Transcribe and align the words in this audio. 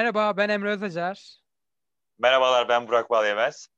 Merhaba, 0.00 0.36
ben 0.36 0.48
Emre 0.48 0.70
Özacar. 0.70 1.36
Merhabalar, 2.18 2.68
ben 2.68 2.88
Burak 2.88 3.10
Balyemez. 3.10 3.68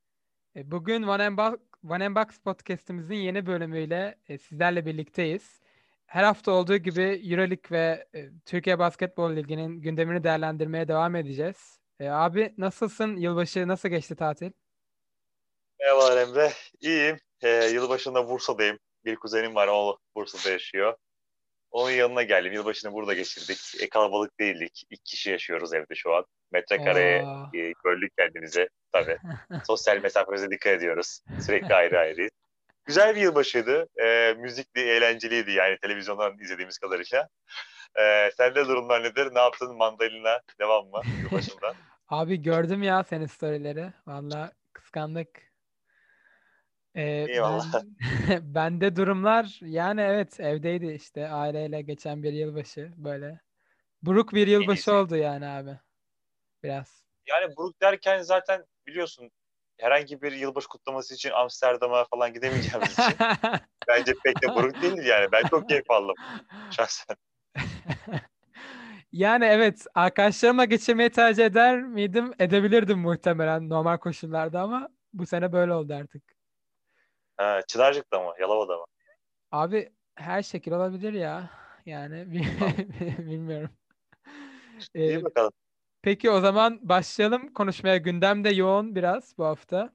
E, 0.55 0.71
bugün 0.71 1.03
One 1.03 1.25
and, 1.25 1.37
Box, 1.37 1.59
One 1.89 2.05
and 2.05 2.15
Box 2.15 2.39
podcastimizin 2.39 3.15
yeni 3.15 3.45
bölümüyle 3.45 4.19
e, 4.27 4.37
sizlerle 4.37 4.85
birlikteyiz. 4.85 5.59
Her 6.05 6.23
hafta 6.23 6.51
olduğu 6.51 6.77
gibi 6.77 7.01
Euroleague 7.01 7.71
ve 7.71 8.07
e, 8.15 8.29
Türkiye 8.45 8.79
Basketbol 8.79 9.35
Ligi'nin 9.35 9.81
gündemini 9.81 10.23
değerlendirmeye 10.23 10.87
devam 10.87 11.15
edeceğiz. 11.15 11.79
Abi 12.01 12.53
nasılsın? 12.57 13.15
Yılbaşı 13.15 13.67
nasıl 13.67 13.89
geçti 13.89 14.15
tatil? 14.15 14.51
Merhabalar 15.79 16.17
Emre. 16.17 16.51
İyiyim. 16.81 17.17
Ee, 17.41 17.49
yılbaşında 17.49 18.29
Bursa'dayım. 18.29 18.79
Bir 19.05 19.15
kuzenim 19.15 19.55
var, 19.55 19.67
o 19.71 19.97
Bursa'da 20.15 20.51
yaşıyor. 20.51 20.95
Onun 21.73 21.91
yanına 21.91 22.23
geldim. 22.23 22.53
Yılbaşını 22.53 22.93
burada 22.93 23.13
geçirdik. 23.13 23.83
E, 23.83 23.89
kalabalık 23.89 24.39
değildik. 24.39 24.83
İki 24.89 25.03
kişi 25.03 25.29
yaşıyoruz 25.29 25.73
evde 25.73 25.95
şu 25.95 26.15
an. 26.15 26.25
Metrekareye 26.51 27.25
e, 27.55 27.73
böldük 27.85 28.17
kendimize. 28.17 28.67
Tabii. 28.91 29.17
Sosyal 29.67 30.01
mesafemize 30.01 30.49
dikkat 30.51 30.73
ediyoruz. 30.73 31.19
Sürekli 31.45 31.75
ayrı 31.75 31.99
ayrı. 31.99 32.29
Güzel 32.85 33.15
bir 33.15 33.21
yılbaşıydı. 33.21 33.87
E, 34.03 34.33
müzikli, 34.33 34.81
eğlenceliydi 34.81 35.51
yani 35.51 35.77
televizyondan 35.81 36.39
izlediğimiz 36.39 36.77
kadarıyla. 36.77 37.27
E, 37.99 38.31
sende 38.37 38.67
durumlar 38.67 39.03
nedir? 39.03 39.35
Ne 39.35 39.39
yaptın? 39.39 39.77
Mandalina 39.77 40.39
devam 40.59 40.85
mı 40.85 41.01
yılbaşında? 41.23 41.73
Abi 42.09 42.41
gördüm 42.41 42.83
ya 42.83 43.03
senin 43.03 43.25
storyleri. 43.25 43.93
Valla 44.07 44.51
kıskandık. 44.73 45.52
Ee, 46.95 47.25
Eyvallah. 47.29 47.73
Ben, 48.29 48.53
bende 48.55 48.95
durumlar 48.95 49.59
yani 49.61 50.01
evet 50.01 50.39
evdeydi 50.39 50.85
işte 50.85 51.29
aileyle 51.29 51.81
geçen 51.81 52.23
bir 52.23 52.33
yılbaşı 52.33 52.93
böyle. 52.97 53.39
Buruk 54.01 54.33
bir 54.33 54.47
yılbaşı 54.47 54.93
oldu 54.93 55.15
yani 55.15 55.47
abi. 55.47 55.79
Biraz. 56.63 57.03
Yani 57.27 57.55
buruk 57.57 57.81
derken 57.81 58.21
zaten 58.21 58.65
biliyorsun 58.87 59.31
herhangi 59.79 60.21
bir 60.21 60.31
yılbaşı 60.31 60.67
kutlaması 60.67 61.13
için 61.13 61.29
Amsterdam'a 61.29 62.05
falan 62.05 62.33
gidemeyeceğimiz 62.33 62.91
için 62.91 63.03
bence 63.87 64.13
pek 64.23 64.41
de 64.41 64.55
buruk 64.55 64.81
değildir 64.81 65.05
yani. 65.05 65.31
Ben 65.31 65.43
çok 65.43 65.69
keyif 65.69 65.91
aldım 65.91 66.15
şahsen. 66.71 67.15
yani 69.11 69.45
evet 69.45 69.85
arkadaşlarıma 69.95 70.65
geçirmeyi 70.65 71.09
tercih 71.09 71.45
eder 71.45 71.83
miydim? 71.83 72.33
Edebilirdim 72.39 72.99
muhtemelen 72.99 73.69
normal 73.69 73.97
koşullarda 73.97 74.61
ama 74.61 74.89
bu 75.13 75.25
sene 75.25 75.51
böyle 75.51 75.73
oldu 75.73 75.93
artık. 75.93 76.32
Ha, 77.37 77.61
Çınarcık'ta 77.67 78.19
mı? 78.19 78.33
Yalova'da 78.39 78.77
mı? 78.77 78.85
Abi 79.51 79.93
her 80.15 80.43
şekil 80.43 80.71
olabilir 80.71 81.13
ya. 81.13 81.49
Yani 81.85 82.31
bilmiyorum. 83.19 83.69
İyi 84.95 85.19
ee, 85.19 85.23
bakalım. 85.23 85.51
Peki 86.01 86.31
o 86.31 86.39
zaman 86.39 86.79
başlayalım 86.89 87.53
konuşmaya. 87.53 87.97
Gündem 87.97 88.43
de 88.43 88.49
yoğun 88.49 88.95
biraz 88.95 89.37
bu 89.37 89.45
hafta. 89.45 89.93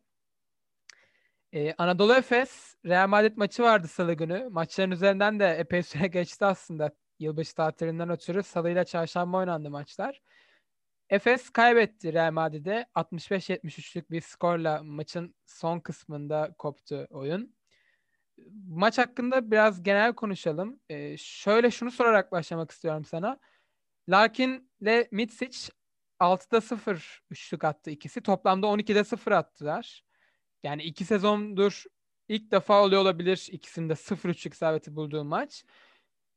Ee, 1.52 1.74
Anadolu 1.78 2.14
Efes 2.14 2.74
Real 2.86 3.08
Madrid 3.08 3.36
maçı 3.36 3.62
vardı 3.62 3.88
salı 3.88 4.12
günü. 4.12 4.48
Maçların 4.50 4.90
üzerinden 4.90 5.40
de 5.40 5.46
epey 5.46 5.82
süre 5.82 6.06
geçti 6.08 6.44
aslında. 6.44 6.90
Yılbaşı 7.18 7.54
tatilinden 7.54 8.10
ötürü 8.10 8.42
salı 8.42 8.70
ile 8.70 8.84
çarşamba 8.84 9.36
oynandı 9.36 9.70
maçlar. 9.70 10.20
Efes 11.10 11.50
kaybetti 11.50 12.12
Real 12.12 12.32
Madrid'e. 12.32 12.86
65-73'lük 12.94 14.10
bir 14.10 14.20
skorla 14.20 14.82
maçın 14.82 15.34
son 15.46 15.80
kısmında 15.80 16.54
koptu 16.58 17.06
oyun. 17.10 17.56
Maç 18.68 18.98
hakkında 18.98 19.50
biraz 19.50 19.82
genel 19.82 20.14
konuşalım. 20.14 20.80
Ee, 20.88 21.16
şöyle 21.16 21.70
şunu 21.70 21.90
sorarak 21.90 22.32
başlamak 22.32 22.70
istiyorum 22.70 23.04
sana. 23.04 23.38
Larkin 24.08 24.70
ile 24.80 25.08
Mitsic 25.10 25.72
6'da 26.20 26.60
0 26.60 27.22
üçlük 27.30 27.64
attı 27.64 27.90
ikisi. 27.90 28.20
Toplamda 28.22 28.66
12'de 28.66 29.04
0 29.04 29.32
attılar. 29.32 30.04
Yani 30.62 30.82
iki 30.82 31.04
sezondur 31.04 31.84
ilk 32.28 32.52
defa 32.52 32.82
oluyor 32.82 33.02
olabilir 33.02 33.48
ikisinde 33.52 33.96
0 33.96 34.28
üçlük 34.30 34.54
isabeti 34.54 34.96
bulduğu 34.96 35.24
maç. 35.24 35.64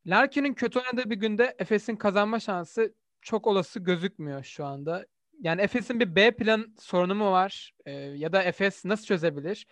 Larkin'in 0.06 0.54
kötü 0.54 0.80
oynadığı 0.80 1.10
bir 1.10 1.16
günde 1.16 1.56
Efes'in 1.60 1.96
kazanma 1.96 2.40
şansı 2.40 2.94
çok 3.22 3.48
olası 3.48 3.80
gözükmüyor 3.80 4.44
şu 4.44 4.66
anda. 4.66 5.06
Yani 5.40 5.62
Efes'in 5.62 6.00
bir 6.00 6.16
B 6.16 6.32
plan 6.32 6.76
sorunu 6.80 7.16
mu 7.16 7.32
var? 7.32 7.74
Ee, 7.86 7.92
ya 7.92 8.34
da 8.34 8.44
Efes 8.44 8.86
nasıl 8.86 9.06
çözebilir? 9.06 9.68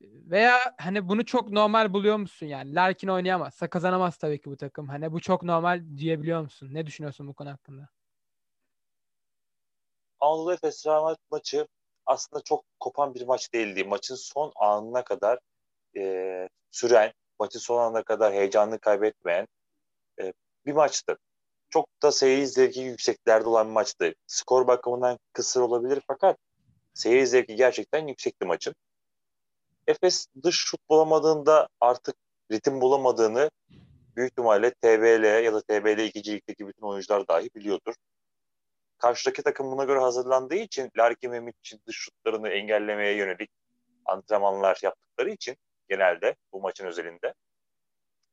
Veya 0.00 0.74
hani 0.78 1.08
bunu 1.08 1.24
çok 1.24 1.50
normal 1.50 1.92
buluyor 1.92 2.16
musun 2.16 2.46
yani? 2.46 2.74
Larkin 2.74 3.08
oynayamazsa 3.08 3.70
kazanamaz 3.70 4.16
tabii 4.16 4.40
ki 4.40 4.50
bu 4.50 4.56
takım. 4.56 4.88
Hani 4.88 5.12
bu 5.12 5.20
çok 5.20 5.42
normal 5.42 5.82
diyebiliyor 5.96 6.40
musun? 6.40 6.68
Ne 6.72 6.86
düşünüyorsun 6.86 7.28
bu 7.28 7.34
konu 7.34 7.50
hakkında? 7.50 7.88
Anadolu 10.20 10.52
Efes 10.52 10.86
Real 10.86 11.16
maçı 11.30 11.68
aslında 12.06 12.42
çok 12.42 12.64
kopan 12.80 13.14
bir 13.14 13.26
maç 13.26 13.54
değildi. 13.54 13.84
Maçın 13.84 14.14
son 14.14 14.52
anına 14.56 15.04
kadar 15.04 15.38
e, 15.96 16.48
süren, 16.70 17.12
maçın 17.38 17.58
son 17.58 17.78
anına 17.82 18.02
kadar 18.02 18.32
heyecanını 18.32 18.78
kaybetmeyen 18.78 19.46
e, 20.20 20.32
bir 20.66 20.72
maçtı 20.72 21.18
çok 21.70 22.02
da 22.02 22.12
seyir 22.12 22.44
zevki 22.44 22.80
yükseklerde 22.80 23.48
olan 23.48 23.66
bir 23.66 23.72
maçtı. 23.72 24.14
Skor 24.26 24.66
bakımından 24.66 25.18
kısır 25.32 25.60
olabilir 25.60 26.02
fakat 26.06 26.36
seyir 26.94 27.24
zevki 27.26 27.56
gerçekten 27.56 28.06
yüksekti 28.06 28.46
maçın. 28.46 28.74
Efes 29.86 30.26
dış 30.42 30.56
şut 30.56 30.80
bulamadığında 30.90 31.68
artık 31.80 32.16
ritim 32.52 32.80
bulamadığını 32.80 33.50
büyük 34.16 34.30
ihtimalle 34.30 34.70
TBL 34.70 35.44
ya 35.44 35.54
da 35.54 35.60
TBL 35.60 35.98
ikincilikteki 35.98 36.68
bütün 36.68 36.82
oyuncular 36.82 37.28
dahi 37.28 37.50
biliyordur. 37.54 37.94
Karşıdaki 38.98 39.42
takım 39.42 39.70
buna 39.70 39.84
göre 39.84 39.98
hazırlandığı 39.98 40.54
için 40.54 40.90
Larkin 40.98 41.32
ve 41.32 41.40
Mitch'in 41.40 41.80
dış 41.86 41.96
şutlarını 41.96 42.48
engellemeye 42.48 43.16
yönelik 43.16 43.50
antrenmanlar 44.04 44.78
yaptıkları 44.82 45.30
için 45.30 45.56
genelde 45.88 46.36
bu 46.52 46.60
maçın 46.60 46.86
özelinde 46.86 47.34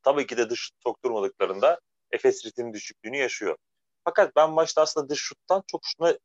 tabii 0.03 0.27
ki 0.27 0.37
de 0.37 0.49
dış 0.49 0.59
şut 0.59 0.83
sokturmadıklarında 0.83 1.79
Efes 2.11 2.45
ritim 2.45 2.73
düşüklüğünü 2.73 3.17
yaşıyor. 3.17 3.57
Fakat 4.03 4.35
ben 4.35 4.55
başta 4.55 4.81
aslında 4.81 5.09
dış 5.09 5.19
şuttan 5.19 5.63
çok 5.67 5.81
şuna 5.85 6.17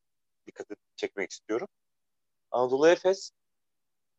dikkat 0.46 0.66
çekmek 0.96 1.30
istiyorum. 1.30 1.68
Anadolu 2.50 2.88
Efes 2.88 3.30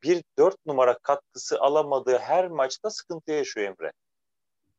bir 0.04 0.24
dört 0.38 0.66
numara 0.66 0.98
katkısı 0.98 1.60
alamadığı 1.60 2.18
her 2.18 2.48
maçta 2.48 2.90
sıkıntı 2.90 3.32
yaşıyor 3.32 3.68
Emre. 3.68 3.92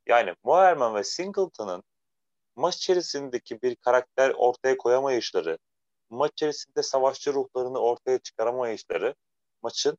Yani 0.07 0.35
Moerman 0.43 0.95
ve 0.95 1.05
Singleton'ın 1.05 1.83
maç 2.57 2.77
içerisindeki 2.77 3.63
bir 3.63 3.77
karakter 3.77 4.31
ortaya 4.31 4.77
koyamayışları, 4.77 5.59
maç 6.11 6.33
içerisinde 6.33 6.83
savaşçı 6.83 7.35
ruhlarını 7.35 7.79
ortaya 7.79 8.19
çıkaramayışları 8.19 9.15
maçın 9.63 9.99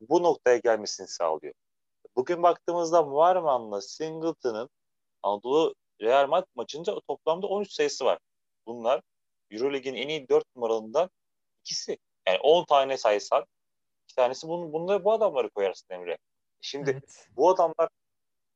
bu 0.00 0.22
noktaya 0.22 0.56
gelmesini 0.56 1.08
sağlıyor. 1.08 1.54
Bugün 2.16 2.42
baktığımızda 2.42 3.02
Moerman'la 3.02 3.80
Singleton'ın 3.80 4.70
Anadolu 5.22 5.74
Real 6.02 6.28
Madrid 6.28 6.50
maçında 6.54 7.00
toplamda 7.00 7.46
13 7.46 7.72
sayısı 7.72 8.04
var. 8.04 8.18
Bunlar 8.66 9.02
Eurolig'in 9.50 9.94
en 9.94 10.08
iyi 10.08 10.28
4 10.28 10.44
numaralarından 10.56 11.10
ikisi. 11.60 11.98
Yani 12.28 12.38
10 12.38 12.64
tane 12.64 12.96
sayısan 12.96 13.44
iki 14.04 14.14
tanesi 14.14 14.48
bunu, 14.48 14.72
bunları 14.72 15.04
bu 15.04 15.12
adamları 15.12 15.50
koyarsın 15.50 15.94
Emre. 15.94 16.18
Şimdi 16.60 16.90
evet. 16.90 17.28
bu 17.36 17.50
adamlar 17.50 17.88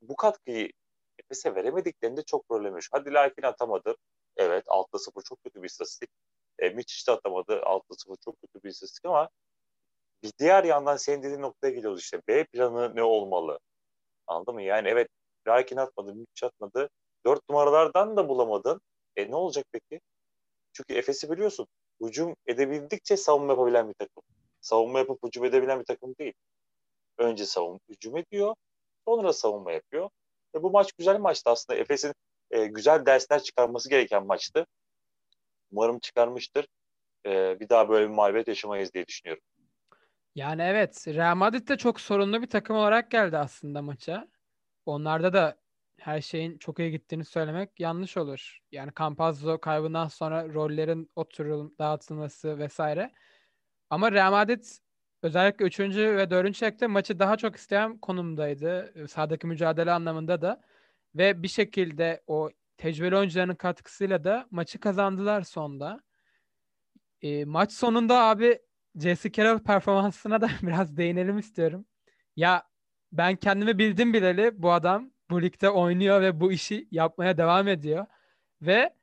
bu 0.03 0.17
katkıyı 0.17 0.71
Efes'e 1.19 1.55
veremediklerinde 1.55 2.23
çok 2.23 2.49
problem 2.49 2.75
yaşıyor. 2.75 3.01
Hadi 3.01 3.15
Larkin 3.15 3.43
atamadı. 3.43 3.97
Evet 4.37 4.65
6'da 4.67 4.99
0 4.99 5.23
çok 5.23 5.43
kötü 5.43 5.63
bir 5.63 5.69
istatistik. 5.69 6.11
E, 6.59 6.69
Miçic 6.69 7.13
de 7.13 7.17
atamadı. 7.17 7.53
6'da 7.53 7.95
0 7.97 8.17
çok 8.25 8.41
kötü 8.41 8.65
bir 8.65 8.69
istatistik 8.69 9.05
ama 9.05 9.29
bir 10.23 10.33
diğer 10.39 10.65
yandan 10.65 10.97
senin 10.97 11.23
dediğin 11.23 11.43
noktaya 11.43 11.71
geliyoruz 11.71 12.01
işte. 12.01 12.21
B 12.29 12.45
planı 12.45 12.97
ne 12.97 13.03
olmalı? 13.03 13.59
Anladın 14.27 14.55
mı? 14.55 14.63
Yani 14.63 14.89
evet 14.89 15.09
Larkin 15.49 15.77
atmadı, 15.77 16.15
Miçic 16.15 16.47
atmadı. 16.47 16.91
Dört 17.27 17.49
numaralardan 17.49 18.17
da 18.17 18.29
bulamadın. 18.29 18.81
E 19.17 19.31
ne 19.31 19.37
olacak 19.37 19.65
peki? 19.73 20.01
Çünkü 20.73 20.95
Efes'i 20.95 21.31
biliyorsun. 21.31 21.67
Hücum 22.03 22.37
edebildikçe 22.47 23.17
savunma 23.17 23.53
yapabilen 23.53 23.89
bir 23.89 23.95
takım. 23.95 24.23
Savunma 24.61 24.99
yapıp 24.99 25.19
hücum 25.27 25.45
edebilen 25.45 25.81
bir 25.81 25.85
takım 25.85 26.15
değil. 26.19 26.35
Önce 27.19 27.47
savunma, 27.47 27.79
hücum 27.89 28.17
ediyor. 28.17 28.55
Sonra 29.09 29.33
savunma 29.33 29.73
yapıyor. 29.73 30.11
Ve 30.55 30.63
bu 30.63 30.71
maç 30.71 30.93
güzel 30.93 31.19
maçtı 31.19 31.51
aslında. 31.51 31.79
Efes'in 31.79 32.13
e, 32.51 32.67
güzel 32.67 33.07
dersler 33.07 33.43
çıkarması 33.43 33.91
gereken 33.91 34.27
maçtı. 34.27 34.67
Umarım 35.73 35.99
çıkarmıştır. 35.99 36.67
E, 37.27 37.61
bir 37.61 37.69
daha 37.69 37.89
böyle 37.89 38.09
bir 38.09 38.15
mağlubiyet 38.15 38.49
yaşamayız 38.49 38.95
diye 38.95 39.07
düşünüyorum. 39.07 39.43
Yani 40.35 40.63
evet 40.63 41.09
Real 41.09 41.37
Madrid 41.37 41.69
de 41.69 41.77
çok 41.77 42.01
sorunlu 42.01 42.43
bir 42.43 42.51
takım 42.51 42.77
olarak 42.77 43.11
geldi 43.11 43.39
aslında 43.39 43.83
maça. 43.83 44.29
Onlarda 44.87 45.33
da 45.33 45.57
her 46.01 46.21
şeyin 46.21 46.59
çok 46.59 46.79
iyi 46.79 46.91
gittiğini 46.91 47.25
söylemek 47.25 47.81
yanlış 47.81 48.17
olur. 48.17 48.59
Yani 48.73 48.93
Campazzo 48.99 49.61
kaybından 49.61 50.09
sonra 50.09 50.49
rollerin 50.55 51.11
oturul 51.17 51.71
dağıtılması 51.79 52.59
vesaire. 52.59 53.13
Ama 53.91 54.13
Real 54.13 54.31
Madrid 54.31 54.65
özellikle 55.23 55.65
3. 55.65 55.81
ve 55.81 56.31
4. 56.31 56.55
çeyrekte 56.55 56.87
maçı 56.87 57.19
daha 57.19 57.37
çok 57.37 57.57
isteyen 57.57 57.99
konumdaydı. 57.99 58.95
Sahadaki 59.09 59.47
mücadele 59.47 59.93
anlamında 59.93 60.43
da. 60.43 60.63
Ve 61.15 61.43
bir 61.43 61.49
şekilde 61.49 62.23
o 62.27 62.51
tecrübeli 62.77 63.17
oyuncuların 63.17 63.55
katkısıyla 63.55 64.25
da 64.25 64.47
maçı 64.51 64.81
kazandılar 64.81 65.43
sonda. 65.43 66.01
E, 67.23 67.45
maç 67.45 67.73
sonunda 67.73 68.23
abi 68.23 68.59
Jesse 69.01 69.33
Carroll 69.33 69.59
performansına 69.59 70.41
da 70.41 70.51
biraz 70.63 70.97
değinelim 70.97 71.39
istiyorum. 71.39 71.87
Ya 72.37 72.63
ben 73.13 73.37
kendimi 73.37 73.79
bildim 73.79 74.13
bileli 74.15 74.63
bu 74.63 74.73
adam 74.73 75.11
bu 75.31 75.43
ligde 75.43 75.71
oynuyor 75.71 76.21
ve 76.21 76.41
bu 76.41 76.53
işi 76.53 76.89
yapmaya 76.91 77.39
devam 77.39 77.69
ediyor. 77.69 78.07
Ve 78.63 78.95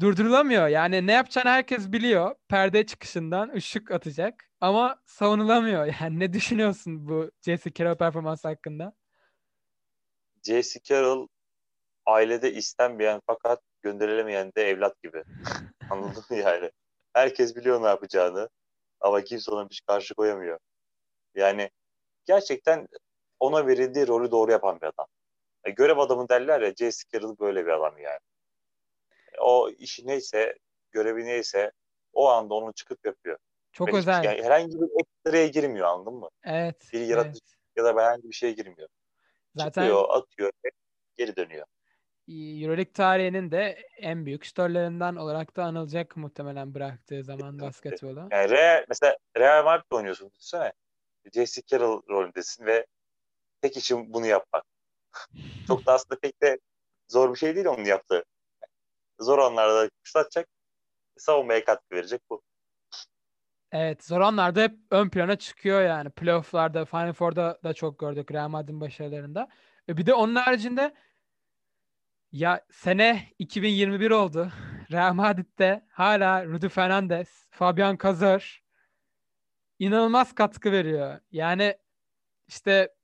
durdurulamıyor. 0.00 0.68
Yani 0.68 1.06
ne 1.06 1.12
yapacağını 1.12 1.48
herkes 1.48 1.92
biliyor. 1.92 2.34
Perde 2.48 2.86
çıkışından 2.86 3.48
ışık 3.54 3.90
atacak. 3.90 4.50
Ama 4.60 5.02
savunulamıyor. 5.06 5.86
Yani 6.00 6.18
ne 6.18 6.32
düşünüyorsun 6.32 7.08
bu 7.08 7.30
Jesse 7.40 7.72
Carroll 7.72 7.96
performansı 7.96 8.48
hakkında? 8.48 8.92
Jesse 10.42 10.80
Carroll 10.80 11.28
ailede 12.06 12.52
istenmeyen 12.52 13.20
fakat 13.26 13.60
gönderilemeyen 13.82 14.52
de 14.56 14.62
evlat 14.62 15.02
gibi. 15.02 15.22
Anladın 15.90 16.24
mı 16.30 16.36
yani? 16.36 16.70
Herkes 17.12 17.56
biliyor 17.56 17.82
ne 17.82 17.86
yapacağını 17.86 18.48
ama 19.00 19.24
kimse 19.24 19.50
ona 19.50 19.70
bir 19.70 19.74
şey 19.74 19.84
karşı 19.86 20.14
koyamıyor. 20.14 20.58
Yani 21.34 21.70
gerçekten 22.24 22.88
ona 23.40 23.66
verildiği 23.66 24.06
rolü 24.06 24.30
doğru 24.30 24.50
yapan 24.50 24.80
bir 24.80 24.86
adam. 24.86 25.06
E, 25.64 25.70
görev 25.70 25.98
adamı 25.98 26.28
derler 26.28 26.60
ya 26.60 26.74
Jesse 26.74 27.04
Carroll 27.12 27.38
böyle 27.38 27.66
bir 27.66 27.70
adam 27.70 27.98
yani. 27.98 28.20
E, 29.32 29.40
o 29.40 29.70
işi 29.70 30.06
neyse, 30.06 30.58
görevi 30.90 31.24
neyse 31.24 31.72
o 32.12 32.28
anda 32.28 32.54
onu 32.54 32.72
çıkıp 32.72 33.06
yapıyor. 33.06 33.38
Çok 33.72 33.88
Ve 33.88 33.96
özel. 33.96 34.24
Yani 34.24 34.42
herhangi 34.42 34.80
bir 34.80 34.88
ekstraya 35.00 35.46
girmiyor 35.46 35.86
anladın 35.86 36.14
mı? 36.14 36.28
Evet. 36.44 36.88
Bir 36.92 37.00
yaratıcı 37.00 37.40
evet. 37.44 37.76
ya 37.76 37.84
da 37.84 37.88
herhangi 37.88 38.28
bir 38.28 38.34
şeye 38.34 38.52
girmiyor. 38.52 38.88
Zaten 39.56 39.82
Çıkıyor, 39.82 40.04
atıyor, 40.10 40.52
geri 41.16 41.36
dönüyor. 41.36 41.66
Euroleague 42.28 42.92
tarihinin 42.92 43.50
de 43.50 43.78
en 43.96 44.26
büyük 44.26 44.44
şütörlerinden 44.44 45.16
olarak 45.16 45.56
da 45.56 45.64
anılacak 45.64 46.16
muhtemelen 46.16 46.74
bıraktığı 46.74 47.24
zaman 47.24 47.60
basketbolu. 47.60 48.28
Yani 48.30 48.50
Real, 48.50 48.84
mesela 48.88 49.16
Real 49.36 49.64
Madrid'de 49.64 49.96
oynuyorsun 49.96 50.30
düşünsene. 50.30 50.72
Jesse 51.32 51.62
Carroll 51.62 52.02
rolündesin 52.08 52.66
ve 52.66 52.86
tek 53.62 53.76
işim 53.76 54.12
bunu 54.12 54.26
yapmak. 54.26 54.64
Çok 55.66 55.86
da 55.86 55.92
aslında 55.92 56.20
pek 56.20 56.42
de 56.42 56.58
zor 57.08 57.34
bir 57.34 57.38
şey 57.38 57.54
değil 57.54 57.66
onun 57.66 57.84
yaptığı. 57.84 58.24
Zor 59.20 59.38
anlarda 59.38 59.90
kuşlatacak, 60.04 60.48
savunmaya 61.16 61.64
katkı 61.64 61.96
verecek 61.96 62.20
bu. 62.30 62.42
Evet, 63.72 64.04
zor 64.04 64.20
anlarda 64.20 64.62
hep 64.62 64.76
ön 64.90 65.08
plana 65.08 65.36
çıkıyor 65.36 65.82
yani. 65.82 66.10
Playoff'larda, 66.10 66.84
Final 66.84 67.12
Four'da 67.12 67.60
da 67.64 67.74
çok 67.74 67.98
gördük 67.98 68.32
Real 68.32 68.48
Madrid'in 68.48 68.80
başarılarında. 68.80 69.48
E 69.88 69.96
bir 69.96 70.06
de 70.06 70.14
onun 70.14 70.34
haricinde 70.34 70.94
ya 72.32 72.64
sene 72.70 73.28
2021 73.38 74.10
oldu. 74.10 74.52
Real 74.92 75.14
Madrid'de 75.14 75.86
hala 75.90 76.46
Rudy 76.46 76.68
Fernandez, 76.68 77.46
Fabian 77.50 77.98
Cazor 78.02 78.62
inanılmaz 79.78 80.34
katkı 80.34 80.72
veriyor. 80.72 81.20
Yani 81.30 81.76
işte 82.48 82.94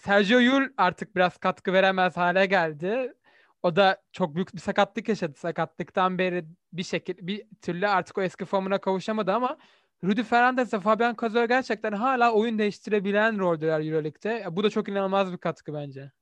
Sergio 0.00 0.38
Yul 0.38 0.68
artık 0.76 1.16
biraz 1.16 1.38
katkı 1.38 1.72
veremez 1.72 2.16
hale 2.16 2.46
geldi. 2.46 3.14
O 3.62 3.76
da 3.76 4.02
çok 4.12 4.34
büyük 4.34 4.54
bir 4.54 4.60
sakatlık 4.60 5.08
yaşadı. 5.08 5.38
Sakatlıktan 5.38 6.18
beri 6.18 6.44
bir 6.72 6.82
şekilde 6.82 7.26
bir 7.26 7.46
türlü 7.62 7.88
artık 7.88 8.18
o 8.18 8.22
eski 8.22 8.44
formuna 8.44 8.80
kavuşamadı 8.80 9.32
ama 9.32 9.58
Rudy 10.04 10.22
Fernandez 10.22 10.74
ve 10.74 10.80
Fabian 10.80 11.16
Cazor 11.20 11.44
gerçekten 11.44 11.92
hala 11.92 12.32
oyun 12.32 12.58
değiştirebilen 12.58 13.38
roldüler 13.38 13.80
Euroleague'de. 13.80 14.46
Bu 14.50 14.64
da 14.64 14.70
çok 14.70 14.88
inanılmaz 14.88 15.32
bir 15.32 15.38
katkı 15.38 15.74
bence. 15.74 16.12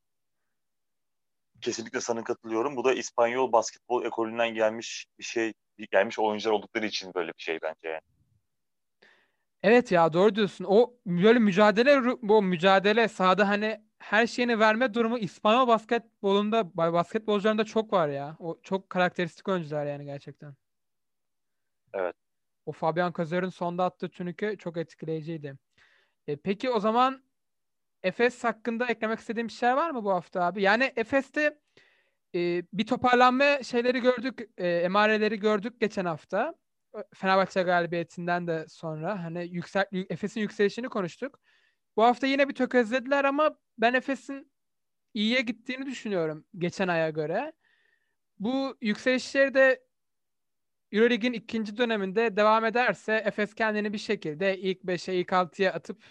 Kesinlikle 1.60 2.00
sana 2.00 2.24
katılıyorum. 2.24 2.76
Bu 2.76 2.84
da 2.84 2.92
İspanyol 2.92 3.52
basketbol 3.52 4.04
ekolünden 4.04 4.54
gelmiş 4.54 5.06
bir 5.18 5.24
şey, 5.24 5.52
gelmiş 5.90 6.18
oyuncular 6.18 6.54
oldukları 6.54 6.86
için 6.86 7.14
böyle 7.14 7.28
bir 7.28 7.42
şey 7.42 7.58
bence 7.62 7.88
yani. 7.88 8.17
Evet 9.62 9.92
ya 9.92 10.12
doğru 10.12 10.34
diyorsun. 10.34 10.64
O 10.68 10.94
böyle 11.06 11.38
mücadele 11.38 12.02
bu 12.22 12.42
mücadele 12.42 13.08
sahada 13.08 13.48
hani 13.48 13.80
her 13.98 14.26
şeyini 14.26 14.58
verme 14.58 14.94
durumu 14.94 15.18
İspanyol 15.18 15.68
basketbolunda 15.68 16.76
basketbolcularında 16.76 17.64
çok 17.64 17.92
var 17.92 18.08
ya. 18.08 18.36
O 18.38 18.58
çok 18.62 18.90
karakteristik 18.90 19.48
oyuncular 19.48 19.86
yani 19.86 20.04
gerçekten. 20.04 20.54
Evet. 21.94 22.14
O 22.66 22.72
Fabian 22.72 23.12
Cazor'un 23.16 23.48
sonda 23.48 23.84
attığı 23.84 24.08
tünükü 24.08 24.58
çok 24.58 24.76
etkileyiciydi. 24.76 25.58
E, 26.26 26.36
peki 26.36 26.70
o 26.70 26.80
zaman 26.80 27.22
Efes 28.02 28.44
hakkında 28.44 28.86
eklemek 28.86 29.18
istediğim 29.18 29.48
bir 29.48 29.52
şey 29.52 29.76
var 29.76 29.90
mı 29.90 30.04
bu 30.04 30.10
hafta 30.10 30.44
abi? 30.44 30.62
Yani 30.62 30.92
Efes'te 30.96 31.58
e, 32.34 32.62
bir 32.72 32.86
toparlanma 32.86 33.62
şeyleri 33.62 34.00
gördük, 34.00 34.50
e, 34.56 34.68
emareleri 34.68 35.38
gördük 35.38 35.80
geçen 35.80 36.04
hafta. 36.04 36.54
Fenerbahçe 37.14 37.62
galibiyetinden 37.62 38.46
de 38.46 38.66
sonra 38.68 39.24
hani 39.24 39.48
yüksel 39.48 39.86
Efes'in 40.10 40.40
yükselişini 40.40 40.88
konuştuk. 40.88 41.40
Bu 41.96 42.04
hafta 42.04 42.26
yine 42.26 42.48
bir 42.48 42.54
tökezlediler 42.54 43.24
ama 43.24 43.58
ben 43.78 43.94
Efes'in 43.94 44.52
iyiye 45.14 45.40
gittiğini 45.40 45.86
düşünüyorum 45.86 46.44
geçen 46.58 46.88
aya 46.88 47.10
göre. 47.10 47.52
Bu 48.38 48.76
yükselişleri 48.80 49.54
de 49.54 49.82
Euroleague'in 50.92 51.32
ikinci 51.32 51.76
döneminde 51.76 52.36
devam 52.36 52.64
ederse 52.64 53.22
Efes 53.24 53.54
kendini 53.54 53.92
bir 53.92 53.98
şekilde 53.98 54.58
ilk 54.58 54.84
5'e 54.84 55.14
ilk 55.14 55.32
6'ya 55.32 55.72
atıp 55.72 56.02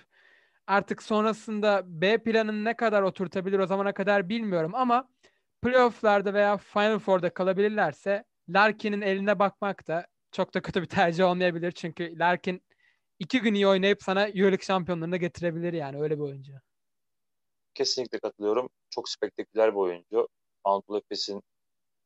artık 0.68 1.03
sonrasında 1.03 1.81
B 1.85 2.23
planını 2.23 2.63
ne 2.63 2.75
kadar 2.75 3.01
oturtabilir 3.01 3.59
o 3.59 3.68
zamana 3.68 3.94
kadar 3.94 4.30
bilmiyorum 4.30 4.75
ama 4.75 5.09
playofflarda 5.62 6.33
veya 6.33 6.57
Final 6.57 7.00
Four'da 7.00 7.33
kalabilirlerse 7.33 8.23
Larkin'in 8.50 9.01
eline 9.01 9.39
bakmak 9.39 9.88
da 9.88 10.07
çok 10.31 10.53
da 10.53 10.62
kötü 10.62 10.81
bir 10.81 10.88
tercih 10.88 11.25
olmayabilir. 11.25 11.71
Çünkü 11.71 12.19
Larkin 12.19 12.63
iki 13.19 13.41
gün 13.41 13.53
iyi 13.53 13.68
oynayıp 13.68 14.03
sana 14.03 14.27
Euroleague 14.27 14.65
şampiyonluğunu 14.65 15.18
getirebilir 15.18 15.74
yani 15.74 16.01
öyle 16.01 16.18
bir 16.18 16.24
oyuncu. 16.24 16.53
Kesinlikle 17.74 18.19
katılıyorum. 18.19 18.69
Çok 18.89 19.09
spektaküler 19.09 19.71
bir 19.71 19.79
oyuncu. 19.79 20.27
Anadolu 20.63 20.97
Efes'in 20.97 21.41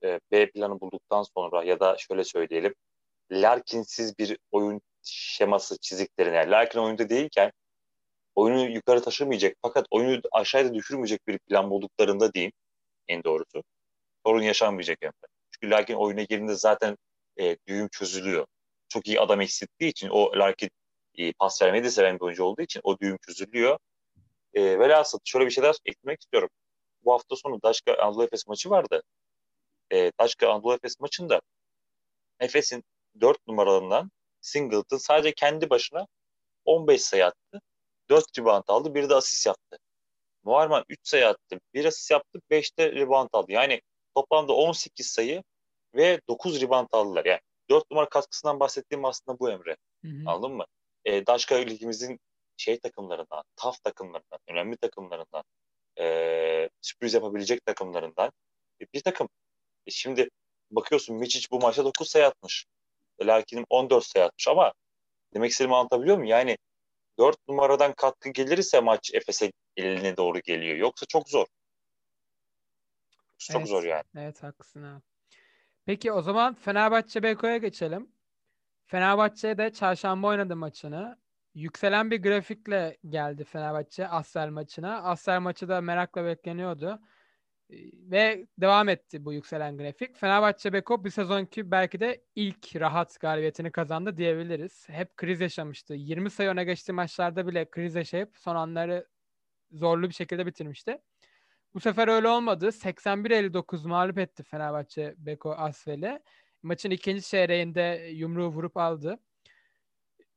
e, 0.04 0.20
B 0.32 0.52
planı 0.52 0.82
bulduktan 0.82 1.24
sonra 1.38 1.64
ya 1.64 1.80
da 1.80 1.98
şöyle 1.98 2.24
söyleyelim 2.24 2.76
Larkin'siz 3.32 4.18
bir 4.20 4.38
oyun 4.52 4.82
şeması 5.04 5.78
çizdiklerine 5.78 6.36
yani 6.36 6.52
Larkin 6.52 6.80
oyunda 6.80 7.10
değilken 7.10 7.52
oyunu 8.36 8.70
yukarı 8.70 9.02
taşımayacak 9.02 9.56
fakat 9.62 9.86
oyunu 9.92 10.22
aşağıda 10.32 10.74
düşürmeyecek 10.74 11.28
bir 11.28 11.40
plan 11.40 11.70
bulduklarında 11.70 12.34
diyeyim 12.34 12.52
en 13.08 13.24
doğrusu. 13.24 13.64
Sorun 14.26 14.42
yaşanmayacak 14.42 14.98
hem 15.02 15.12
de. 15.12 15.28
Çünkü 15.52 15.72
Larkin 15.72 15.94
oyuna 15.94 16.22
girdiğinde 16.22 16.56
zaten 16.56 16.98
e, 17.40 17.58
düğüm 17.68 17.88
çözülüyor. 17.90 18.46
Çok 18.90 19.08
iyi 19.08 19.20
adam 19.20 19.42
eksilttiği 19.42 19.90
için 19.92 20.10
o 20.10 20.32
Larkin 20.40 20.70
e, 21.18 21.34
pas 21.34 21.62
vermeyi 21.62 21.84
de 21.84 21.90
seven 21.92 22.16
bir 22.16 22.22
oyuncu 22.22 22.44
olduğu 22.44 22.62
için 22.62 22.82
o 22.84 23.00
düğüm 23.00 23.18
çözülüyor. 23.28 23.78
E, 24.54 24.80
velhasıl 24.80 25.20
şöyle 25.26 25.46
bir 25.46 25.52
şeyler 25.52 25.76
eklemek 25.86 26.22
istiyorum. 26.22 26.50
Bu 27.06 27.14
hafta 27.14 27.36
sonu 27.36 27.62
Daşka 27.64 27.96
Anadolu 27.96 28.24
Efes 28.24 28.48
maçı 28.48 28.70
vardı. 28.70 29.04
E, 29.92 30.12
Daşka 30.20 30.50
Anadolu 30.50 30.74
Efes 30.74 31.00
maçında 31.00 31.42
Efes'in 32.40 32.84
4 33.22 33.48
numaralarından 33.48 34.12
Singleton 34.42 34.98
sadece 34.98 35.34
kendi 35.34 35.70
başına 35.70 36.08
15 36.66 37.02
sayı 37.02 37.26
attı. 37.26 37.62
4 38.10 38.40
rebound 38.40 38.64
aldı. 38.68 38.96
Bir 38.96 39.10
de 39.10 39.16
asist 39.16 39.46
yaptı. 39.46 39.78
Muharman 40.44 40.86
3 40.90 41.00
sayı 41.04 41.28
attı. 41.28 41.60
Bir 41.74 41.86
asist 41.86 42.12
yaptı. 42.12 42.42
5 42.50 42.78
de 42.78 42.92
rebound 42.92 43.30
aldı. 43.34 43.52
Yani 43.52 43.82
toplamda 44.16 44.54
18 44.54 45.08
sayı 45.08 45.44
ve 45.96 46.22
9 46.30 46.62
rebound 46.62 46.88
aldılar. 46.92 47.26
Yani 47.26 47.40
4 47.70 47.92
numara 47.92 48.10
katkısından 48.10 48.60
bahsettiğim 48.60 49.06
aslında 49.06 49.40
bu 49.40 49.52
Emre. 49.52 49.78
Hı 50.06 50.08
hı. 50.08 50.24
Anladın 50.26 50.52
mı? 50.52 50.66
E, 51.06 51.26
Daşka 51.26 51.56
ligimizin 51.56 52.20
şey 52.58 52.80
takımlarından, 52.80 53.44
taf 53.56 53.84
takımlarından, 53.84 54.40
önemli 54.48 54.78
takımlarından, 54.78 55.44
e, 56.00 56.70
sürpriz 56.82 57.14
yapabilecek 57.14 57.66
takımlarından 57.66 58.32
e, 58.82 58.86
bir 58.94 59.02
takım. 59.02 59.30
E, 59.88 59.92
şimdi 59.92 60.30
bakıyorsun 60.72 61.16
Miçic 61.16 61.48
bu 61.52 61.60
maçta 61.60 61.86
9 61.86 62.10
sayı 62.10 62.26
atmış. 62.26 62.66
Larkin'in 63.22 63.66
14 63.70 64.06
sayı 64.06 64.26
atmış 64.26 64.48
ama 64.48 64.74
demek 65.34 65.52
istediğimi 65.52 65.76
anlatabiliyor 65.76 66.18
muyum? 66.18 66.30
Yani 66.30 66.58
4 67.20 67.48
numaradan 67.48 67.94
katkı 67.94 68.30
gelirse 68.30 68.80
maç 68.80 69.12
Efes'e 69.14 69.52
eline 69.78 70.18
doğru 70.18 70.40
geliyor. 70.40 70.78
Yoksa 70.78 71.06
çok 71.06 71.30
zor. 71.30 71.48
Çok 73.38 73.56
evet, 73.56 73.68
zor 73.68 73.84
yani. 73.84 74.04
Evet 74.18 74.44
haklısın 74.44 74.84
abi. 74.84 75.11
Peki 75.86 76.12
o 76.12 76.22
zaman 76.22 76.54
Fenerbahçe 76.54 77.24
Beko'ya 77.24 77.58
geçelim. 77.58 78.12
Fenerbahçe 78.86 79.58
de 79.58 79.74
çarşamba 79.74 80.28
oynadı 80.28 80.56
maçını. 80.56 81.18
Yükselen 81.54 82.12
bir 82.12 82.22
grafikle 82.24 82.98
geldi 83.10 83.44
Fenerbahçe 83.44 84.08
Asfer 84.08 84.50
maçına. 84.50 85.04
Asfer 85.04 85.40
maçı 85.40 85.70
da 85.70 85.82
merakla 85.82 86.26
bekleniyordu. 86.26 87.02
Ve 87.94 88.48
devam 88.58 88.90
etti 88.90 89.26
bu 89.26 89.34
yükselen 89.34 89.78
grafik. 89.78 90.18
Fenerbahçe 90.18 90.74
Beko 90.74 91.06
bir 91.06 91.10
sezonki 91.10 91.72
belki 91.72 92.00
de 92.00 92.24
ilk 92.36 92.76
rahat 92.76 93.20
galibiyetini 93.20 93.72
kazandı 93.72 94.18
diyebiliriz. 94.18 94.90
Hep 94.90 95.18
kriz 95.18 95.42
yaşamıştı. 95.42 95.94
20 95.94 96.30
sayı 96.30 96.50
öne 96.50 96.64
geçtiği 96.64 96.94
maçlarda 96.94 97.48
bile 97.48 97.70
kriz 97.70 97.96
yaşayıp 97.96 98.38
son 98.38 98.56
anları 98.56 99.08
zorlu 99.72 100.10
bir 100.10 100.14
şekilde 100.14 100.46
bitirmişti. 100.46 101.02
Bu 101.74 101.80
sefer 101.80 102.08
öyle 102.08 102.28
olmadı. 102.28 102.72
81-59 102.72 103.88
mağlup 103.88 104.18
etti 104.18 104.44
Fenerbahçe 104.44 105.16
Beko 105.18 105.52
Asfel'i. 105.52 106.20
Maçın 106.64 106.92
ikinci 106.92 107.22
çeyreğinde 107.22 108.10
yumruğu 108.14 108.48
vurup 108.48 108.78
aldı. 108.78 109.20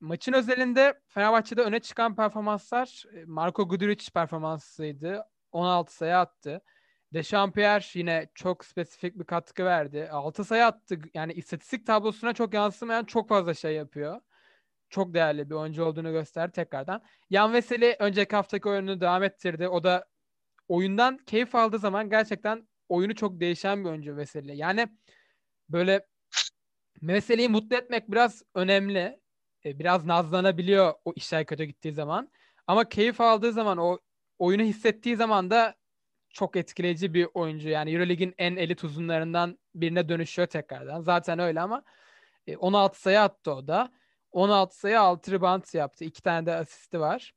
maçın 0.01 0.33
özelinde 0.33 1.01
Fenerbahçe'de 1.09 1.63
öne 1.63 1.81
çıkan 1.81 2.17
performanslar 2.17 3.05
e, 3.15 3.25
Marco 3.25 3.69
Guduric 3.69 4.11
performansıydı. 4.15 5.25
16 5.53 5.95
sayı 5.97 6.17
attı. 6.17 6.63
Dechampierre 7.15 7.85
yine 7.95 8.29
çok 8.35 8.65
spesifik 8.65 9.19
bir 9.19 9.25
katkı 9.25 9.65
verdi. 9.65 10.09
6 10.11 10.45
sayı 10.45 10.67
attı. 10.67 10.99
Yani 11.15 11.33
istatistik 11.33 11.87
tablosuna 11.87 12.33
çok 12.33 12.55
yansımayan 12.55 13.05
çok 13.05 13.29
fazla 13.29 13.55
şey 13.55 13.75
yapıyor. 13.75 14.21
Çok 14.91 15.15
değerli 15.15 15.51
bir 15.51 15.55
oyuncu 15.55 15.85
olduğunu 15.85 16.13
gösterdi 16.13 16.53
tekrardan. 16.53 17.03
Yan 17.31 17.53
Veseli 17.53 17.97
önceki 17.99 18.37
haftaki 18.37 18.69
oyununu 18.69 19.01
devam 19.01 19.23
ettirdi. 19.23 19.69
O 19.69 19.85
da 19.85 20.05
oyundan 20.69 21.19
keyif 21.19 21.55
aldığı 21.55 21.79
zaman 21.79 22.11
gerçekten 22.11 22.69
oyunu 22.89 23.15
çok 23.15 23.41
değişen 23.41 23.85
bir 23.85 23.91
oyuncu 23.91 24.17
Veseli. 24.17 24.57
Yani 24.57 24.89
böyle 25.69 26.07
meseleyi 27.01 27.49
mutlu 27.49 27.77
etmek 27.77 28.11
biraz 28.11 28.43
önemli. 28.55 29.21
E, 29.65 29.79
biraz 29.79 30.05
nazlanabiliyor 30.07 30.95
o 31.05 31.13
işler 31.17 31.47
kötü 31.47 31.65
gittiği 31.65 31.93
zaman. 31.93 32.31
Ama 32.67 32.89
keyif 32.89 33.21
aldığı 33.21 33.53
zaman 33.53 33.79
o 33.79 33.99
oyunu 34.39 34.63
hissettiği 34.63 35.17
zaman 35.17 35.51
da 35.51 35.75
çok 36.31 36.57
etkileyici 36.57 37.15
bir 37.15 37.29
oyuncu. 37.35 37.69
Yani 37.69 37.91
EuroLeague'in 37.91 38.35
en 38.39 38.57
elit 38.57 38.85
uzunlarından 38.85 39.59
birine 39.75 40.09
dönüşüyor 40.09 40.49
tekrardan. 40.49 41.01
Zaten 41.01 41.39
öyle 41.39 41.61
ama 41.61 41.83
16 42.59 42.97
e, 42.97 43.01
sayı 43.01 43.21
attı 43.21 43.55
o 43.55 43.67
da. 43.67 43.93
16 44.33 44.79
sayı 44.79 45.01
6 45.01 45.33
rebound 45.33 45.65
yaptı. 45.75 46.05
2 46.05 46.23
tane 46.23 46.47
de 46.47 46.55
asisti 46.55 47.01
var. 47.01 47.35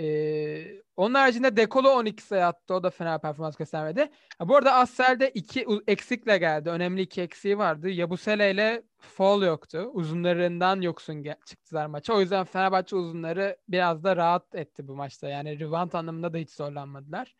Ee, 0.00 0.82
onun 0.96 1.14
haricinde 1.14 1.56
Dekolo 1.56 1.90
12 1.90 2.22
sayı 2.22 2.46
attı. 2.46 2.74
O 2.74 2.82
da 2.82 2.90
fena 2.90 3.18
performans 3.18 3.56
göstermedi. 3.56 4.10
Ha, 4.38 4.48
bu 4.48 4.56
arada 4.56 4.74
Assel'de 4.74 5.30
iki 5.30 5.66
eksikle 5.86 6.38
geldi. 6.38 6.70
Önemli 6.70 7.02
iki 7.02 7.22
eksiği 7.22 7.58
vardı. 7.58 7.90
Yabusele 7.90 8.50
ile 8.50 8.82
Fall 8.98 9.42
yoktu. 9.42 9.90
Uzunlarından 9.92 10.80
yoksun 10.80 11.24
çıktılar 11.46 11.86
maça. 11.86 12.14
O 12.14 12.20
yüzden 12.20 12.44
Fenerbahçe 12.44 12.96
uzunları 12.96 13.56
biraz 13.68 14.04
da 14.04 14.16
rahat 14.16 14.54
etti 14.54 14.88
bu 14.88 14.96
maçta. 14.96 15.28
Yani 15.28 15.60
rebound 15.60 15.92
anlamında 15.92 16.32
da 16.32 16.38
hiç 16.38 16.50
zorlanmadılar. 16.50 17.34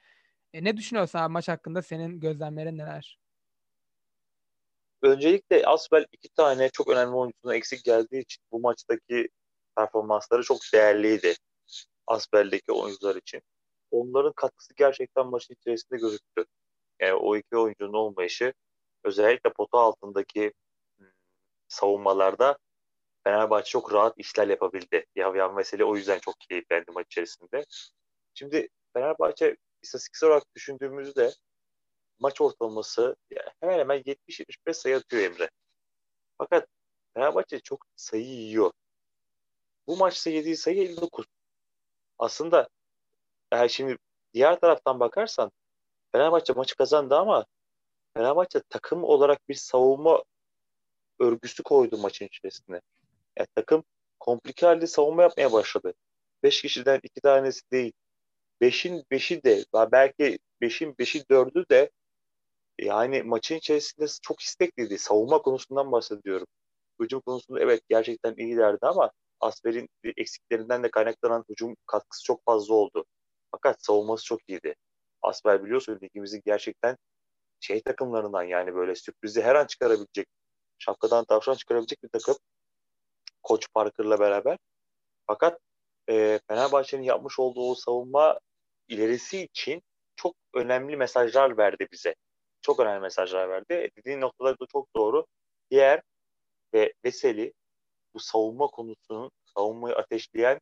E, 0.53 0.65
ne 0.65 0.77
düşünüyorsun 0.77 1.19
abi 1.19 1.33
maç 1.33 1.49
hakkında? 1.49 1.83
Senin 1.83 2.21
gözlemlerin 2.21 2.79
neler? 2.79 3.19
Öncelikle 5.03 5.67
Asbel 5.67 6.07
iki 6.13 6.29
tane 6.29 6.71
çok 6.71 6.89
önemli 6.89 7.15
oyuncunun 7.15 7.55
eksik 7.55 7.85
geldiği 7.85 8.21
için 8.23 8.43
bu 8.53 8.61
maçtaki 8.61 9.29
performansları 9.77 10.43
çok 10.43 10.59
değerliydi. 10.73 11.35
Asbel'deki 12.09 12.73
oyuncular 12.73 13.17
için. 13.17 13.43
Onların 13.91 14.33
katkısı 14.37 14.75
gerçekten 14.77 15.27
maçın 15.27 15.55
içerisinde 15.55 15.99
gözüktü. 16.01 16.45
Yani 17.01 17.15
o 17.15 17.37
iki 17.37 17.57
oyuncunun 17.57 17.93
olmayışı 17.93 18.53
özellikle 19.05 19.53
pota 19.53 19.79
altındaki 19.79 20.53
hmm, 20.99 21.07
savunmalarda 21.69 22.59
Fenerbahçe 23.25 23.71
çok 23.71 23.93
rahat 23.93 24.19
işler 24.19 24.49
yapabildi. 24.49 25.07
Yavyan 25.17 25.55
mesele 25.55 25.85
o 25.85 25.97
yüzden 25.97 26.19
çok 26.19 26.35
keyiflendi 26.41 26.91
maç 26.91 27.07
içerisinde. 27.07 27.65
Şimdi 28.35 28.69
Fenerbahçe 28.93 29.57
istatistiksel 29.83 30.29
olarak 30.29 30.55
düşündüğümüzde 30.55 31.31
maç 32.19 32.41
ortalaması 32.41 33.17
hemen 33.61 33.79
hemen 33.79 34.03
70-75 34.03 34.75
sayı 34.75 34.97
atıyor 34.97 35.23
Emre. 35.23 35.51
Fakat 36.39 36.67
Fenerbahçe 37.15 37.61
çok 37.61 37.85
sayı 37.97 38.25
yiyor. 38.25 38.73
Bu 39.87 39.97
maçta 39.97 40.31
yediği 40.31 40.57
sayı 40.57 40.83
59. 40.83 41.27
Aslında 42.19 42.69
eğer 43.53 43.69
şimdi 43.69 43.99
diğer 44.35 44.61
taraftan 44.61 45.01
bakarsan 45.01 45.53
Fenerbahçe 46.13 46.53
maçı 46.53 46.77
kazandı 46.77 47.17
ama 47.17 47.47
Fenerbahçe 48.15 48.61
takım 48.69 49.05
olarak 49.05 49.49
bir 49.49 49.55
savunma 49.55 50.25
örgüsü 51.21 51.63
koydu 51.63 51.99
maçın 51.99 52.27
içerisine. 52.27 52.81
Yani 53.39 53.49
takım 53.55 53.85
komplike 54.21 54.67
halde 54.67 54.87
savunma 54.87 55.23
yapmaya 55.23 55.53
başladı. 55.53 55.95
5 56.43 56.63
kişiden 56.63 57.01
2 57.03 57.21
tanesi 57.21 57.61
değil. 57.73 57.93
5'in 58.61 59.05
5'i 59.11 59.43
de 59.45 59.65
belki 59.93 60.39
5'in 60.61 60.93
5'i 60.93 61.21
4'ü 61.21 61.69
de 61.71 61.91
yani 62.79 63.23
maçın 63.23 63.55
içerisinde 63.57 64.07
çok 64.23 64.41
istekliydi. 64.41 64.99
Savunma 64.99 65.43
konusundan 65.43 65.93
bahsediyorum. 65.93 66.47
Hücum 67.01 67.21
konusunda 67.21 67.61
evet 67.61 67.83
gerçekten 67.89 68.35
iyilerdi 68.37 68.87
ama 68.87 69.11
Asper'in 69.41 69.89
eksiklerinden 70.05 70.83
de 70.83 70.91
kaynaklanan 70.91 71.45
hücum 71.49 71.77
katkısı 71.87 72.25
çok 72.25 72.45
fazla 72.45 72.75
oldu. 72.75 73.05
Fakat 73.51 73.85
savunması 73.85 74.25
çok 74.25 74.41
iyiydi. 74.49 74.75
Asper 75.23 75.65
biliyorsun 75.65 75.99
ligimizin 76.03 76.43
gerçekten 76.47 76.97
şey 77.61 77.83
takımlarından 77.83 78.43
yani 78.43 78.75
böyle 78.75 78.95
sürprizi 78.95 79.43
her 79.43 79.55
an 79.55 79.67
çıkarabilecek, 79.67 80.27
şapkadan 80.79 81.25
tavşan 81.25 81.55
çıkarabilecek 81.55 82.03
bir 82.03 82.09
takım. 82.09 82.37
Koç 83.43 83.67
Parker'la 83.75 84.21
beraber. 84.21 84.59
Fakat 85.27 85.61
e, 86.11 86.41
Fenerbahçe'nin 86.49 87.03
yapmış 87.03 87.39
olduğu 87.39 87.71
o 87.71 87.75
savunma 87.75 88.39
ilerisi 88.89 89.43
için 89.43 89.83
çok 90.17 90.35
önemli 90.55 90.97
mesajlar 90.97 91.59
verdi 91.59 91.89
bize. 91.93 92.15
Çok 92.63 92.81
önemli 92.81 93.01
mesajlar 93.01 93.49
verdi. 93.49 93.91
Dediğin 93.99 94.21
noktalar 94.21 94.61
da 94.61 94.67
çok 94.73 94.89
doğru. 94.97 95.27
Diğer 95.71 96.03
ve 96.75 96.93
Veseli 97.05 97.53
bu 98.15 98.21
savunma 98.21 98.67
konusunun 98.67 99.31
savunmayı 99.55 99.97
ateşleyen 99.97 100.61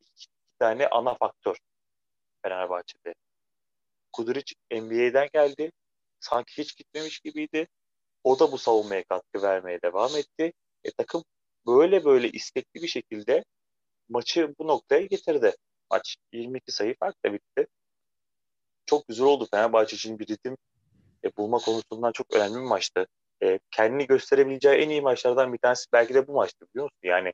iki 0.00 0.26
tane 0.58 0.88
ana 0.88 1.14
faktör 1.14 1.56
Fenerbahçe'de. 2.42 3.14
Kuduric 4.12 4.54
NBA'den 4.70 5.28
geldi. 5.32 5.72
Sanki 6.20 6.62
hiç 6.62 6.76
gitmemiş 6.76 7.20
gibiydi. 7.20 7.68
O 8.24 8.38
da 8.38 8.52
bu 8.52 8.58
savunmaya 8.58 9.04
katkı 9.04 9.42
vermeye 9.42 9.82
devam 9.82 10.16
etti. 10.16 10.52
E, 10.84 10.90
takım 10.90 11.24
böyle 11.66 12.04
böyle 12.04 12.30
istekli 12.30 12.82
bir 12.82 12.88
şekilde 12.88 13.44
maçı 14.08 14.54
bu 14.58 14.66
noktaya 14.66 15.02
getirdi. 15.02 15.56
Maç 15.90 16.16
22 16.32 16.72
sayı 16.72 16.96
farkla 16.98 17.32
bitti. 17.32 17.66
Çok 18.86 19.08
güzel 19.08 19.26
oldu 19.26 19.48
Fenerbahçe 19.50 19.96
için 19.96 20.18
bir 20.18 20.26
ritim 20.26 20.56
e, 21.24 21.36
bulma 21.36 21.58
konusundan 21.58 22.12
çok 22.12 22.34
önemli 22.34 22.54
bir 22.54 22.68
maçtı. 22.68 23.06
E, 23.44 23.58
kendini 23.70 24.06
gösterebileceği 24.06 24.74
en 24.74 24.88
iyi 24.88 25.00
maçlardan 25.00 25.52
bir 25.52 25.58
tanesi 25.58 25.86
belki 25.92 26.14
de 26.14 26.26
bu 26.26 26.32
maçtı 26.32 26.66
biliyor 26.70 26.84
musun? 26.84 26.98
Yani 27.02 27.32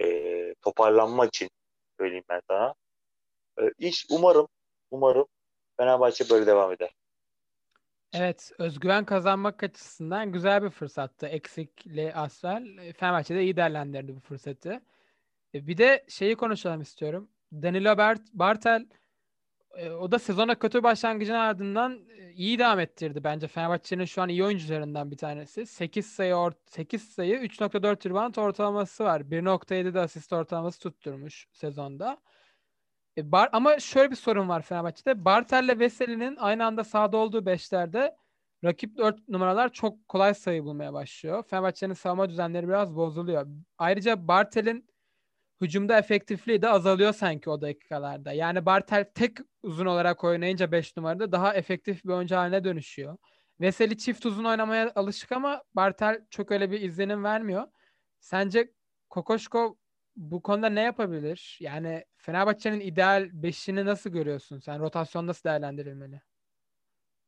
e, 0.00 0.54
toparlanma 0.62 1.26
için 1.26 1.50
söyleyeyim 2.00 2.24
ben 2.28 2.40
sana. 2.48 2.74
E, 3.60 3.62
iş 3.78 4.06
umarım 4.10 4.48
umarım 4.90 5.26
Fenerbahçe 5.76 6.30
böyle 6.30 6.46
devam 6.46 6.72
eder. 6.72 6.90
Evet, 8.12 8.52
özgüven 8.58 9.04
kazanmak 9.04 9.62
açısından 9.62 10.32
güzel 10.32 10.62
bir 10.62 10.70
fırsattı. 10.70 11.26
Eksikli 11.26 12.14
Asfel. 12.14 12.78
E, 12.78 12.92
Fenerbahçe 12.92 13.34
de 13.34 13.42
iyi 13.42 13.56
değerlendirdi 13.56 14.16
bu 14.16 14.20
fırsatı. 14.20 14.82
E, 15.54 15.66
bir 15.66 15.78
de 15.78 16.04
şeyi 16.08 16.36
konuşalım 16.36 16.80
istiyorum. 16.80 17.30
Danilo 17.52 17.96
Bart 17.96 18.20
Bartel 18.32 18.86
o 20.00 20.10
da 20.12 20.18
sezona 20.18 20.54
kötü 20.54 20.82
başlangıcın 20.82 21.34
ardından 21.34 22.08
e, 22.18 22.32
iyi 22.32 22.58
devam 22.58 22.80
ettirdi 22.80 23.24
bence. 23.24 23.46
Fenerbahçe'nin 23.48 24.04
şu 24.04 24.22
an 24.22 24.28
iyi 24.28 24.44
oyuncularından 24.44 25.10
bir 25.10 25.16
tanesi. 25.16 25.66
8 25.66 26.06
sayı 26.06 26.34
or 26.34 26.52
8 26.66 27.02
sayı 27.02 27.36
3.4 27.36 28.08
rebound 28.08 28.34
ortalaması 28.34 29.04
var. 29.04 29.20
1.7 29.20 29.94
de 29.94 30.00
asist 30.00 30.32
ortalaması 30.32 30.80
tutturmuş 30.80 31.46
sezonda. 31.52 32.18
E, 33.16 33.32
Bar 33.32 33.48
ama 33.52 33.78
şöyle 33.78 34.10
bir 34.10 34.16
sorun 34.16 34.48
var 34.48 34.62
Fenerbahçe'de. 34.62 35.24
Bartel 35.24 35.64
ile 35.64 35.78
Veseli'nin 35.78 36.36
aynı 36.36 36.66
anda 36.66 36.84
sahada 36.84 37.16
olduğu 37.16 37.46
beşlerde 37.46 38.16
rakip 38.64 38.96
4 38.98 39.28
numaralar 39.28 39.72
çok 39.72 40.08
kolay 40.08 40.34
sayı 40.34 40.64
bulmaya 40.64 40.92
başlıyor. 40.92 41.42
Fenerbahçe'nin 41.42 41.94
savunma 41.94 42.30
düzenleri 42.30 42.68
biraz 42.68 42.96
bozuluyor. 42.96 43.46
Ayrıca 43.78 44.28
Bartel'in 44.28 44.88
hücumda 45.60 45.98
efektifliği 45.98 46.62
de 46.62 46.68
azalıyor 46.68 47.12
sanki 47.12 47.50
o 47.50 47.60
dakikalarda. 47.60 48.32
Yani 48.32 48.66
Bartel 48.66 49.04
tek 49.14 49.38
uzun 49.62 49.86
olarak 49.86 50.24
oynayınca 50.24 50.72
5 50.72 50.96
numarada 50.96 51.32
daha 51.32 51.54
efektif 51.54 52.04
bir 52.04 52.12
oyuncu 52.12 52.36
haline 52.36 52.64
dönüşüyor. 52.64 53.16
Veseli 53.60 53.98
çift 53.98 54.26
uzun 54.26 54.44
oynamaya 54.44 54.92
alışık 54.94 55.32
ama 55.32 55.62
Bartel 55.74 56.26
çok 56.30 56.50
öyle 56.50 56.70
bir 56.70 56.80
izlenim 56.80 57.24
vermiyor. 57.24 57.66
Sence 58.20 58.72
Kokoşko 59.10 59.76
bu 60.16 60.42
konuda 60.42 60.68
ne 60.68 60.82
yapabilir? 60.82 61.58
Yani 61.60 62.04
Fenerbahçe'nin 62.16 62.80
ideal 62.80 63.28
beşini 63.32 63.84
nasıl 63.84 64.10
görüyorsun? 64.10 64.58
Sen 64.58 64.80
rotasyon 64.80 65.26
nasıl 65.26 65.48
değerlendirilmeli? 65.48 66.22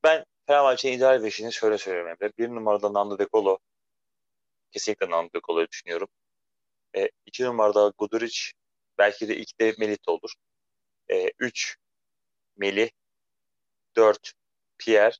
Ben 0.04 0.24
Fenerbahçe'nin 0.46 0.96
ideal 0.96 1.22
beşini 1.22 1.52
şöyle 1.52 1.78
söylüyorum. 1.78 2.16
Bir 2.38 2.48
numarada 2.48 2.92
Nando 2.92 3.18
De 3.18 3.26
Colo. 3.32 3.58
Kesinlikle 4.70 5.10
Nando 5.10 5.32
De 5.34 5.40
Colo'yu 5.46 5.68
düşünüyorum. 5.68 6.08
E, 6.96 7.10
iki 7.26 7.44
numarada 7.44 7.92
Guduric. 7.98 8.52
Belki 8.98 9.28
de 9.28 9.36
ilk 9.36 9.60
de 9.60 9.74
Melit 9.78 10.08
olur. 10.08 10.34
E, 11.10 11.30
üç 11.38 11.76
Melih. 12.56 12.90
Dört 13.96 14.32
Pierre. 14.78 15.16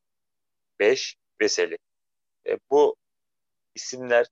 Beş 0.78 1.16
Veseli. 1.40 1.78
E, 2.46 2.58
bu 2.70 2.96
isimler 3.74 4.26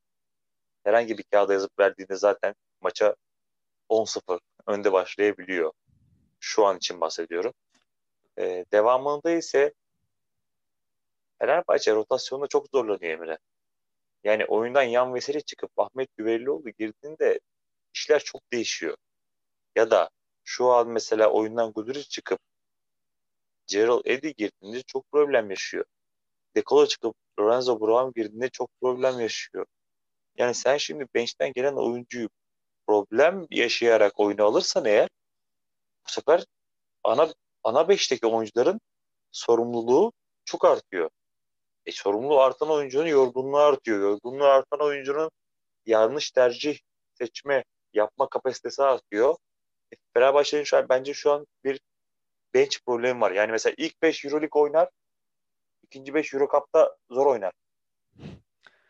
herhangi 0.85 1.19
bir 1.19 1.23
kağıda 1.23 1.53
yazıp 1.53 1.79
verdiğinde 1.79 2.17
zaten 2.17 2.55
maça 2.81 3.17
10-0 3.89 4.41
önde 4.67 4.93
başlayabiliyor. 4.93 5.73
Şu 6.41 6.67
an 6.67 6.77
için 6.77 7.01
bahsediyorum. 7.01 7.55
Ee, 8.39 8.65
devamında 8.73 9.31
ise 9.31 9.75
Fenerbahçe 11.39 11.95
rotasyonda 11.95 12.47
çok 12.47 12.67
zorlanıyor 12.75 13.13
Emre. 13.13 13.39
Yani 14.25 14.45
oyundan 14.47 14.83
yan 14.83 15.15
vesile 15.15 15.41
çıkıp 15.41 15.71
Ahmet 15.79 16.17
Güverlioğlu 16.17 16.71
girdiğinde 16.71 17.41
işler 17.95 18.21
çok 18.21 18.53
değişiyor. 18.53 18.97
Ya 19.77 19.91
da 19.91 20.11
şu 20.45 20.67
an 20.71 20.89
mesela 20.89 21.31
oyundan 21.31 21.73
Guduric 21.73 22.09
çıkıp 22.09 22.41
Gerald 23.67 24.03
Eddy 24.05 24.31
girdiğinde 24.31 24.83
çok 24.83 25.13
problem 25.13 25.51
yaşıyor. 25.51 25.85
Dekolo 26.57 26.87
çıkıp 26.87 27.15
Lorenzo 27.41 27.81
Brown 27.81 28.21
girdiğinde 28.21 28.49
çok 28.49 28.71
problem 28.81 29.21
yaşıyor. 29.21 29.67
Yani 30.37 30.55
sen 30.55 30.77
şimdi 30.77 31.07
bench'ten 31.15 31.53
gelen 31.53 31.75
oyuncuyu 31.75 32.29
problem 32.87 33.47
yaşayarak 33.51 34.21
oyunu 34.21 34.43
alırsan 34.45 34.85
eğer 34.85 35.09
bu 36.07 36.11
sefer 36.11 36.45
ana 37.05 37.35
ana 37.65 37.89
beşteki 37.89 38.27
oyuncuların 38.27 38.81
sorumluluğu 39.33 40.13
çok 40.45 40.65
artıyor. 40.65 41.11
E, 41.89 41.93
sorumluluğu 41.93 42.41
artan 42.41 42.71
oyuncunun 42.71 43.07
yorgunluğu 43.07 43.57
artıyor. 43.57 44.01
Yorgunluğu 44.01 44.45
artan 44.45 44.81
oyuncunun 44.81 45.31
yanlış 45.87 46.31
tercih 46.31 46.79
seçme 47.15 47.65
yapma 47.95 48.29
kapasitesi 48.29 48.83
artıyor. 48.83 49.37
E, 49.93 49.97
Fenerbahçe'nin 50.15 50.65
şu 50.65 50.77
an 50.77 50.87
bence 50.89 51.15
şu 51.15 51.33
an 51.33 51.47
bir 51.65 51.81
bench 52.55 52.77
problemi 52.87 53.21
var. 53.21 53.31
Yani 53.31 53.53
mesela 53.53 53.75
ilk 53.79 54.03
5 54.03 54.25
Euroleague 54.25 54.63
oynar, 54.63 54.89
ikinci 55.83 56.15
5 56.15 56.35
Euro 56.35 56.49
Cup'ta 56.53 56.97
zor 57.11 57.27
oynar. 57.27 57.53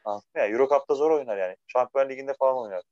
Anladın? 0.04 0.26
Yani 0.34 0.52
Euro 0.52 0.68
Cup'ta 0.68 0.94
zor 0.94 1.10
oynar 1.10 1.36
yani. 1.36 1.56
Şampiyon 1.66 2.08
Ligi'nde 2.08 2.34
falan 2.34 2.56
oynar. 2.58 2.82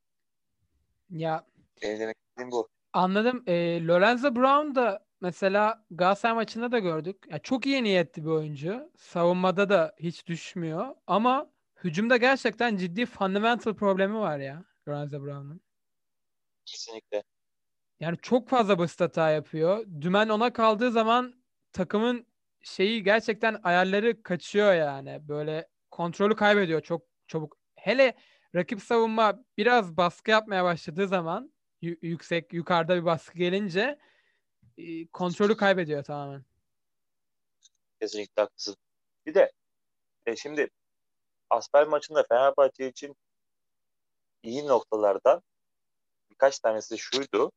Ya 1.10 1.44
Benim 1.82 2.00
demek 2.00 2.16
istediğim 2.28 2.50
bu. 2.50 2.68
anladım. 2.92 3.42
E, 3.46 3.86
Lorenzo 3.86 4.34
Brown 4.36 4.74
da 4.74 5.05
mesela 5.20 5.84
Galatasaray 5.90 6.34
maçında 6.34 6.72
da 6.72 6.78
gördük. 6.78 7.16
Ya 7.30 7.38
çok 7.38 7.66
iyi 7.66 7.84
niyetli 7.84 8.24
bir 8.24 8.30
oyuncu. 8.30 8.92
Savunmada 8.96 9.68
da 9.68 9.94
hiç 10.00 10.26
düşmüyor. 10.26 10.94
Ama 11.06 11.50
hücumda 11.84 12.16
gerçekten 12.16 12.76
ciddi 12.76 13.06
fundamental 13.06 13.74
problemi 13.74 14.18
var 14.18 14.38
ya 14.38 14.64
Lorenzo 14.88 15.22
Brown'un. 15.24 15.60
Kesinlikle. 16.64 17.22
Yani 18.00 18.16
çok 18.22 18.48
fazla 18.48 18.78
basit 18.78 19.00
hata 19.00 19.30
yapıyor. 19.30 19.86
Dümen 20.00 20.28
ona 20.28 20.52
kaldığı 20.52 20.90
zaman 20.90 21.34
takımın 21.72 22.26
şeyi 22.62 23.02
gerçekten 23.02 23.60
ayarları 23.62 24.22
kaçıyor 24.22 24.74
yani. 24.74 25.28
Böyle 25.28 25.68
kontrolü 25.90 26.36
kaybediyor 26.36 26.80
çok 26.80 27.02
çabuk. 27.28 27.56
Hele 27.76 28.14
rakip 28.54 28.82
savunma 28.82 29.44
biraz 29.58 29.96
baskı 29.96 30.30
yapmaya 30.30 30.64
başladığı 30.64 31.08
zaman 31.08 31.52
yüksek 31.82 32.52
yukarıda 32.52 32.96
bir 32.96 33.04
baskı 33.04 33.38
gelince 33.38 33.98
kontrolü 35.12 35.56
kaybediyor 35.56 36.04
tamamen. 36.04 36.44
Kesinlikle 38.00 38.42
haklısın. 38.42 38.76
Bir 39.26 39.34
de 39.34 39.52
e, 40.26 40.36
şimdi 40.36 40.70
Asper 41.50 41.86
maçında 41.86 42.24
Fenerbahçe 42.28 42.88
için 42.88 43.16
iyi 44.42 44.66
noktalardan 44.66 45.42
birkaç 46.30 46.58
tanesi 46.58 46.98
şuydu. 46.98 47.52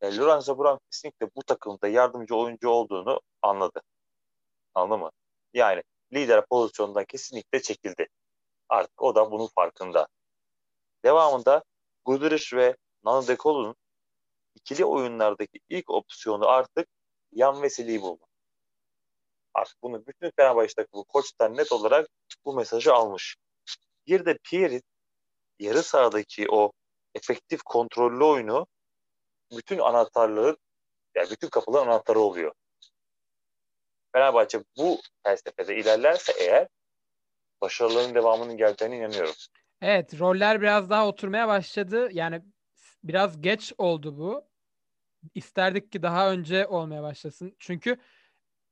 E, 0.00 0.16
Lorenzo 0.16 0.58
Brown 0.58 0.78
kesinlikle 0.90 1.30
bu 1.36 1.42
takımda 1.42 1.88
yardımcı 1.88 2.36
oyuncu 2.36 2.68
olduğunu 2.68 3.20
anladı. 3.42 3.82
Anladın 4.74 5.00
mı? 5.00 5.10
Yani 5.54 5.82
lider 6.12 6.46
pozisyonundan 6.46 7.04
kesinlikle 7.04 7.62
çekildi. 7.62 8.08
Artık 8.68 9.02
o 9.02 9.14
da 9.14 9.30
bunun 9.30 9.46
farkında. 9.46 10.08
Devamında 11.04 11.62
Guduric 12.04 12.56
ve 12.56 12.76
Nano 13.04 13.26
De 13.26 13.36
Colo'nun 13.36 13.76
ikili 14.58 14.84
oyunlardaki 14.84 15.60
ilk 15.68 15.90
opsiyonu 15.90 16.48
artık 16.48 16.88
Yan 17.32 17.62
Veseli'yi 17.62 18.02
buldu. 18.02 18.26
Artık 19.54 19.82
bunu 19.82 20.06
bütün 20.06 20.30
Fenerbahçe 20.36 20.74
takımı 20.74 21.04
koçtan 21.04 21.56
net 21.56 21.72
olarak 21.72 22.08
bu 22.44 22.54
mesajı 22.54 22.94
almış. 22.94 23.36
Bir 24.06 24.24
de 24.24 24.38
Pierre'in 24.44 24.82
yarı 25.58 25.82
sahadaki 25.82 26.46
o 26.50 26.72
efektif 27.14 27.62
kontrollü 27.62 28.24
oyunu 28.24 28.66
bütün 29.56 29.78
anahtarların 29.78 30.56
yani 31.14 31.30
bütün 31.30 31.48
kapıların 31.48 31.86
anahtarı 31.86 32.18
oluyor. 32.18 32.52
Fenerbahçe 34.12 34.64
bu 34.78 35.00
felsefede 35.22 35.76
ilerlerse 35.76 36.32
eğer 36.38 36.68
başarıların 37.60 38.14
devamının 38.14 38.56
geleceğine 38.56 38.96
inanıyorum. 38.96 39.34
Evet, 39.82 40.20
roller 40.20 40.60
biraz 40.60 40.90
daha 40.90 41.08
oturmaya 41.08 41.48
başladı. 41.48 42.08
Yani 42.12 42.42
biraz 43.04 43.40
geç 43.40 43.72
oldu 43.78 44.18
bu. 44.18 44.47
İsterdik 45.34 45.92
ki 45.92 46.02
daha 46.02 46.32
önce 46.32 46.66
olmaya 46.66 47.02
başlasın. 47.02 47.56
Çünkü 47.58 47.96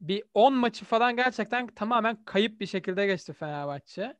bir 0.00 0.24
10 0.34 0.54
maçı 0.54 0.84
falan 0.84 1.16
gerçekten 1.16 1.66
tamamen 1.66 2.24
kayıp 2.24 2.60
bir 2.60 2.66
şekilde 2.66 3.06
geçti 3.06 3.32
Fenerbahçe. 3.32 4.16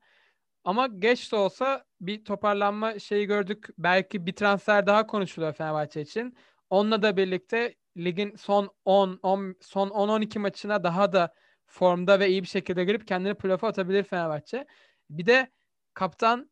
Ama 0.64 0.87
geç 0.87 1.33
de 1.33 1.37
olsa 1.37 1.85
bir 2.01 2.25
toparlanma 2.25 2.99
şeyi 2.99 3.27
gördük. 3.27 3.68
Belki 3.79 4.27
bir 4.27 4.33
transfer 4.37 4.87
daha 4.87 5.07
konuşuluyor 5.07 5.53
Fenerbahçe 5.53 6.01
için. 6.01 6.37
Onunla 6.70 7.03
da 7.03 7.16
birlikte 7.16 7.75
ligin 7.96 8.37
son 8.37 8.70
10, 8.85 9.20
10 9.22 9.55
son 9.61 9.88
10-12 9.90 10.38
maçına 10.38 10.85
daha 10.85 11.12
da 11.12 11.35
formda 11.66 12.20
ve 12.20 12.29
iyi 12.29 12.42
bir 12.42 12.49
şekilde 12.49 12.85
girip 12.85 13.09
kendini 13.09 13.35
playoff'a 13.35 13.68
atabilir 13.68 14.03
Fenerbahçe. 14.03 14.66
Bir 15.11 15.27
de 15.27 15.53
kaptan 15.94 16.51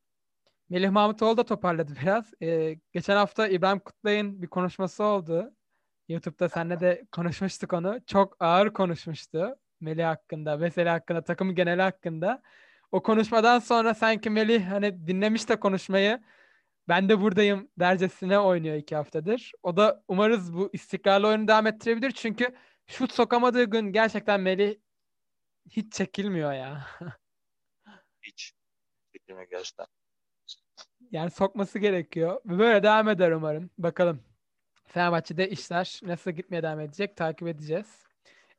Melih 0.69 0.91
Mahmutoğlu 0.91 1.37
da 1.37 1.45
toparladı 1.45 1.93
biraz. 2.03 2.33
Ee, 2.43 2.79
geçen 2.93 3.17
hafta 3.17 3.49
İbrahim 3.49 3.79
Kutlay'ın 3.79 4.43
bir 4.43 4.47
konuşması 4.47 5.05
oldu. 5.05 5.55
YouTube'da 6.09 6.49
seninle 6.49 6.81
de 6.81 7.07
konuşmuştuk 7.13 7.73
onu. 7.73 8.01
Çok 8.07 8.37
ağır 8.41 8.73
konuşmuştu 8.73 9.57
Melih 9.81 10.05
hakkında, 10.07 10.61
Veseli 10.61 10.89
hakkında, 10.89 11.25
takımı 11.25 11.53
geneli 11.53 11.83
hakkında. 11.83 12.43
O 12.93 13.03
konuşmadan 13.03 13.59
sonra 13.59 13.95
sanki 13.95 14.31
Melih 14.31 14.67
hani 14.71 15.07
dinlemiş 15.07 15.49
de 15.49 15.61
konuşmayı 15.61 16.21
ben 16.89 17.09
de 17.09 17.21
buradayım 17.21 17.71
dercesine 17.79 18.39
oynuyor 18.39 18.77
iki 18.77 18.97
haftadır. 18.97 19.53
O 19.63 19.77
da 19.77 20.05
umarız 20.09 20.55
bu 20.55 20.71
istikrarlı 20.73 21.27
oyunu 21.29 21.49
devam 21.49 21.67
ettirebilir. 21.67 22.11
Çünkü 22.11 22.55
şut 22.87 23.13
sokamadığı 23.13 23.65
gün 23.65 23.93
gerçekten 23.93 24.41
Melih 24.41 24.77
hiç 25.71 25.93
çekilmiyor 25.93 26.53
ya. 26.53 26.87
Hiç. 28.23 28.53
Çekilmiyor 29.13 29.49
gerçekten. 29.51 29.87
Yani 31.11 31.31
sokması 31.31 31.79
gerekiyor. 31.79 32.41
Böyle 32.45 32.83
devam 32.83 33.09
eder 33.09 33.31
umarım. 33.31 33.71
Bakalım. 33.79 34.34
Fenerbahçe'de 34.87 35.49
işler 35.49 36.01
nasıl 36.03 36.31
gitmeye 36.31 36.63
devam 36.63 36.81
edecek 36.81 37.17
takip 37.17 37.49
edeceğiz. 37.49 38.03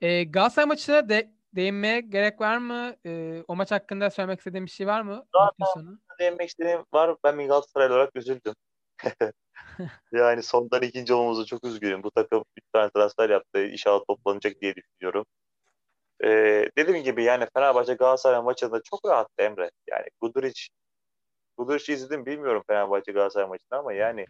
Ee, 0.01 0.23
Galatasaray 0.23 0.67
maçına 0.67 1.09
de 1.09 1.31
değinmeye 1.55 1.99
gerek 2.01 2.41
var 2.41 2.57
mı? 2.57 2.95
Ee, 3.05 3.43
o 3.47 3.55
maç 3.55 3.71
hakkında 3.71 4.09
söylemek 4.09 4.39
istediğin 4.39 4.65
bir 4.65 4.71
şey 4.71 4.88
var 4.88 5.01
mı? 5.01 5.25
Sonu. 5.73 5.99
Değinmek 6.19 6.49
istediğim 6.49 6.83
var. 6.93 7.15
Ben 7.23 7.39
bir 7.39 7.47
Galatasaray 7.47 7.88
olarak 7.88 8.15
üzüldüm. 8.15 8.53
yani 10.11 10.43
sondan 10.43 10.81
ikinci 10.81 11.13
olmamızı 11.13 11.45
çok 11.45 11.63
üzgünüm. 11.63 12.03
Bu 12.03 12.11
takım 12.11 12.43
3 12.57 12.63
tane 12.73 12.89
transfer 12.89 13.29
yaptı. 13.29 13.65
İnşallah 13.65 14.01
toplanacak 14.07 14.61
diye 14.61 14.75
düşünüyorum. 14.75 15.25
Ee, 16.23 16.69
dediğim 16.77 17.03
gibi 17.03 17.23
yani 17.23 17.47
Fenerbahçe 17.53 17.93
Galatasaray 17.93 18.41
maçında 18.41 18.81
çok 18.83 19.05
rahattı 19.05 19.43
Emre. 19.43 19.71
Yani 19.88 20.05
Guduric 20.21 20.67
Guduric'i 21.57 21.93
izledim 21.93 22.25
bilmiyorum 22.25 22.63
Fenerbahçe 22.67 23.11
Galatasaray 23.11 23.47
maçında 23.47 23.79
ama 23.79 23.93
yani 23.93 24.25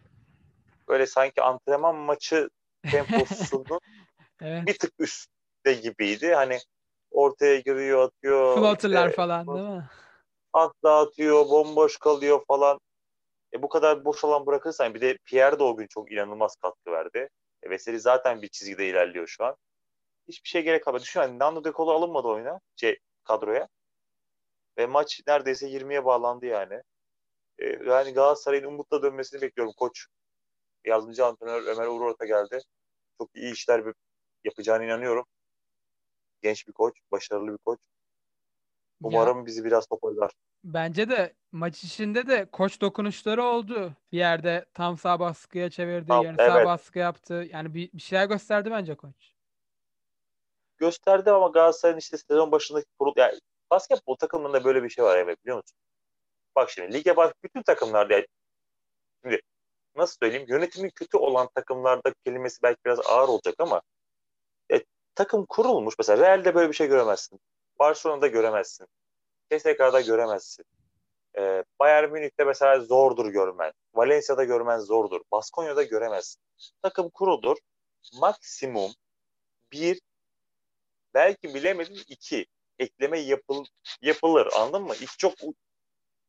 böyle 0.88 1.06
sanki 1.06 1.42
antrenman 1.42 1.96
maçı 1.96 2.48
temposunun 2.90 3.80
evet. 4.40 4.66
bir 4.66 4.78
tık 4.78 4.92
üstte 4.98 5.74
gibiydi. 5.82 6.34
Hani 6.34 6.58
ortaya 7.10 7.60
giriyor, 7.60 8.02
atıyor. 8.02 8.56
Floater'lar 8.56 9.06
işte, 9.06 9.16
falan 9.16 9.46
değil 9.46 9.68
mi? 9.68 9.88
At 10.52 10.72
dağıtıyor, 10.84 11.48
bomboş 11.48 11.96
kalıyor 11.96 12.40
falan. 12.48 12.78
E 13.54 13.62
bu 13.62 13.68
kadar 13.68 14.04
boş 14.04 14.24
alan 14.24 14.46
bırakırsan 14.46 14.94
bir 14.94 15.00
de 15.00 15.18
Pierre 15.24 15.58
de 15.58 15.62
o 15.62 15.76
gün 15.76 15.86
çok 15.86 16.12
inanılmaz 16.12 16.56
katkı 16.56 16.90
verdi. 16.90 17.28
E 17.62 17.70
Veseli 17.70 18.00
zaten 18.00 18.42
bir 18.42 18.48
çizgide 18.48 18.88
ilerliyor 18.88 19.26
şu 19.26 19.44
an. 19.44 19.56
Hiçbir 20.28 20.48
şey 20.48 20.62
gerek 20.62 20.84
kalmadı. 20.84 21.02
Düşün 21.02 21.20
hani 21.20 21.38
Nando 21.38 21.64
De 21.64 21.72
Colo 21.72 21.92
alınmadı 21.92 22.28
oyuna, 22.28 22.60
şey 22.76 22.98
kadroya. 23.24 23.68
Ve 24.78 24.86
maç 24.86 25.20
neredeyse 25.26 25.68
20'ye 25.68 26.04
bağlandı 26.04 26.46
yani. 26.46 26.82
E, 27.58 27.66
yani 27.66 28.12
Galatasaray'ın 28.12 28.64
umutla 28.64 29.02
dönmesini 29.02 29.40
bekliyorum 29.42 29.74
koç. 29.76 30.06
Yardımcı 30.86 31.26
antrenör 31.26 31.62
Ömer 31.66 31.86
Uğur 31.86 32.00
Orta 32.00 32.26
geldi. 32.26 32.58
Çok 33.18 33.30
iyi 33.34 33.52
işler 33.52 33.84
yapacağına 34.44 34.84
inanıyorum. 34.84 35.24
Genç 36.42 36.68
bir 36.68 36.72
koç, 36.72 36.94
başarılı 37.12 37.52
bir 37.52 37.58
koç. 37.58 37.78
Umarım 39.02 39.38
ya, 39.38 39.46
bizi 39.46 39.64
biraz 39.64 39.86
toparlar. 39.86 40.32
Bence 40.64 41.08
de 41.08 41.34
maç 41.52 41.84
içinde 41.84 42.26
de 42.26 42.50
koç 42.50 42.80
dokunuşları 42.80 43.44
oldu. 43.44 43.92
Bir 44.12 44.18
yerde 44.18 44.66
tam 44.74 44.98
sağ 44.98 45.20
baskıya 45.20 45.70
çevirdi, 45.70 46.06
tamam, 46.08 46.24
yarı 46.24 46.36
evet. 46.38 46.52
sağ 46.52 46.64
baskı 46.64 46.98
yaptı. 46.98 47.46
Yani 47.52 47.74
bir, 47.74 47.92
bir 47.92 48.02
şeyler 48.02 48.26
gösterdi 48.26 48.70
bence 48.70 48.94
koç. 48.94 49.32
Gösterdi 50.78 51.30
ama 51.30 51.48
Galatasaray'ın 51.48 51.98
işte 51.98 52.18
sezon 52.18 52.52
başındaki 52.52 52.86
kurul 52.98 53.12
yani 53.16 53.38
basketbol 53.70 54.16
takımında 54.16 54.64
böyle 54.64 54.82
bir 54.82 54.88
şey 54.88 55.04
var 55.04 55.18
evet 55.18 55.42
biliyor 55.42 55.56
musun? 55.56 55.78
Bak 56.56 56.70
şimdi 56.70 56.92
lige 56.92 57.16
bak 57.16 57.34
bütün 57.44 57.62
takımlarda 57.62 58.14
yani, 58.14 58.26
şimdi 59.22 59.40
nasıl 59.96 60.16
söyleyeyim 60.22 60.46
yönetimi 60.48 60.90
kötü 60.90 61.16
olan 61.16 61.48
takımlarda 61.54 62.14
kelimesi 62.24 62.62
belki 62.62 62.78
biraz 62.86 63.00
ağır 63.06 63.28
olacak 63.28 63.54
ama 63.58 63.82
e, 64.72 64.84
takım 65.14 65.46
kurulmuş 65.46 65.94
mesela 65.98 66.26
Real'de 66.26 66.54
böyle 66.54 66.68
bir 66.68 66.76
şey 66.76 66.88
göremezsin. 66.88 67.40
Barcelona'da 67.78 68.26
göremezsin. 68.26 68.86
CSK'da 69.50 70.00
göremezsin. 70.00 70.64
E, 71.38 71.64
Bayern 71.80 72.12
Münih'te 72.12 72.44
mesela 72.44 72.80
zordur 72.80 73.26
görmen. 73.26 73.72
Valencia'da 73.94 74.44
görmen 74.44 74.78
zordur. 74.78 75.20
Baskonya'da 75.32 75.82
göremezsin. 75.82 76.42
Takım 76.82 77.10
kurudur. 77.10 77.56
Maksimum 78.20 78.92
bir 79.72 80.00
belki 81.14 81.54
bilemedim 81.54 82.02
iki 82.08 82.46
ekleme 82.78 83.18
yapıl, 83.18 83.64
yapılır. 84.02 84.48
Anladın 84.56 84.82
mı? 84.82 84.94
İki 84.94 85.16
çok 85.18 85.34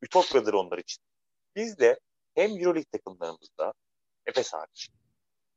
ütopyadır 0.01 0.53
onlar 0.53 0.77
için. 0.77 1.03
Biz 1.55 1.79
de 1.79 1.99
hem 2.37 2.51
Euroleague 2.51 2.91
takımlarımızda 2.91 3.73
Efes 4.25 4.53
hariç 4.53 4.89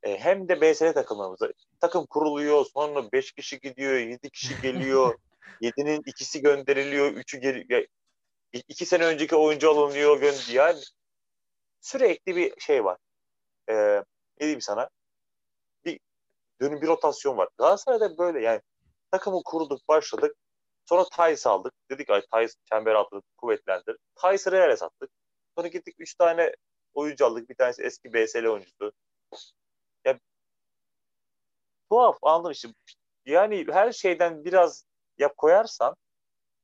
e, 0.02 0.18
hem 0.18 0.48
de 0.48 0.60
BSL 0.60 0.92
takımlarımızda 0.92 1.52
takım 1.80 2.06
kuruluyor 2.06 2.64
sonra 2.64 3.12
5 3.12 3.32
kişi 3.32 3.60
gidiyor 3.60 3.94
7 3.94 4.30
kişi 4.30 4.60
geliyor 4.62 5.18
7'nin 5.62 6.02
ikisi 6.06 6.42
gönderiliyor 6.42 7.12
3'ü 7.12 7.38
geliyor 7.40 7.86
2 8.52 8.86
sene 8.86 9.04
önceki 9.04 9.36
oyuncu 9.36 9.70
alınıyor 9.70 10.20
gönderiyor 10.20 10.66
yani 10.66 10.80
sürekli 11.80 12.36
bir 12.36 12.60
şey 12.60 12.84
var. 12.84 12.98
E, 13.68 13.74
ne 13.74 14.04
diyeyim 14.40 14.60
sana? 14.60 14.88
Bir 15.84 16.00
dönüm 16.60 16.80
bir 16.80 16.86
rotasyon 16.86 17.36
var. 17.36 17.48
Galatasaray'da 17.58 18.18
böyle 18.18 18.40
yani 18.40 18.60
takımı 19.10 19.42
kurduk 19.44 19.88
başladık 19.88 20.36
sonra 20.88 21.04
Tays 21.12 21.46
aldık. 21.46 21.74
Dedik 21.90 22.10
ay 22.10 22.22
Tays 22.30 22.54
çember 22.72 22.94
altında 22.94 23.22
kuvvetlendir. 23.36 23.96
Tays'ı 24.14 24.52
Real'e 24.52 24.76
sattık 24.76 25.10
sonra 25.56 25.68
gittik 25.68 25.94
3 25.98 26.14
tane 26.14 26.54
oyuncu 26.94 27.26
aldık 27.26 27.48
bir 27.48 27.54
tanesi 27.54 27.82
eski 27.82 28.12
BSL 28.12 28.46
oyuncusu 28.46 28.92
ya 30.04 30.18
tuhaf 31.90 32.18
anladım 32.22 32.52
işte. 32.52 32.68
Yani 33.26 33.66
her 33.70 33.92
şeyden 33.92 34.44
biraz 34.44 34.84
yap 35.18 35.36
koyarsan 35.36 35.96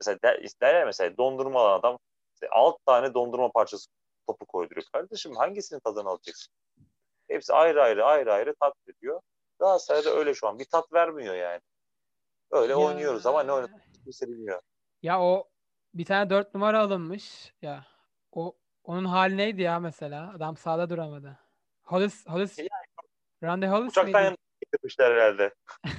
mesela 0.01 0.19
der, 0.23 0.45
derler 0.63 0.85
mesela 0.85 1.17
dondurma 1.17 1.61
alan 1.61 1.79
adam 1.79 1.99
işte 2.35 2.49
alt 2.51 2.77
tane 2.87 3.15
dondurma 3.15 3.51
parçası 3.53 3.91
topu 4.27 4.47
koyduruyor. 4.47 4.87
Kardeşim 4.93 5.37
hangisinin 5.37 5.81
tadını 5.81 6.09
alacaksın? 6.09 6.55
Hepsi 7.29 7.53
ayrı 7.53 7.83
ayrı 7.83 8.05
ayrı 8.05 8.33
ayrı 8.33 8.55
tat 8.61 8.75
veriyor. 8.89 9.21
Galatasaray'da 9.59 10.11
öyle 10.11 10.35
şu 10.35 10.49
an. 10.49 10.59
Bir 10.59 10.65
tat 10.65 10.93
vermiyor 10.93 11.35
yani. 11.35 11.61
Öyle 12.51 12.73
ya... 12.73 12.79
oynuyoruz 12.79 13.27
ama 13.27 13.43
ne 13.43 13.53
oynadığını 13.53 13.83
kimse 14.05 14.29
bilmiyor. 14.29 14.61
Ya 15.03 15.23
o 15.23 15.49
bir 15.95 16.05
tane 16.05 16.31
dört 16.31 16.55
numara 16.55 16.81
alınmış. 16.81 17.55
Ya 17.63 17.87
o 18.33 18.57
onun 18.87 19.05
hali 19.05 19.37
neydi 19.37 19.63
ya 19.63 19.81
mesela? 19.81 20.33
Adam 20.37 20.57
sağda 20.57 20.91
duramadı. 20.91 21.39
Hollis, 21.83 22.27
Hollis 22.27 22.59
yani, 22.59 22.69
Randy 23.43 23.67
Hollis 23.67 23.91
Uçaktan 23.91 24.25
miydi? 24.25 24.37
getirmişler 24.61 25.11
herhalde. 25.11 25.55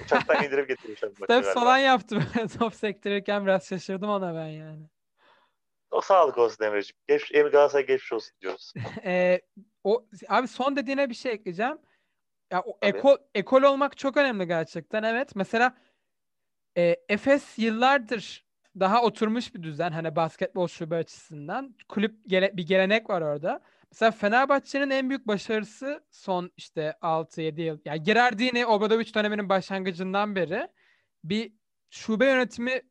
Uçaktan 0.05 0.43
indirip 0.43 0.67
getirmişler. 0.67 1.09
Steps 1.23 1.53
falan 1.53 1.77
yaptı 1.77 2.19
top 2.59 2.75
sektirirken 2.75 3.45
biraz 3.45 3.67
şaşırdım 3.67 4.09
ona 4.09 4.35
ben 4.35 4.47
yani. 4.47 4.89
O 5.91 6.01
sağlık 6.01 6.37
olsun 6.37 6.63
Emre'ciğim. 6.63 6.97
Geç, 7.07 7.31
Emre 7.33 7.49
Galatasaray 7.49 7.85
geçmiş 7.85 8.13
olsun 8.13 8.37
diyoruz. 8.41 8.73
e, 9.03 9.41
o, 9.83 10.05
abi 10.29 10.47
son 10.47 10.75
dediğine 10.75 11.09
bir 11.09 11.15
şey 11.15 11.31
ekleyeceğim. 11.31 11.77
Ya 12.51 12.61
o 12.61 12.77
ekol, 12.81 13.17
ekol 13.35 13.63
olmak 13.63 13.97
çok 13.97 14.17
önemli 14.17 14.47
gerçekten 14.47 15.03
evet. 15.03 15.35
Mesela 15.35 15.77
e, 16.77 16.95
Efes 17.09 17.59
yıllardır 17.59 18.46
daha 18.79 19.03
oturmuş 19.03 19.55
bir 19.55 19.63
düzen 19.63 19.91
hani 19.91 20.15
basketbol 20.15 20.67
şube 20.67 20.95
açısından. 20.95 21.75
Kulüp 21.89 22.15
gele, 22.27 22.57
bir 22.57 22.67
gelenek 22.67 23.09
var 23.09 23.21
orada. 23.21 23.61
Mesela 23.91 24.11
Fenerbahçe'nin 24.11 24.89
en 24.89 25.09
büyük 25.09 25.27
başarısı 25.27 26.03
son 26.11 26.51
işte 26.57 26.93
6-7 27.01 27.61
yıl. 27.61 27.79
Yani 27.85 28.03
Girardini 28.03 28.65
Obradoviç 28.65 29.15
döneminin 29.15 29.49
başlangıcından 29.49 30.35
beri 30.35 30.67
bir 31.23 31.53
şube 31.89 32.25
yönetimi 32.25 32.81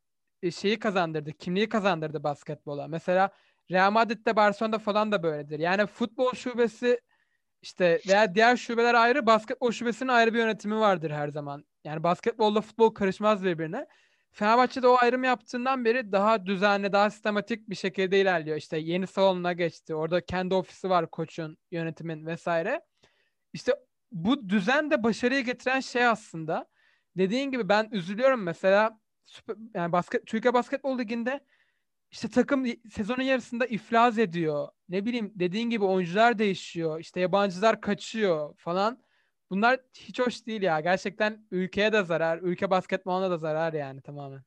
e, 0.42 0.50
şeyi 0.50 0.78
kazandırdı. 0.78 1.32
Kimliği 1.32 1.68
kazandırdı 1.68 2.22
basketbola. 2.22 2.88
Mesela 2.88 3.30
Real 3.70 3.90
Madrid'de 3.90 4.36
Barcelona'da 4.36 4.78
falan 4.78 5.12
da 5.12 5.22
böyledir. 5.22 5.58
Yani 5.58 5.86
futbol 5.86 6.32
şubesi 6.32 7.00
işte 7.62 8.00
veya 8.08 8.34
diğer 8.34 8.56
şubeler 8.56 8.94
ayrı, 8.94 9.26
basketbol 9.26 9.72
şubesinin 9.72 10.08
ayrı 10.08 10.34
bir 10.34 10.38
yönetimi 10.38 10.78
vardır 10.80 11.10
her 11.10 11.28
zaman. 11.28 11.64
Yani 11.84 12.02
basketbolla 12.02 12.60
futbol 12.60 12.94
karışmaz 12.94 13.44
birbirine. 13.44 13.86
Fenerbahçe'de 14.32 14.88
o 14.88 14.96
ayrım 15.00 15.24
yaptığından 15.24 15.84
beri 15.84 16.12
daha 16.12 16.46
düzenli, 16.46 16.92
daha 16.92 17.10
sistematik 17.10 17.70
bir 17.70 17.74
şekilde 17.74 18.20
ilerliyor. 18.20 18.56
İşte 18.56 18.78
yeni 18.78 19.06
salonuna 19.06 19.52
geçti. 19.52 19.94
Orada 19.94 20.20
kendi 20.20 20.54
ofisi 20.54 20.90
var 20.90 21.10
koçun, 21.10 21.58
yönetimin 21.70 22.26
vesaire. 22.26 22.80
İşte 23.52 23.72
bu 24.12 24.48
düzen 24.48 24.90
de 24.90 25.02
başarıyı 25.02 25.44
getiren 25.44 25.80
şey 25.80 26.06
aslında. 26.06 26.66
Dediğin 27.16 27.50
gibi 27.50 27.68
ben 27.68 27.88
üzülüyorum 27.92 28.42
mesela 28.42 29.00
yani 29.74 29.92
basket, 29.92 30.26
Türkiye 30.26 30.54
Basketbol 30.54 30.98
Ligi'nde 30.98 31.40
işte 32.10 32.28
takım 32.28 32.66
sezonun 32.90 33.22
yarısında 33.22 33.66
iflas 33.66 34.18
ediyor. 34.18 34.68
Ne 34.88 35.04
bileyim 35.04 35.32
dediğin 35.34 35.70
gibi 35.70 35.84
oyuncular 35.84 36.38
değişiyor. 36.38 37.00
İşte 37.00 37.20
yabancılar 37.20 37.80
kaçıyor 37.80 38.54
falan. 38.56 39.05
Bunlar 39.50 39.80
hiç 39.94 40.20
hoş 40.20 40.46
değil 40.46 40.62
ya. 40.62 40.80
Gerçekten 40.80 41.46
ülkeye 41.50 41.92
de 41.92 42.02
zarar, 42.02 42.38
ülke 42.38 42.70
basketboluna 42.70 43.30
da 43.30 43.38
zarar 43.38 43.72
yani 43.72 44.02
tamamen. 44.02 44.42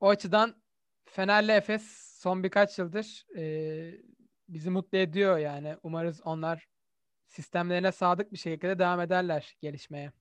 O 0.00 0.08
açıdan 0.08 0.62
Fener'le 1.04 1.48
Efes 1.48 1.82
son 2.20 2.42
birkaç 2.42 2.78
yıldır 2.78 3.26
e, 3.36 3.42
bizi 4.48 4.70
mutlu 4.70 4.98
ediyor 4.98 5.38
yani. 5.38 5.76
Umarız 5.82 6.20
onlar 6.24 6.66
sistemlerine 7.28 7.92
sadık 7.92 8.32
bir 8.32 8.38
şekilde 8.38 8.78
devam 8.78 9.00
ederler 9.00 9.56
gelişmeye. 9.60 10.12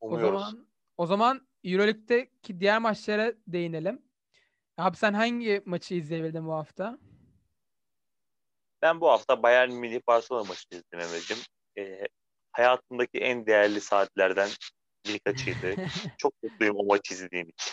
Umuyoruz. 0.00 0.34
O 0.34 0.38
zaman 0.38 0.66
o 0.96 1.06
zaman 1.06 1.48
EuroLeague'deki 1.64 2.60
diğer 2.60 2.78
maçlara 2.78 3.32
değinelim. 3.46 4.02
Abi 4.78 4.96
sen 4.96 5.12
hangi 5.12 5.62
maçı 5.66 5.94
izleyebildin 5.94 6.46
bu 6.46 6.52
hafta? 6.52 6.98
Ben 8.82 9.00
bu 9.00 9.10
hafta 9.10 9.42
Bayern 9.42 9.72
Münih 9.72 10.00
Barcelona 10.06 10.44
maçını 10.44 10.78
izledim 10.78 11.00
Emre'cim. 11.00 11.38
E, 11.78 12.08
hayatımdaki 12.52 13.18
en 13.18 13.46
değerli 13.46 13.80
saatlerden 13.80 14.48
birkaçıydı. 15.06 15.74
Çok 16.18 16.42
mutluyum 16.42 16.76
o 16.76 16.84
maçı 16.84 17.14
izlediğim 17.14 17.48
için. 17.48 17.72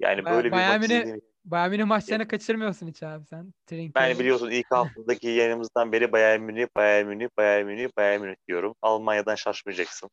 Yani 0.00 0.20
ba- 0.20 0.30
böyle 0.30 0.48
bir 0.48 0.52
Bayern 0.52 0.68
maç 0.68 0.84
izlediğim 0.84 1.20
Bayern 1.44 1.70
Münih 1.70 1.84
maçlarını 1.84 2.28
kaçırmıyorsun 2.28 2.86
hiç 2.86 3.02
abi 3.02 3.26
sen. 3.26 3.54
Trink 3.66 3.94
ben 3.94 4.18
biliyorsun 4.18 4.50
ilk 4.50 4.70
haftadaki 4.70 5.28
yayınımızdan 5.28 5.92
beri 5.92 6.12
Bayern 6.12 6.40
Münih, 6.40 6.66
Bayern 6.76 7.06
Münih, 7.06 7.28
Bayern 7.36 7.66
Münih, 7.66 7.88
Bayern 7.96 8.20
Münih 8.20 8.36
diyorum. 8.48 8.74
Almanya'dan 8.82 9.34
şaşmayacaksın. 9.34 10.10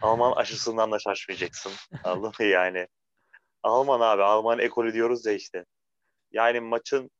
Alman 0.00 0.32
aşısından 0.32 0.92
da 0.92 0.98
şaşmayacaksın. 0.98 1.72
Anladın 2.04 2.32
mı 2.40 2.46
yani? 2.46 2.86
Alman 3.62 4.00
abi. 4.00 4.22
Alman 4.22 4.58
ekolü 4.58 4.92
diyoruz 4.92 5.26
ya 5.26 5.32
işte. 5.32 5.64
Yani 6.32 6.60
maçın 6.60 7.10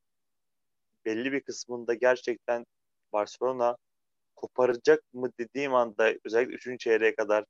belli 1.07 1.33
bir 1.33 1.41
kısmında 1.41 1.95
gerçekten 1.95 2.67
Barcelona 3.13 3.77
koparacak 4.37 5.05
mı 5.13 5.31
dediğim 5.39 5.75
anda 5.75 6.13
özellikle 6.25 6.55
3. 6.55 6.81
çeyreğe 6.81 7.15
kadar 7.15 7.45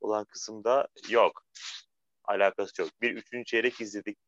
olan 0.00 0.24
kısımda 0.24 0.88
yok. 1.08 1.44
Alakası 2.24 2.82
yok. 2.82 2.90
Bir 3.00 3.22
3. 3.32 3.46
çeyrek 3.46 3.80
izledik. 3.80 4.18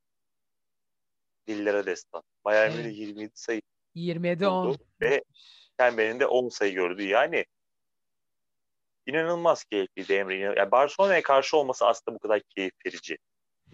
Dillere 1.48 1.86
destan. 1.86 2.22
Bayern 2.44 2.76
Münih 2.76 2.98
27 2.98 3.32
sayı 3.34 3.60
27 3.94 4.46
10 4.46 4.76
ve 5.00 5.24
çemberinde 5.80 6.26
10 6.26 6.48
sayı 6.48 6.74
gördü. 6.74 7.02
Yani 7.02 7.44
inanılmaz 9.06 9.64
keyifli 9.64 10.14
Emre. 10.14 10.36
Yani 10.36 10.70
Barcelona'ya 10.70 11.22
karşı 11.22 11.56
olması 11.56 11.86
aslında 11.86 12.14
bu 12.14 12.18
kadar 12.18 12.42
keyif 12.42 12.72
verici. 12.86 13.18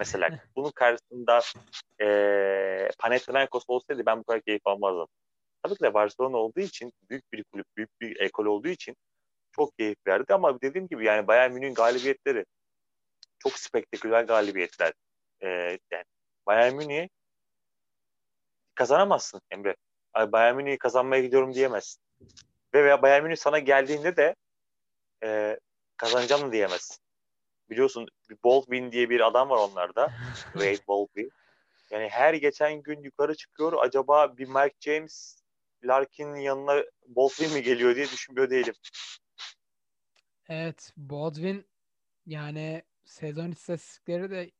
Mesela 0.02 0.30
bunun 0.56 0.70
karşısında 0.70 1.40
e, 2.00 2.06
Panathinaikos 2.98 3.64
olsaydı 3.68 4.06
ben 4.06 4.18
bu 4.18 4.24
kadar 4.24 4.42
keyif 4.42 4.66
almazdım. 4.66 5.06
Tabii 5.62 5.74
ki 5.74 5.84
de 5.84 5.94
Barcelona 5.94 6.36
olduğu 6.36 6.60
için 6.60 6.92
büyük 7.10 7.32
bir 7.32 7.44
kulüp, 7.44 7.66
büyük 7.76 8.00
bir 8.00 8.20
ekol 8.20 8.46
olduğu 8.46 8.68
için 8.68 8.96
çok 9.52 9.78
keyif 9.78 9.96
verdi 10.06 10.34
ama 10.34 10.60
dediğim 10.60 10.88
gibi 10.88 11.04
yani 11.04 11.26
Bayern 11.26 11.52
Münih'in 11.52 11.74
galibiyetleri 11.74 12.44
çok 13.38 13.58
spektaküler 13.58 14.22
galibiyetler. 14.22 14.92
Ee, 15.42 15.78
yani 15.90 16.04
Bayern 16.46 16.74
Münih 16.74 17.08
kazanamazsın 18.74 19.40
Emre. 19.50 19.76
Bayern 20.16 20.56
Münih'i 20.56 20.78
kazanmaya 20.78 21.22
gidiyorum 21.22 21.54
diyemezsin. 21.54 22.02
Ve 22.74 23.02
Bayern 23.02 23.24
Münih 23.24 23.36
sana 23.36 23.58
geldiğinde 23.58 24.16
de 24.16 24.34
e, 25.24 25.58
kazanacağım 25.96 26.52
diyemezsin 26.52 27.02
biliyorsun 27.72 28.06
Baldwin 28.44 28.92
diye 28.92 29.10
bir 29.10 29.26
adam 29.26 29.50
var 29.50 29.56
onlarda. 29.56 30.12
Wade 30.52 30.86
Baldwin. 30.88 31.30
Yani 31.90 32.08
her 32.08 32.34
geçen 32.34 32.82
gün 32.82 33.02
yukarı 33.02 33.34
çıkıyor. 33.34 33.72
Acaba 33.80 34.36
bir 34.36 34.48
Mike 34.48 34.76
James 34.80 35.42
Larkin'in 35.84 36.36
yanına 36.36 36.84
Baldwin 37.06 37.52
mi 37.52 37.62
geliyor 37.62 37.96
diye 37.96 38.06
düşünmüyor 38.06 38.50
değilim. 38.50 38.74
Evet 40.48 40.92
Baldwin 40.96 41.66
yani 42.26 42.82
sezon 43.04 43.50
istatistikleri 43.50 44.30
de 44.30 44.50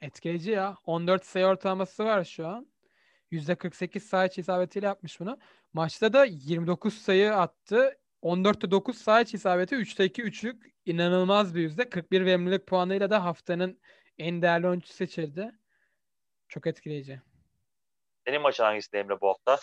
etkileyici 0.00 0.50
ya. 0.50 0.76
14 0.84 1.24
sayı 1.26 1.46
ortalaması 1.46 2.04
var 2.04 2.24
şu 2.24 2.46
an. 2.46 2.66
%48 3.32 4.00
sayı 4.00 4.30
isabetiyle 4.36 4.86
yapmış 4.86 5.20
bunu. 5.20 5.38
Maçta 5.72 6.12
da 6.12 6.24
29 6.24 6.94
sayı 6.94 7.34
attı. 7.34 7.98
14'te 8.22 8.70
9 8.70 8.98
sağ 8.98 9.20
iç 9.20 9.34
isabeti 9.34 9.74
3'te 9.74 10.04
2 10.04 10.22
üçlük 10.22 10.74
inanılmaz 10.86 11.54
bir 11.54 11.60
yüzde. 11.60 11.90
41 11.90 12.24
verimlilik 12.24 12.66
puanıyla 12.66 13.10
da 13.10 13.24
haftanın 13.24 13.80
en 14.18 14.42
değerli 14.42 14.68
oyuncusu 14.68 14.94
seçildi. 14.94 15.52
Çok 16.48 16.66
etkileyici. 16.66 17.20
Senin 18.26 18.42
maçın 18.42 18.64
hangisinde 18.64 19.00
Emre 19.00 19.20
bu 19.20 19.28
hafta? 19.28 19.58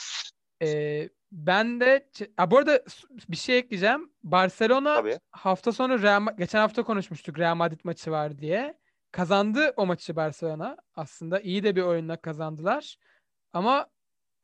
Ee, 0.64 1.10
ben 1.32 1.80
de 1.80 2.10
ha, 2.38 2.52
bu 2.52 2.58
arada 2.58 2.84
bir 3.30 3.36
şey 3.36 3.58
ekleyeceğim. 3.58 4.12
Barcelona 4.24 4.96
Tabii. 4.96 5.20
hafta 5.32 5.72
sonu 5.72 6.02
Real, 6.02 6.26
geçen 6.38 6.60
hafta 6.60 6.84
konuşmuştuk 6.84 7.40
Real 7.40 7.56
Madrid 7.56 7.80
maçı 7.84 8.12
var 8.12 8.38
diye. 8.38 8.78
Kazandı 9.12 9.74
o 9.78 9.86
maçı 9.86 10.16
Barcelona. 10.16 10.78
Aslında 10.96 11.40
iyi 11.40 11.64
de 11.64 11.76
bir 11.76 11.82
oyunla 11.82 12.22
kazandılar. 12.22 12.96
Ama 13.54 13.88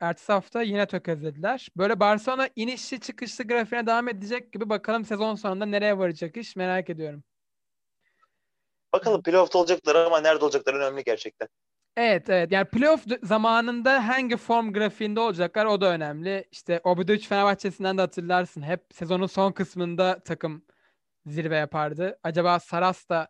ertesi 0.04 0.32
hafta 0.32 0.62
yine 0.62 0.86
tökezlediler. 0.86 1.68
Böyle 1.76 2.00
Barcelona 2.00 2.48
inişli 2.56 3.00
çıkışlı 3.00 3.44
grafiğine 3.44 3.86
devam 3.86 4.08
edecek 4.08 4.52
gibi 4.52 4.68
bakalım 4.68 5.04
sezon 5.04 5.34
sonunda 5.34 5.66
nereye 5.66 5.98
varacak 5.98 6.36
iş 6.36 6.56
merak 6.56 6.90
ediyorum. 6.90 7.24
Bakalım 8.92 9.22
playoff'ta 9.22 9.58
olacaklar 9.58 9.94
ama 9.94 10.20
nerede 10.20 10.44
olacaklar 10.44 10.74
önemli 10.74 11.04
gerçekten. 11.04 11.48
Evet 11.96 12.30
evet 12.30 12.52
yani 12.52 12.64
playoff 12.64 13.04
zamanında 13.22 14.08
hangi 14.08 14.36
form 14.36 14.72
grafiğinde 14.72 15.20
olacaklar 15.20 15.66
o 15.66 15.80
da 15.80 15.86
önemli. 15.90 16.44
İşte 16.52 16.80
Obradovic 16.84 17.26
Fenerbahçe'sinden 17.26 17.98
de 17.98 18.00
hatırlarsın. 18.00 18.62
Hep 18.62 18.84
sezonun 18.92 19.26
son 19.26 19.52
kısmında 19.52 20.20
takım 20.24 20.64
zirve 21.26 21.56
yapardı. 21.56 22.18
Acaba 22.22 22.60
Saras 22.60 23.08
da 23.08 23.28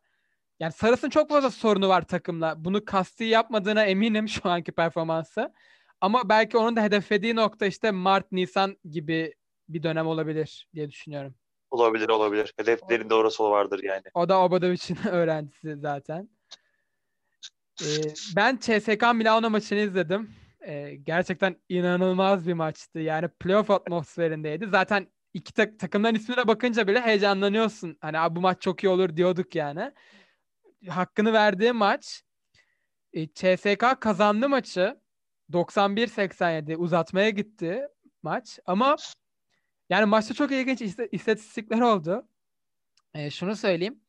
yani 0.60 0.72
Saras'ın 0.72 1.10
çok 1.10 1.28
fazla 1.30 1.50
sorunu 1.50 1.88
var 1.88 2.02
takımla. 2.02 2.64
Bunu 2.64 2.84
kasti 2.84 3.24
yapmadığına 3.24 3.84
eminim 3.84 4.28
şu 4.28 4.48
anki 4.48 4.72
performansı. 4.72 5.52
Ama 6.04 6.28
belki 6.28 6.56
onun 6.58 6.76
da 6.76 6.82
hedeflediği 6.82 7.36
nokta 7.36 7.66
işte 7.66 7.90
Mart, 7.90 8.32
Nisan 8.32 8.76
gibi 8.90 9.34
bir 9.68 9.82
dönem 9.82 10.06
olabilir 10.06 10.68
diye 10.74 10.90
düşünüyorum. 10.90 11.34
Olabilir 11.70 12.08
olabilir. 12.08 12.52
Hedeflerinde 12.56 13.14
orası 13.14 13.44
vardır 13.44 13.82
yani. 13.82 14.02
O 14.14 14.28
da 14.28 14.40
Obadovic'in 14.40 14.96
öğrencisi 15.08 15.76
zaten. 15.76 16.28
Ee, 17.82 17.86
ben 18.36 18.56
CSK 18.56 19.14
Milano 19.14 19.50
maçını 19.50 19.78
izledim. 19.78 20.30
Ee, 20.66 20.94
gerçekten 20.94 21.56
inanılmaz 21.68 22.46
bir 22.46 22.54
maçtı. 22.54 22.98
Yani 22.98 23.28
playoff 23.28 23.70
atmosferindeydi. 23.70 24.66
Zaten 24.66 25.08
iki 25.34 25.52
tak 25.52 25.78
takımların 25.78 26.14
ismine 26.14 26.46
bakınca 26.46 26.88
bile 26.88 27.00
heyecanlanıyorsun. 27.00 27.98
Hani 28.00 28.36
bu 28.36 28.40
maç 28.40 28.62
çok 28.62 28.84
iyi 28.84 28.88
olur 28.88 29.16
diyorduk 29.16 29.54
yani. 29.54 29.92
Hakkını 30.88 31.32
verdiği 31.32 31.72
maç. 31.72 32.22
Ee, 33.12 33.26
CSK 33.26 34.00
kazandı 34.00 34.48
maçı. 34.48 35.03
91-87 35.52 36.76
uzatmaya 36.76 37.30
gitti 37.30 37.88
maç. 38.22 38.58
Ama 38.66 38.96
yani 39.90 40.04
maçta 40.04 40.34
çok 40.34 40.52
ilginç 40.52 40.82
istatistikler 41.12 41.80
oldu. 41.80 42.28
Ee, 43.14 43.30
şunu 43.30 43.56
söyleyeyim. 43.56 44.00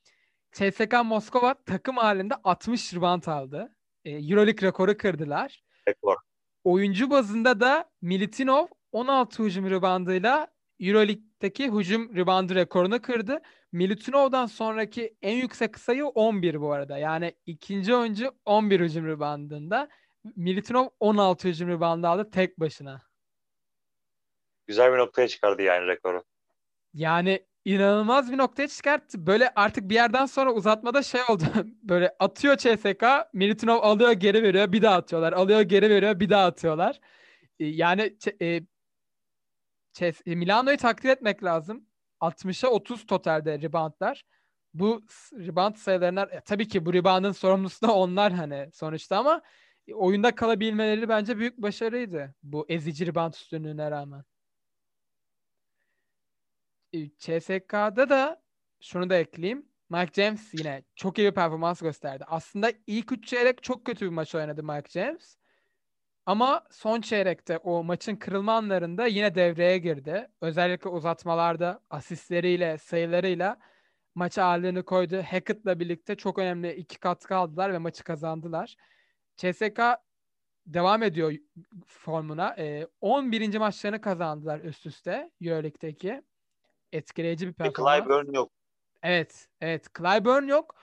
CSK 0.52 0.94
Moskova 1.06 1.56
takım 1.66 1.98
halinde 1.98 2.34
60 2.44 2.94
rebound 2.94 3.24
aldı. 3.24 3.76
E, 4.06 4.12
Euroleague 4.12 4.68
rekoru 4.68 4.98
kırdılar. 4.98 5.64
Rekor. 5.88 6.16
Oyuncu 6.64 7.10
bazında 7.10 7.60
da 7.60 7.92
Militinov 8.02 8.68
16 8.92 9.44
hücum 9.44 9.70
reboundıyla 9.70 10.48
Euroleague'deki 10.80 11.72
hücum 11.72 12.16
reboundu 12.16 12.56
rekorunu 12.56 13.02
kırdı. 13.02 13.42
Militinov'dan 13.72 14.46
sonraki 14.46 15.16
en 15.22 15.36
yüksek 15.36 15.80
sayı 15.80 16.06
11 16.06 16.62
bu 16.62 16.72
arada. 16.72 16.98
Yani 16.98 17.36
ikinci 17.46 17.96
oyuncu 17.96 18.32
11 18.46 18.80
hücum 18.80 19.08
reboundında. 19.08 19.90
Militinov 20.36 20.88
16 21.00 21.48
hücum 21.48 21.70
reboundu 21.70 22.08
aldı 22.08 22.32
tek 22.32 22.60
başına. 22.60 23.02
Güzel 24.68 24.94
bir 24.94 24.98
noktaya 24.98 25.28
çıkardı 25.28 25.62
yani 25.62 25.88
rekoru. 25.88 26.24
Yani 26.94 27.46
inanılmaz 27.66 28.32
bir 28.32 28.38
noktaya 28.38 28.68
çıkarttı. 28.68 29.28
Böyle 29.28 29.52
artık 29.56 29.90
bir 29.90 29.96
yerden 29.96 30.26
sonra 30.26 30.54
uzatmada 30.54 31.04
şey 31.04 31.22
oldu. 31.30 31.44
Böyle 31.84 32.16
atıyor 32.20 32.58
CSK, 32.58 33.04
Militinov 33.34 33.80
alıyor 33.82 34.12
geri 34.12 34.44
veriyor, 34.44 34.72
bir 34.72 34.82
daha 34.82 34.96
atıyorlar. 34.96 35.34
Alıyor 35.34 35.62
geri 35.62 35.90
veriyor, 35.90 36.20
bir 36.20 36.30
daha 36.30 36.46
atıyorlar. 36.46 37.00
E, 37.60 37.66
yani 37.66 38.18
e, 38.42 38.62
e, 40.02 40.36
Milano'yu 40.36 40.78
takdir 40.78 41.10
etmek 41.10 41.44
lazım. 41.44 41.86
60'a 42.22 42.70
30 42.70 43.06
totalde 43.06 43.62
reboundlar. 43.62 44.24
Bu 44.74 45.04
rebound 45.34 45.76
sayılarına 45.76 46.22
e, 46.24 46.42
tabii 46.42 46.68
ki 46.68 46.86
bu 46.86 46.94
reboundın 46.94 47.32
sorumlusu 47.32 47.88
da 47.88 47.96
onlar 47.96 48.34
hani 48.34 48.70
sonuçta 48.74 49.18
ama 49.18 49.42
oyunda 49.94 50.36
kalabilmeleri 50.36 51.10
bence 51.10 51.38
büyük 51.38 51.58
başarıydı. 51.58 52.36
Bu 52.44 52.66
ezici 52.70 53.08
rebound 53.08 53.34
üstünlüğüne 53.34 53.92
rağmen. 53.92 54.24
CSK'da 57.20 58.10
da 58.10 58.44
şunu 58.82 59.10
da 59.10 59.16
ekleyeyim. 59.16 59.66
Mike 59.90 60.22
James 60.24 60.54
yine 60.54 60.84
çok 60.96 61.20
iyi 61.20 61.28
bir 61.28 61.36
performans 61.36 61.82
gösterdi. 61.82 62.24
Aslında 62.28 62.72
ilk 62.88 63.12
üç 63.12 63.28
çeyrek 63.28 63.64
çok 63.64 63.86
kötü 63.86 64.06
bir 64.06 64.12
maç 64.12 64.36
oynadı 64.36 64.64
Mike 64.64 64.90
James. 64.90 65.38
Ama 66.26 66.64
son 66.72 67.02
çeyrekte 67.02 67.58
o 67.58 67.84
maçın 67.84 68.16
kırılma 68.16 68.54
anlarında 68.54 69.06
yine 69.08 69.36
devreye 69.36 69.78
girdi. 69.78 70.28
Özellikle 70.42 70.90
uzatmalarda 70.90 71.82
asistleriyle, 71.90 72.78
sayılarıyla 72.78 73.58
maça 74.16 74.44
ağırlığını 74.44 74.86
koydu. 74.86 75.24
Hackett'la 75.32 75.80
birlikte 75.80 76.16
çok 76.16 76.40
önemli 76.40 76.74
iki 76.74 77.00
katkı 77.00 77.36
aldılar 77.36 77.74
ve 77.74 77.78
maçı 77.78 78.04
kazandılar. 78.04 78.76
CSK 79.38 79.80
devam 80.66 81.04
ediyor 81.04 81.34
formuna. 81.88 82.56
E, 82.58 82.88
11. 83.02 83.58
maçlarını 83.58 84.02
kazandılar 84.02 84.60
üst 84.60 84.86
üste 84.86 85.32
Euroleague'deki 85.42 86.22
etkileyici 86.92 87.48
bir 87.48 87.54
performans. 87.54 88.00
Clyburn 88.00 88.34
yok. 88.34 88.52
Evet, 89.04 89.48
evet. 89.62 89.88
Clyburn 89.98 90.48
yok. 90.48 90.76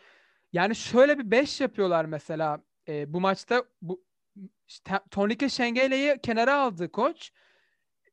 Yani 0.52 0.76
şöyle 0.76 1.18
bir 1.18 1.30
5 1.30 1.60
yapıyorlar 1.60 2.04
mesela. 2.04 2.62
E, 2.88 3.12
bu 3.12 3.20
maçta 3.20 3.64
bu 3.82 4.04
işte, 4.68 5.00
Tonike 5.10 5.48
Şengele'yi 5.48 6.18
kenara 6.22 6.56
aldı 6.60 6.92
koç. 6.92 7.32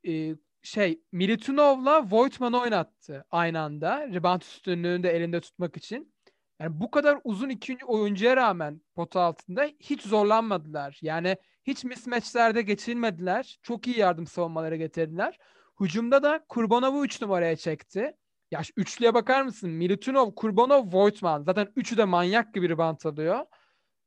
E, 0.08 0.36
şey 0.62 1.02
Militunov'la 1.12 2.12
Voigtman'ı 2.12 2.62
oynattı 2.62 3.25
aynı 3.32 3.60
anda. 3.60 4.08
Rebound 4.08 4.41
üstünlüğünü 4.41 5.04
de 5.04 5.10
elinde 5.10 5.41
tutmak 5.41 5.78
için. 5.78 6.13
Yani 6.60 6.80
bu 6.80 6.91
kadar 6.91 7.19
uzun 7.24 7.50
iki 7.50 7.78
oyuncuya 7.86 8.38
rağmen 8.38 8.82
pota 8.95 9.22
altında 9.22 9.63
hiç 9.80 10.02
zorlanmadılar. 10.02 11.00
Yani 11.02 11.38
hiç 11.63 11.84
mismatchlerde 11.84 12.62
geçilmediler. 12.62 13.60
Çok 13.63 13.88
iyi 13.88 14.00
yardım 14.00 14.28
savunmaları 14.28 14.76
getirdiler. 14.76 15.38
Hücumda 15.80 16.24
da 16.24 16.45
Kurbanov'u 16.50 17.06
3 17.06 17.22
numaraya 17.22 17.56
çekti. 17.56 18.17
Ya 18.52 18.62
üçlüye 18.78 19.13
bakar 19.13 19.41
mısın? 19.41 19.69
Militinov, 19.69 20.36
Kurbanov, 20.36 20.86
Voigtman. 20.91 21.43
Zaten 21.43 21.72
üçü 21.76 21.98
de 21.98 22.06
manyak 22.06 22.54
gibi 22.54 22.69
rebound 22.69 23.04
alıyor. 23.04 23.45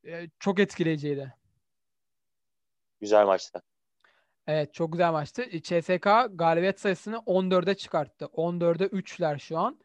Ee, 0.06 0.28
çok 0.38 0.60
etkileyiciydi. 0.60 1.34
Güzel 3.00 3.26
maçtı. 3.26 3.62
Evet 4.46 4.74
çok 4.74 4.92
güzel 4.92 5.12
maçtı. 5.12 5.50
CSK 5.62 6.06
galibiyet 6.30 6.80
sayısını 6.80 7.16
14'e 7.16 7.74
çıkarttı. 7.74 8.24
14'e 8.24 8.86
3'ler 8.86 9.38
şu 9.38 9.58
an. 9.58 9.80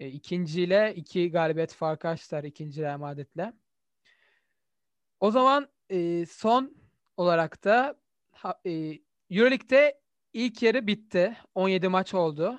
E, 0.00 0.08
ikinciyle 0.08 0.94
iki 0.96 1.30
galibiyet 1.30 1.72
farkı 1.72 2.08
açtılar 2.08 2.44
ikinci 2.44 2.82
Real 2.82 2.98
Madrid'le. 2.98 3.52
O 5.20 5.30
zaman 5.30 5.68
e, 5.90 6.26
son 6.26 6.76
olarak 7.16 7.64
da 7.64 8.00
e, 8.66 8.98
Euroleague'de 9.30 10.00
İlk 10.32 10.62
yarı 10.62 10.86
bitti. 10.86 11.36
17 11.54 11.88
maç 11.88 12.14
oldu. 12.14 12.58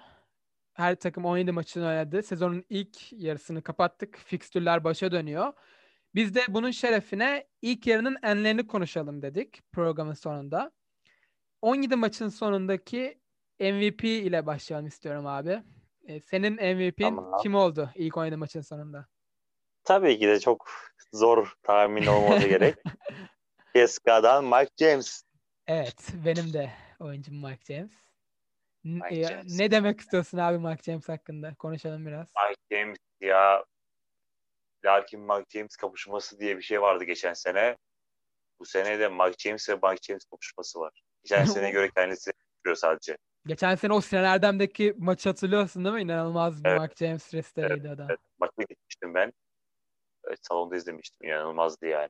Her 0.73 0.95
takım 0.95 1.25
17 1.25 1.51
maçını 1.51 1.87
oynadı. 1.87 2.23
Sezonun 2.23 2.65
ilk 2.69 3.13
yarısını 3.13 3.61
kapattık. 3.61 4.17
Fikstürler 4.17 4.83
başa 4.83 5.11
dönüyor. 5.11 5.53
Biz 6.15 6.35
de 6.35 6.41
bunun 6.49 6.71
şerefine 6.71 7.47
ilk 7.61 7.87
yarının 7.87 8.17
enlerini 8.23 8.67
konuşalım 8.67 9.21
dedik 9.21 9.71
programın 9.71 10.13
sonunda. 10.13 10.71
17 11.61 11.95
maçın 11.95 12.27
sonundaki 12.29 13.19
MVP 13.59 14.03
ile 14.03 14.45
başlayalım 14.45 14.87
istiyorum 14.87 15.27
abi. 15.27 15.63
Ee, 16.09 16.19
senin 16.21 16.53
MVP'in 16.53 17.15
tamam. 17.15 17.41
kim 17.41 17.55
oldu 17.55 17.89
ilk 17.95 18.17
17 18.17 18.35
maçın 18.35 18.61
sonunda? 18.61 19.07
Tabii 19.83 20.19
ki 20.19 20.27
de 20.27 20.39
çok 20.39 20.69
zor 21.13 21.53
tahmin 21.63 22.05
olmalı 22.05 22.47
gerek. 22.47 22.75
Keska'dan 23.75 24.45
Mike 24.45 24.71
James. 24.79 25.23
Evet 25.67 26.07
benim 26.25 26.53
de 26.53 26.71
oyuncum 26.99 27.35
Mike 27.35 27.73
James. 27.73 27.91
Mike 28.83 29.15
ya, 29.15 29.29
James. 29.29 29.59
Ne 29.59 29.71
demek 29.71 29.99
istiyorsun 29.99 30.37
abi 30.37 30.57
Mike 30.57 30.83
James 30.83 31.09
hakkında? 31.09 31.55
Konuşalım 31.55 32.05
biraz. 32.05 32.27
Mike 32.47 32.61
James 32.71 32.97
ya 33.21 33.65
Larkin 34.85 35.19
Mike 35.19 35.49
James 35.49 35.75
kapışması 35.75 36.39
diye 36.39 36.57
bir 36.57 36.61
şey 36.61 36.81
vardı 36.81 37.03
geçen 37.03 37.33
sene. 37.33 37.77
Bu 38.59 38.65
sene 38.65 38.99
de 38.99 39.09
Mike 39.09 39.35
James 39.37 39.69
ve 39.69 39.73
Mike 39.73 40.01
James 40.01 40.25
kapışması 40.25 40.79
var. 40.79 41.01
Geçen 41.23 41.45
sene 41.61 41.71
göre 41.71 41.89
kendisi 41.95 42.31
yapıyor 42.55 42.75
sadece. 42.75 43.17
Geçen 43.49 43.75
sene 43.75 43.93
o 43.93 44.01
Sinan 44.01 44.23
Erdem'deki 44.23 44.93
maçı 44.97 45.29
hatırlıyorsun 45.29 45.85
değil 45.85 45.95
mi? 45.95 46.01
İnanılmaz 46.01 46.63
bir 46.63 46.69
evet. 46.69 46.81
Mike 46.81 47.05
James 47.05 47.33
restarıydı 47.33 47.87
evet, 47.87 47.99
adam. 47.99 48.07
Evet. 48.09 48.19
Maçı 48.39 48.53
gitmiştim 48.69 49.13
ben. 49.13 49.33
Evet, 50.27 50.39
salonda 50.41 50.75
izlemiştim. 50.75 51.27
İnanılmazdı 51.27 51.87
yani. 51.87 52.09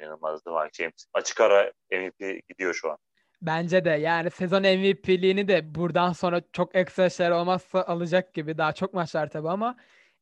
İnanılmazdı 0.00 0.50
Mike 0.50 0.70
James. 0.72 1.06
Açık 1.14 1.40
ara 1.40 1.72
MVP 1.92 2.48
gidiyor 2.48 2.74
şu 2.74 2.90
an. 2.90 2.98
Bence 3.42 3.84
de 3.84 3.90
yani 3.90 4.30
sezon 4.30 4.62
MVP'liğini 4.62 5.48
de 5.48 5.74
buradan 5.74 6.12
sonra 6.12 6.42
çok 6.52 6.74
ekstra 6.74 7.10
şeyler 7.10 7.30
olmazsa 7.30 7.82
alacak 7.82 8.34
gibi. 8.34 8.58
Daha 8.58 8.72
çok 8.72 8.94
maçlar 8.94 9.30
tabii 9.30 9.48
ama 9.48 9.76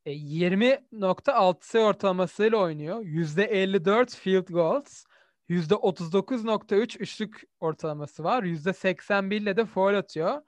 20.6 0.07 1.79
e, 1.79 1.81
ortalamasıyla 1.81 2.59
oynuyor. 2.59 3.01
%54 3.01 4.17
field 4.17 4.49
goals. 4.49 5.05
%39.3 5.49 6.99
üçlük 6.99 7.43
ortalaması 7.61 8.25
var. 8.25 8.43
%81 8.43 9.35
ile 9.35 9.57
de 9.57 9.65
foul 9.65 9.95
atıyor. 9.95 10.43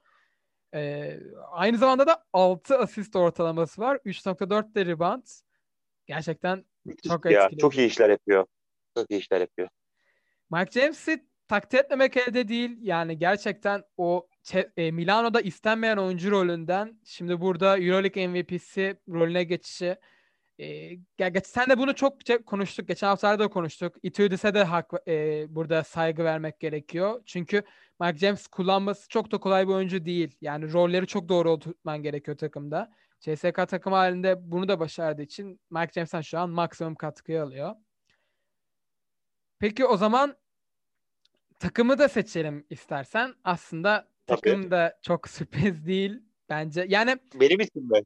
Ee, 0.75 1.21
aynı 1.51 1.79
zamanda 1.79 2.07
da 2.07 2.25
6 2.33 2.79
asist 2.79 3.17
ortalaması 3.17 3.81
var. 3.81 3.97
3.4 4.05 4.75
de 4.75 4.87
rebound. 4.87 5.27
Gerçekten 6.07 6.65
Müthiş 6.85 7.13
çok 7.13 7.25
ya. 7.25 7.51
Çok 7.61 7.79
iyi 7.79 7.87
işler 7.89 8.11
yapıyor. 8.11 8.47
Çok 8.97 9.11
iyi 9.11 9.21
işler 9.21 9.41
yapıyor. 9.41 9.69
Mike 10.51 10.81
James'i 10.81 11.27
takdir 11.49 11.79
etmemek 11.79 12.17
elde 12.17 12.49
değil. 12.49 12.79
Yani 12.81 13.19
gerçekten 13.19 13.83
o 13.97 14.29
e, 14.77 14.91
Milano'da 14.91 15.41
istenmeyen 15.41 15.97
oyuncu 15.97 16.31
rolünden 16.31 17.01
şimdi 17.05 17.41
burada 17.41 17.79
EuroLeague 17.79 18.29
MVP'si 18.29 18.97
rolüne 19.09 19.45
geçişi 19.45 19.97
e, 20.59 20.67
ya 21.19 21.29
geç- 21.29 21.47
sen 21.47 21.71
de 21.71 21.79
bunu 21.79 21.95
çok 21.95 22.23
ce- 22.23 22.45
konuştuk. 22.45 22.89
Geçen 22.89 23.07
haftalarda 23.07 23.45
da 23.45 23.49
konuştuk. 23.49 23.95
Itudis'e 24.03 24.55
de 24.55 24.65
hak 24.65 24.91
e, 25.09 25.47
burada 25.49 25.85
saygı 25.85 26.25
vermek 26.25 26.61
gerekiyor. 26.61 27.23
Çünkü 27.27 27.63
Mike 28.01 28.19
James 28.19 28.47
kullanması 28.47 29.09
çok 29.09 29.31
da 29.33 29.39
kolay 29.39 29.69
bir 29.69 29.73
oyuncu 29.73 30.05
değil. 30.05 30.37
Yani 30.41 30.73
rolleri 30.73 31.07
çok 31.07 31.29
doğru 31.29 31.59
tutman 31.59 32.03
gerekiyor 32.03 32.37
takımda. 32.37 32.93
CSK 33.21 33.67
takım 33.69 33.93
halinde 33.93 34.51
bunu 34.51 34.69
da 34.69 34.81
başardığı 34.81 35.23
için 35.23 35.61
Mike 35.71 35.93
James'ten 35.93 36.21
şu 36.21 36.39
an 36.39 36.51
maksimum 36.51 36.95
katkıyı 36.95 37.43
alıyor. 37.43 37.75
Peki 39.59 39.85
o 39.85 39.97
zaman 39.97 40.37
takımı 41.59 41.99
da 41.99 42.09
seçelim 42.09 42.67
istersen. 42.71 43.35
Aslında 43.45 44.09
Tabii. 44.27 44.41
takım 44.41 44.71
da 44.71 44.99
çok 45.03 45.29
sürpriz 45.29 45.87
değil 45.87 46.23
bence. 46.49 46.87
Yani 46.89 47.17
Benim 47.35 47.61
için 47.61 47.91
mi? 47.93 48.01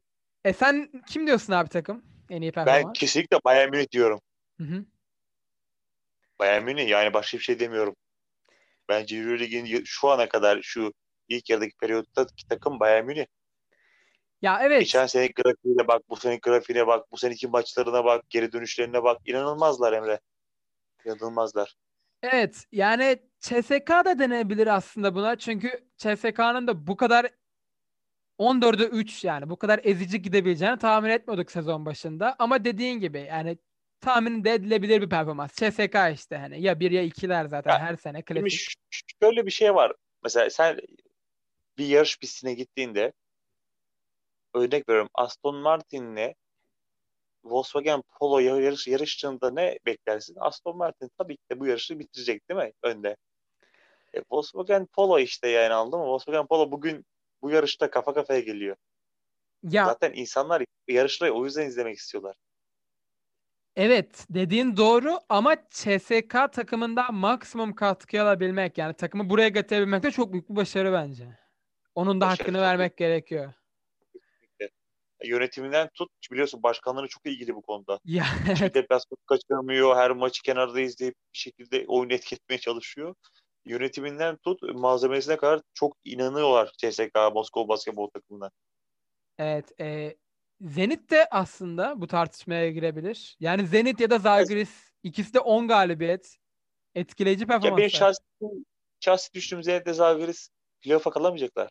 e 0.45 0.53
sen 0.53 0.91
kim 1.07 1.27
diyorsun 1.27 1.53
abi 1.53 1.69
takım? 1.69 2.10
En 2.31 2.41
iyi 2.41 2.55
Ben 2.55 2.65
performans. 2.65 2.99
kesinlikle 2.99 3.37
Bayern 3.45 3.69
Münih 3.69 3.91
diyorum. 3.91 4.21
Hı 4.57 4.63
hı. 4.63 4.85
Bayern 6.39 6.63
Münih 6.63 6.87
yani 6.87 7.13
başka 7.13 7.37
bir 7.37 7.43
şey 7.43 7.59
demiyorum. 7.59 7.95
Bence 8.89 9.17
Euroleague'in 9.17 9.83
şu 9.85 10.09
ana 10.09 10.29
kadar 10.29 10.61
şu 10.61 10.93
ilk 11.27 11.49
yarıdaki 11.49 11.77
periyottaki 11.77 12.47
takım 12.47 12.79
Bayern 12.79 13.05
Münih. 13.05 13.25
Ya 14.41 14.59
evet. 14.63 14.79
Geçen 14.79 15.07
sene 15.07 15.27
grafiğine 15.27 15.87
bak, 15.87 16.09
bu 16.09 16.15
sene 16.15 16.35
grafiğine 16.35 16.87
bak, 16.87 17.11
bu 17.11 17.17
seneki 17.17 17.47
maçlarına 17.47 18.05
bak, 18.05 18.29
geri 18.29 18.51
dönüşlerine 18.51 19.03
bak. 19.03 19.21
İnanılmazlar 19.25 19.93
Emre. 19.93 20.19
İnanılmazlar. 21.05 21.75
Evet. 22.23 22.65
Yani 22.71 23.19
CSK 23.39 23.89
da 23.89 24.19
denebilir 24.19 24.67
aslında 24.67 25.15
buna. 25.15 25.35
Çünkü 25.35 25.87
CSK'nın 25.97 26.67
da 26.67 26.87
bu 26.87 26.97
kadar 26.97 27.29
14'e 28.41 28.85
3 28.85 29.23
yani 29.23 29.49
bu 29.49 29.57
kadar 29.57 29.79
ezici 29.83 30.21
gidebileceğini 30.21 30.77
tahmin 30.77 31.09
etmiyorduk 31.09 31.51
sezon 31.51 31.85
başında. 31.85 32.35
Ama 32.39 32.65
dediğin 32.65 32.99
gibi 32.99 33.19
yani 33.19 33.57
tahmin 33.99 34.43
de 34.43 34.53
edilebilir 34.53 35.01
bir 35.01 35.09
performans. 35.09 35.53
CSK 35.55 35.95
işte 36.13 36.37
hani 36.37 36.61
ya 36.61 36.79
bir 36.79 36.91
ya 36.91 37.01
ikiler 37.01 37.45
zaten 37.45 37.71
Ya, 37.71 37.79
her 37.79 37.95
sene 37.95 38.21
klasik. 38.21 38.51
ş- 38.51 38.73
şöyle 39.21 39.45
bir 39.45 39.51
şey 39.51 39.75
var. 39.75 39.93
Mesela 40.23 40.49
sen 40.49 40.77
bir 41.77 41.85
yarış 41.85 42.19
pistine 42.19 42.53
gittiğinde 42.53 43.13
örnek 44.53 44.89
veriyorum 44.89 45.09
Aston 45.13 45.55
Martin'le 45.55 46.33
Volkswagen 47.43 48.03
Polo 48.19 48.39
yarış, 48.39 48.87
yarıştığında 48.87 49.51
ne 49.51 49.79
beklersin? 49.85 50.35
Aston 50.39 50.77
Martin 50.77 51.11
tabii 51.17 51.37
ki 51.37 51.43
de 51.51 51.59
bu 51.59 51.65
yarışı 51.67 51.99
bitirecek 51.99 52.49
değil 52.49 52.59
mi 52.59 52.71
önde? 52.83 53.15
E, 54.13 54.19
Volkswagen 54.31 54.85
Polo 54.85 55.19
işte 55.19 55.47
yani 55.49 55.73
anladın 55.73 55.99
mı? 55.99 56.05
Volkswagen 56.05 56.47
Polo 56.47 56.71
bugün 56.71 57.05
bu 57.41 57.49
yarışta 57.49 57.89
kafa 57.91 58.13
kafaya 58.13 58.39
geliyor. 58.39 58.75
Ya 59.63 59.85
Zaten 59.85 60.13
insanlar 60.15 60.63
yarışları 60.87 61.33
o 61.33 61.45
yüzden 61.45 61.65
izlemek 61.65 61.97
istiyorlar. 61.97 62.35
Evet 63.75 64.25
dediğin 64.29 64.77
doğru 64.77 65.19
ama 65.29 65.55
CSK 65.71 66.51
takımından 66.51 67.13
maksimum 67.13 67.75
katkı 67.75 68.21
alabilmek 68.21 68.77
yani 68.77 68.93
takımı 68.93 69.29
buraya 69.29 69.49
getirebilmek 69.49 70.03
de 70.03 70.11
çok 70.11 70.33
büyük 70.33 70.49
bir 70.49 70.55
başarı 70.55 70.93
bence. 70.93 71.39
Onun 71.95 72.21
da 72.21 72.25
Başarı 72.25 72.37
hakkını 72.37 72.61
vermek 72.61 72.97
gerekiyor. 72.97 73.53
Yönetiminden 75.23 75.89
tut 75.93 76.09
biliyorsun 76.31 76.63
başkanları 76.63 77.07
çok 77.07 77.25
ilgili 77.25 77.55
bu 77.55 77.61
konuda. 77.61 77.99
Ya 78.05 78.23
Hiçbir 78.23 78.61
evet. 78.61 78.75
deplasman 78.75 79.17
kaçırmıyor. 79.25 79.95
Her 79.95 80.11
maçı 80.11 80.41
kenarda 80.41 80.79
izleyip 80.79 81.15
bir 81.33 81.39
şekilde 81.39 81.85
oyunu 81.87 82.13
etki 82.13 82.35
etmeye 82.35 82.57
çalışıyor. 82.57 83.15
Yönetiminden 83.65 84.37
tut 84.37 84.61
malzemesine 84.61 85.37
kadar 85.37 85.61
çok 85.73 85.97
inanıyorlar 86.03 86.71
CSK 86.77 87.15
Moskova 87.33 87.67
basketbol 87.67 88.09
takımına. 88.09 88.51
Evet, 89.37 89.79
e, 89.79 90.15
Zenit 90.61 91.11
de 91.11 91.27
aslında 91.31 92.01
bu 92.01 92.07
tartışmaya 92.07 92.71
girebilir. 92.71 93.37
Yani 93.39 93.67
Zenit 93.67 93.99
ya 93.99 94.09
da 94.09 94.19
Zalgiris 94.19 94.91
ikisi 95.03 95.33
de 95.33 95.39
10 95.39 95.67
galibiyet. 95.67 96.37
Etkileyici 96.95 97.45
Ya 97.49 97.77
benim 97.77 97.89
şahsi, 97.89 98.21
şahsi 98.99 99.33
düştüğüm 99.33 99.63
Zenit'le 99.63 99.93
Zalgiris 99.93 100.49
playoff'a 100.81 101.09
kalamayacaklar. 101.09 101.69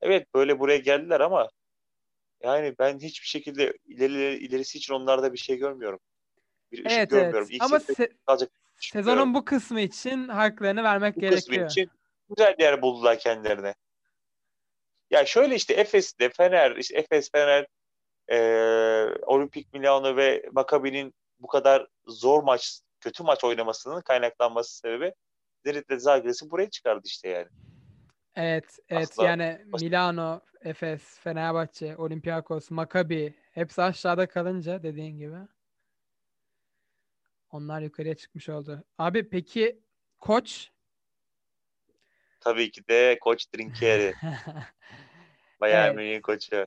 Evet 0.00 0.34
böyle 0.34 0.58
buraya 0.58 0.78
geldiler 0.78 1.20
ama 1.20 1.48
yani 2.42 2.74
ben 2.78 2.98
hiçbir 2.98 3.26
şekilde 3.26 3.72
ileri, 3.84 4.36
ilerisi 4.36 4.78
için 4.78 4.94
onlarda 4.94 5.32
bir 5.32 5.38
şey 5.38 5.56
görmüyorum. 5.56 6.00
Bir 6.72 6.78
ışık 6.78 6.90
Evet 6.98 7.10
görmüyorum. 7.10 7.38
evet. 7.38 7.50
İlk 7.54 7.62
Ama 7.62 7.76
se- 7.76 8.12
kalacak 8.26 8.50
sezonun 8.76 9.34
bu 9.34 9.44
kısmı 9.44 9.80
için 9.80 10.28
haklarını 10.28 10.82
vermek 10.82 11.16
bu 11.16 11.20
kısmı 11.20 11.54
gerekiyor. 11.54 11.70
için 11.70 11.90
güzel 12.28 12.58
bir 12.58 12.62
yer 12.62 12.82
buldular 12.82 13.18
kendilerine. 13.18 13.74
Ya 15.10 15.26
şöyle 15.26 15.54
işte 15.54 15.74
Efes'te 15.74 16.28
Fener, 16.30 16.76
işte 16.76 16.98
Efes, 16.98 17.30
Fener, 17.32 17.66
eee 18.30 19.14
Olimpik 19.26 19.72
Milano 19.72 20.16
ve 20.16 20.48
Maccabi'nin 20.52 21.14
bu 21.38 21.46
kadar 21.46 21.86
zor 22.06 22.42
maç, 22.42 22.80
kötü 23.00 23.22
maç 23.22 23.44
oynamasının 23.44 24.00
kaynaklanması 24.00 24.76
sebebi 24.76 25.14
Zenit'le 25.66 25.98
Zalgiris'i 26.00 26.50
buraya 26.50 26.70
çıkardı 26.70 27.02
işte 27.04 27.28
yani. 27.28 27.48
Evet, 28.36 28.78
evet 28.88 29.02
Aslında 29.10 29.28
yani. 29.28 29.64
Milano, 29.80 30.40
Efes, 30.60 31.18
Fenerbahçe, 31.18 31.96
Olympiakos, 31.96 32.70
Maccabi 32.70 33.34
hepsi 33.52 33.82
aşağıda 33.82 34.28
kalınca 34.28 34.82
dediğin 34.82 35.18
gibi 35.18 35.36
onlar 37.52 37.80
yukarıya 37.80 38.14
çıkmış 38.14 38.48
oldu. 38.48 38.84
Abi 38.98 39.28
peki 39.28 39.80
koç? 40.18 40.70
Tabii 42.40 42.70
ki 42.70 42.88
de 42.88 43.18
Koç 43.20 43.46
Trinkieri, 43.46 44.14
Bayern 45.60 45.86
Evet, 45.86 45.96
Münih'in 45.96 46.20
koçu, 46.20 46.66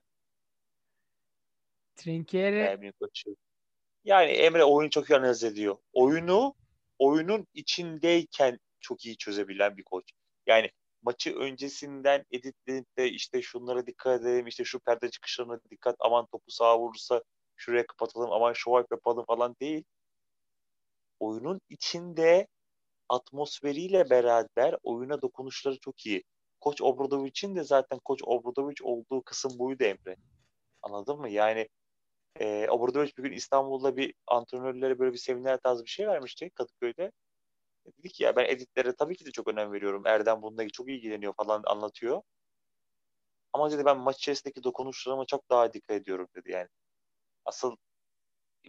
Trinkieri 1.95 2.55
Bayern 2.55 2.79
Münih 2.79 2.91
koçu. 2.99 3.35
Yani 4.03 4.31
Emre 4.31 4.63
oyunu 4.63 4.89
çok 4.89 5.09
iyi 5.09 5.15
analiz 5.15 5.43
ediyor. 5.43 5.77
Oyunu 5.93 6.55
oyunun 6.99 7.47
içindeyken 7.53 8.59
çok 8.79 9.05
iyi 9.05 9.17
çözebilen 9.17 9.77
bir 9.77 9.83
koç. 9.83 10.11
Yani 10.47 10.71
maçı 11.01 11.35
öncesinden 11.35 12.25
editlenip 12.31 12.97
de 12.97 13.09
işte 13.09 13.41
şunlara 13.41 13.87
dikkat 13.87 14.21
edelim, 14.21 14.47
işte 14.47 14.63
şu 14.63 14.79
perde 14.79 15.09
çıkışlarına 15.09 15.59
dikkat, 15.71 15.95
aman 15.99 16.25
topu 16.25 16.51
sağa 16.51 16.79
vurursa 16.79 17.23
şuraya 17.55 17.87
kapatalım, 17.87 18.31
aman 18.31 18.53
şovay 18.53 18.83
yapalım 18.91 19.25
falan 19.25 19.55
değil. 19.61 19.83
Oyunun 21.19 21.61
içinde 21.69 22.47
atmosferiyle 23.09 24.09
beraber 24.09 24.75
oyuna 24.83 25.21
dokunuşları 25.21 25.79
çok 25.79 26.05
iyi. 26.05 26.23
Koç 26.61 26.81
Obradovic'in 26.81 27.55
de 27.55 27.63
zaten 27.63 27.99
Koç 27.99 28.19
Obradovic 28.23 28.75
olduğu 28.83 29.21
kısım 29.21 29.59
buydu 29.59 29.83
Emre. 29.83 30.15
Anladın 30.81 31.19
mı? 31.19 31.29
Yani 31.29 31.69
e, 32.39 32.67
Obradovic 32.69 33.11
bir 33.17 33.23
gün 33.23 33.31
İstanbul'da 33.31 33.97
bir 33.97 34.13
antrenörlere 34.27 34.99
böyle 34.99 35.13
bir 35.13 35.17
seminer 35.17 35.57
tarzı 35.57 35.83
bir 35.85 35.89
şey 35.89 36.07
vermişti 36.07 36.49
Kadıköy'de. 36.49 37.11
Dedi 37.85 38.09
ki 38.09 38.23
ya 38.23 38.35
ben 38.35 38.45
editlere 38.45 38.95
tabii 38.95 39.15
ki 39.15 39.25
de 39.25 39.31
çok 39.31 39.47
önem 39.47 39.71
veriyorum. 39.73 40.07
Erdem 40.07 40.41
bununla 40.41 40.69
çok 40.69 40.89
ilgileniyor 40.89 41.33
falan 41.33 41.63
anlatıyor. 41.65 42.21
Ama 43.53 43.71
dedi 43.71 43.85
ben 43.85 43.97
maç 43.97 44.17
içerisindeki 44.17 44.63
dokunuşlarıma 44.63 45.25
çok 45.25 45.49
daha 45.49 45.73
dikkat 45.73 45.97
ediyorum 46.01 46.27
dedi 46.35 46.51
yani. 46.51 46.67
Asıl 47.45 47.75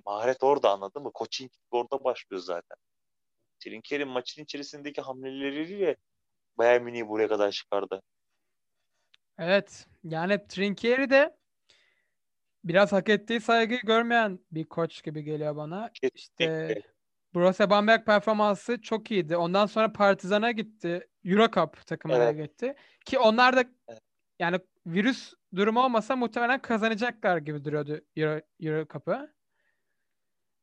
maharet 0.06 0.42
orada 0.42 0.70
anladın 0.70 1.02
mı? 1.02 1.10
Coaching 1.14 1.50
orada 1.70 2.04
başlıyor 2.04 2.42
zaten. 2.42 2.76
Trinker'in 3.58 4.08
maçın 4.08 4.42
içerisindeki 4.42 5.00
hamleleriyle 5.00 5.96
Bayern 6.58 6.82
Münih'i 6.82 7.08
buraya 7.08 7.28
kadar 7.28 7.50
çıkardı. 7.50 8.02
Evet. 9.38 9.86
Yani 10.04 10.46
Trinkieri 10.48 11.10
de 11.10 11.36
biraz 12.64 12.92
hak 12.92 13.08
ettiği 13.08 13.40
saygıyı 13.40 13.80
görmeyen 13.80 14.38
bir 14.50 14.64
koç 14.64 15.02
gibi 15.04 15.22
geliyor 15.22 15.56
bana. 15.56 15.90
İşte 15.92 16.10
Kesinlikle. 16.38 16.82
Borussia 17.34 17.70
Bamberg 17.70 18.06
performansı 18.06 18.80
çok 18.82 19.10
iyiydi. 19.10 19.36
Ondan 19.36 19.66
sonra 19.66 19.92
Partizan'a 19.92 20.50
gitti. 20.50 21.08
Eurocup 21.24 21.86
takımına 21.86 22.24
Evet. 22.24 22.50
gitti. 22.50 22.74
Ki 23.04 23.18
onlar 23.18 23.56
da 23.56 23.64
Evet. 23.88 24.00
yani 24.38 24.58
virüs 24.86 25.34
durumu 25.56 25.84
olmasa 25.84 26.16
muhtemelen 26.16 26.62
kazanacaklar 26.62 27.36
gibi 27.38 27.64
duruyordu 27.64 28.00
Euro, 28.16 28.40
Eurocup'ı. 28.60 29.35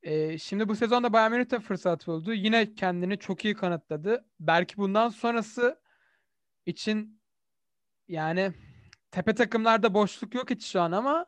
Ee, 0.04 0.38
şimdi 0.38 0.68
bu 0.68 0.76
sezonda 0.76 1.14
Bayern 1.14 1.32
Münih 1.32 1.52
de 1.52 1.60
fırsat 1.60 2.08
buldu. 2.08 2.34
Yine 2.34 2.76
kendini 2.76 3.20
çok 3.20 3.46
iyi 3.46 3.54
kanıtladı. 3.54 4.26
Belki 4.40 4.78
bundan 4.78 5.10
sonrası 5.10 5.82
için 6.66 7.22
yani 8.08 8.52
tepe 9.12 9.36
takımlarda 9.36 9.94
boşluk 9.94 10.36
yok 10.36 10.50
hiç 10.50 10.66
şu 10.66 10.82
an 10.82 10.92
ama 10.92 11.26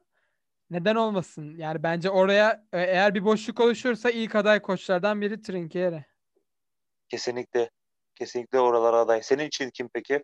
neden 0.69 0.95
olmasın? 0.95 1.55
Yani 1.57 1.83
bence 1.83 2.09
oraya 2.09 2.67
e- 2.73 2.81
eğer 2.81 3.15
bir 3.15 3.25
boşluk 3.25 3.59
oluşursa 3.59 4.09
ilk 4.09 4.35
aday 4.35 4.61
koçlardan 4.61 5.21
biri 5.21 5.41
Trinkieri. 5.41 6.05
Kesinlikle 7.09 7.69
kesinlikle 8.15 8.59
oralara 8.59 8.97
aday. 8.97 9.23
Senin 9.23 9.47
için 9.47 9.69
kim 9.69 9.89
peki? 9.93 10.23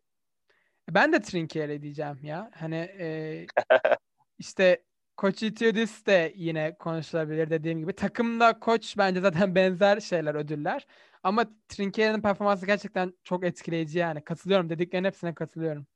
Ben 0.89 1.13
de 1.13 1.21
Trinkieri 1.21 1.81
diyeceğim 1.81 2.19
ya. 2.23 2.51
Hani 2.55 2.75
e, 2.75 3.45
işte 4.39 4.83
Koç 5.17 5.43
Itiodis 5.43 6.05
de 6.05 6.33
yine 6.35 6.77
konuşulabilir 6.77 7.49
dediğim 7.49 7.79
gibi. 7.79 7.93
Takımda 7.93 8.59
koç 8.59 8.97
bence 8.97 9.21
zaten 9.21 9.55
benzer 9.55 9.99
şeyler 9.99 10.35
ödüller. 10.35 10.87
Ama 11.23 11.45
Trinkieri'nin 11.69 12.21
performansı 12.21 12.65
gerçekten 12.65 13.13
çok 13.23 13.45
etkileyici 13.45 13.99
yani. 13.99 14.23
Katılıyorum. 14.23 14.69
Dediklerinin 14.69 15.07
hepsine 15.07 15.33
katılıyorum. 15.33 15.87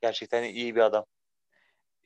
Gerçekten 0.00 0.42
iyi 0.42 0.76
bir 0.76 0.80
adam. 0.80 1.04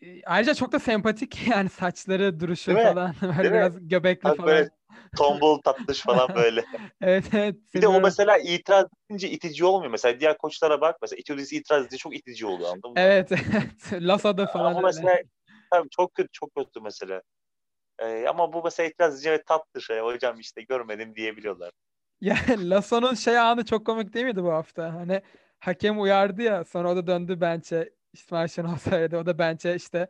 E, 0.02 0.22
ayrıca 0.26 0.54
çok 0.54 0.72
da 0.72 0.78
sempatik 0.78 1.48
yani 1.48 1.68
saçları, 1.68 2.40
duruşu 2.40 2.66
Değil 2.74 2.78
mi? 2.78 2.84
falan. 2.84 3.14
Böyle 3.22 3.42
Değil 3.42 3.52
mi? 3.52 3.58
biraz 3.60 3.88
göbekli 3.88 4.28
Bak 4.28 4.36
falan. 4.36 4.48
böyle 4.50 4.70
tombul 5.16 5.58
tatlış 5.58 6.00
falan 6.00 6.34
böyle. 6.34 6.64
evet 7.00 7.24
evet. 7.34 7.56
Bir 7.74 7.82
de 7.82 7.88
o 7.88 8.00
mesela 8.00 8.38
itiraz 8.38 8.86
edince 9.10 9.30
itici 9.30 9.64
olmuyor. 9.64 9.90
Mesela 9.90 10.20
diğer 10.20 10.38
koçlara 10.38 10.80
bak. 10.80 10.96
Mesela 11.02 11.20
Itiodis 11.20 11.52
itiraz 11.52 11.82
edince 11.82 11.96
çok 11.96 12.16
itici 12.16 12.46
oluyor 12.46 12.70
anladın 12.70 12.90
mı? 12.90 12.96
Evet 12.96 13.32
evet. 13.32 13.92
Lasso'da 13.92 14.46
falan 14.46 14.64
Ama 14.64 14.78
öyle. 14.78 14.86
mesela 14.86 15.18
tabii 15.70 15.88
çok 15.90 16.14
kötü 16.14 16.28
çok 16.32 16.54
kötü 16.54 16.80
mesela. 16.80 17.22
Ee, 17.98 18.26
ama 18.28 18.52
bu 18.52 18.62
mesela 18.64 18.88
itiraz 18.88 19.14
edince 19.14 19.30
evet, 19.30 19.46
tatlı 19.46 19.82
şey. 19.82 20.00
Hocam 20.00 20.40
işte 20.40 20.62
görmedim 20.62 21.14
diyebiliyorlar. 21.16 21.70
Ya 22.20 22.36
Lasso'nun 22.48 23.14
şey 23.14 23.38
anı 23.38 23.64
çok 23.64 23.86
komik 23.86 24.14
değil 24.14 24.26
miydi 24.26 24.42
bu 24.42 24.52
hafta? 24.52 24.94
Hani 24.94 25.22
hakem 25.60 26.00
uyardı 26.00 26.42
ya 26.42 26.64
sonra 26.64 26.90
o 26.90 26.96
da 26.96 27.06
döndü 27.06 27.40
bench'e 27.40 27.90
İsmail 28.12 28.48
Şenol 28.48 28.76
söyledi. 28.76 29.16
O 29.16 29.26
da 29.26 29.38
bench'e 29.38 29.74
işte 29.74 30.08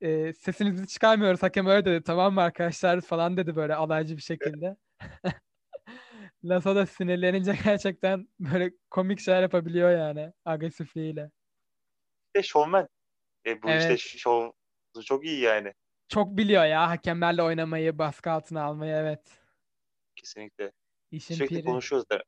e, 0.00 0.32
sesinizi 0.32 0.86
çıkarmıyoruz 0.86 1.42
hakem 1.42 1.66
öyle 1.66 1.84
dedi. 1.84 2.04
Tamam 2.04 2.34
mı 2.34 2.42
arkadaşlar 2.42 3.00
falan 3.00 3.36
dedi 3.36 3.56
böyle 3.56 3.74
alaycı 3.74 4.16
bir 4.16 4.22
şekilde. 4.22 4.76
Lasso 6.44 6.74
da 6.74 6.86
sinirlenince 6.86 7.56
gerçekten 7.64 8.28
böyle 8.40 8.72
komik 8.90 9.20
şeyler 9.20 9.42
yapabiliyor 9.42 9.90
yani 9.90 10.32
agresifliğiyle. 10.44 11.30
İşte 12.26 12.48
şovmen. 12.48 12.88
E, 13.46 13.62
bu 13.62 13.68
işte 13.68 13.88
Evet. 13.88 13.98
şov 13.98 14.50
çok 15.04 15.24
iyi 15.24 15.40
yani. 15.40 15.72
Çok 16.08 16.36
biliyor 16.36 16.64
ya 16.64 16.88
hakemlerle 16.88 17.42
oynamayı, 17.42 17.98
baskı 17.98 18.30
altına 18.30 18.62
almayı 18.62 18.94
evet. 18.94 19.20
Kesinlikle. 20.16 20.72
İşin 21.10 21.34
Sürekli 21.34 21.56
piri. 21.56 21.64
konuşuyoruz 21.64 22.10
da. 22.10 22.22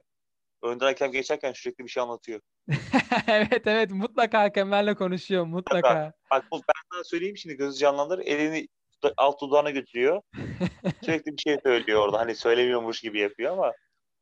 Önden 0.63 0.87
hakem 0.87 1.13
geçerken 1.13 1.53
sürekli 1.53 1.85
bir 1.85 1.89
şey 1.89 2.03
anlatıyor. 2.03 2.41
evet 3.27 3.67
evet 3.67 3.91
mutlaka 3.91 4.41
hakemlerle 4.41 4.95
konuşuyor 4.95 5.45
mutlaka. 5.45 6.13
Bak 6.31 6.45
bu 6.53 6.57
ben 6.57 6.83
sana 6.93 7.05
söyleyeyim 7.05 7.37
şimdi 7.37 7.57
gözü 7.57 7.79
canlandır. 7.79 8.19
Elini 8.19 8.69
alt 9.17 9.41
dudağına 9.41 9.71
götürüyor. 9.71 10.23
Sürekli 11.05 11.33
bir 11.33 11.43
şey 11.43 11.59
söylüyor 11.63 12.01
orada. 12.01 12.19
Hani 12.19 12.35
söylemiyormuş 12.35 13.01
gibi 13.01 13.21
yapıyor 13.21 13.53
ama 13.53 13.73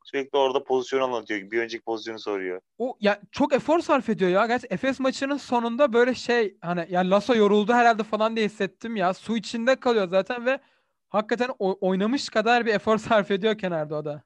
sürekli 0.04 0.38
orada 0.38 0.64
pozisyon 0.64 1.00
anlatıyor. 1.00 1.50
Bir 1.50 1.60
önceki 1.60 1.84
pozisyonu 1.84 2.18
soruyor. 2.18 2.60
O 2.78 2.96
ya 3.00 3.20
çok 3.32 3.52
efor 3.52 3.80
sarf 3.80 4.08
ediyor 4.08 4.30
ya. 4.30 4.46
Gerçi 4.46 4.66
Efes 4.70 5.00
maçının 5.00 5.36
sonunda 5.36 5.92
böyle 5.92 6.14
şey 6.14 6.56
hani 6.60 6.86
ya 6.90 7.10
Lasso 7.10 7.34
yoruldu 7.34 7.72
herhalde 7.72 8.02
falan 8.02 8.36
diye 8.36 8.46
hissettim 8.46 8.96
ya. 8.96 9.14
Su 9.14 9.36
içinde 9.36 9.76
kalıyor 9.76 10.08
zaten 10.08 10.46
ve 10.46 10.60
hakikaten 11.08 11.50
oynamış 11.58 12.28
kadar 12.28 12.66
bir 12.66 12.74
efor 12.74 12.98
sarf 12.98 13.30
ediyor 13.30 13.58
kenarda 13.58 13.96
o 13.96 14.04
da. 14.04 14.22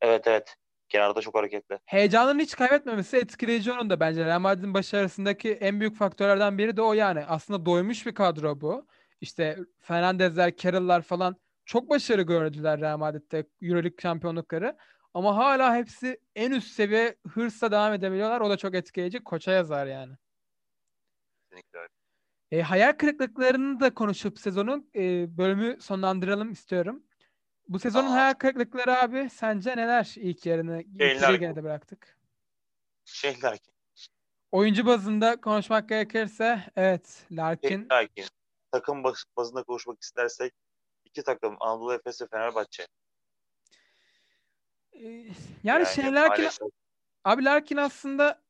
Evet 0.00 0.26
evet. 0.26 0.56
Kenarda 0.88 1.20
çok 1.20 1.34
hareketli. 1.34 1.78
Heyecanını 1.84 2.42
hiç 2.42 2.54
kaybetmemesi 2.56 3.16
etkileyici 3.16 3.72
onun 3.72 3.90
da 3.90 4.00
bence. 4.00 4.24
Real 4.24 4.40
Madrid'in 4.40 4.74
başarısındaki 4.74 5.52
en 5.52 5.80
büyük 5.80 5.96
faktörlerden 5.96 6.58
biri 6.58 6.76
de 6.76 6.82
o 6.82 6.92
yani. 6.92 7.24
Aslında 7.24 7.66
doymuş 7.66 8.06
bir 8.06 8.14
kadro 8.14 8.60
bu. 8.60 8.86
İşte 9.20 9.58
Fernandezler, 9.78 10.56
Carroll'lar 10.56 11.02
falan 11.02 11.36
çok 11.70 11.90
başarı 11.90 12.22
gördüler 12.22 12.80
Real 12.80 12.98
Madrid'de 12.98 13.46
Euroleague 13.62 13.96
şampiyonlukları. 14.02 14.76
Ama 15.14 15.36
hala 15.36 15.76
hepsi 15.76 16.20
en 16.36 16.50
üst 16.50 16.68
seviye 16.72 17.16
hırsla 17.28 17.70
devam 17.70 17.92
edebiliyorlar. 17.92 18.40
O 18.40 18.50
da 18.50 18.56
çok 18.56 18.74
etkileyici. 18.74 19.24
Koça 19.24 19.52
yazar 19.52 19.86
yani. 19.86 20.14
Kesinlikle. 21.50 21.78
E, 22.50 22.62
hayal 22.62 22.92
kırıklıklarını 22.92 23.80
da 23.80 23.94
konuşup 23.94 24.38
sezonun 24.38 24.90
e, 24.94 25.36
bölümü 25.38 25.80
sonlandıralım 25.80 26.52
istiyorum. 26.52 27.02
Bu 27.68 27.78
sezonun 27.78 28.04
Tamam. 28.04 28.18
hayal 28.18 28.34
kırıklıkları 28.34 28.98
abi 28.98 29.30
sence 29.30 29.70
neler 29.76 30.14
ilk 30.16 30.46
yarını? 30.46 30.82
İlk 30.82 30.98
Şeyler- 31.00 31.20
yarıyı 31.22 31.40
gene 31.40 31.56
de 31.56 31.62
bıraktık. 31.64 32.18
Şey 33.04 33.42
Larkin. 33.42 33.74
Oyuncu 34.52 34.86
bazında 34.86 35.40
konuşmak 35.40 35.88
gerekirse 35.88 36.62
evet 36.76 37.24
Şey 37.28 37.36
Larkin 37.36 37.88
Larkin. 37.90 38.24
Takım 38.72 39.04
baz- 39.04 39.24
bazında 39.36 39.62
konuşmak 39.62 40.02
istersek 40.02 40.52
iki 41.10 41.22
takım 41.22 41.56
Anadolu 41.60 41.94
Efes 41.94 42.22
ve 42.22 42.26
Fenerbahçe. 42.26 42.86
e, 44.92 45.26
yani, 45.64 45.86
şey 45.86 46.14
Larkin 46.14 46.48
abi 47.24 47.44
Larkin 47.44 47.76
aslında 47.76 48.42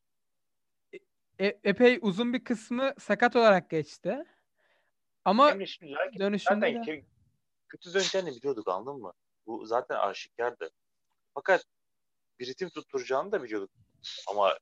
e- 1.39 1.61
epey 1.65 1.99
uzun 2.03 2.33
bir 2.33 2.45
kısmı 2.45 2.95
sakat 2.99 3.37
olarak 3.37 3.71
geçti. 3.71 4.25
Ama 5.25 5.51
Şimdi, 5.51 5.67
şimdi 5.67 5.93
Larkin 5.93 6.19
dönüşünde 6.19 6.55
zaten 6.55 6.87
de 6.87 7.05
kötü 7.69 7.95
döneceğini 7.95 8.31
biliyorduk 8.31 8.69
anladın 8.69 9.01
mı? 9.01 9.13
Bu 9.47 9.67
zaten 9.67 9.97
aşikardı. 9.97 10.71
Fakat 11.35 11.65
bir 12.39 12.47
ritim 12.47 12.69
tutturacağını 12.69 13.33
da 13.33 13.43
biliyorduk. 13.43 13.71
Ama 14.29 14.59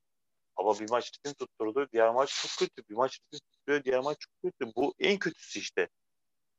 ama 0.57 0.81
bir 0.81 0.91
maç 0.91 1.13
ritim 1.15 1.35
tutturdu. 1.35 1.89
Diğer 1.93 2.11
maç 2.11 2.31
çok 2.43 2.69
kötü. 2.69 2.89
Bir 2.89 2.95
maç 2.95 3.21
ritim 3.21 3.41
tutturuyor. 3.53 3.85
Diğer 3.85 4.01
maç 4.01 4.17
çok 4.21 4.33
kötü. 4.43 4.73
Bu 4.77 4.95
en 4.99 5.19
kötüsü 5.19 5.61
işte. 5.61 5.89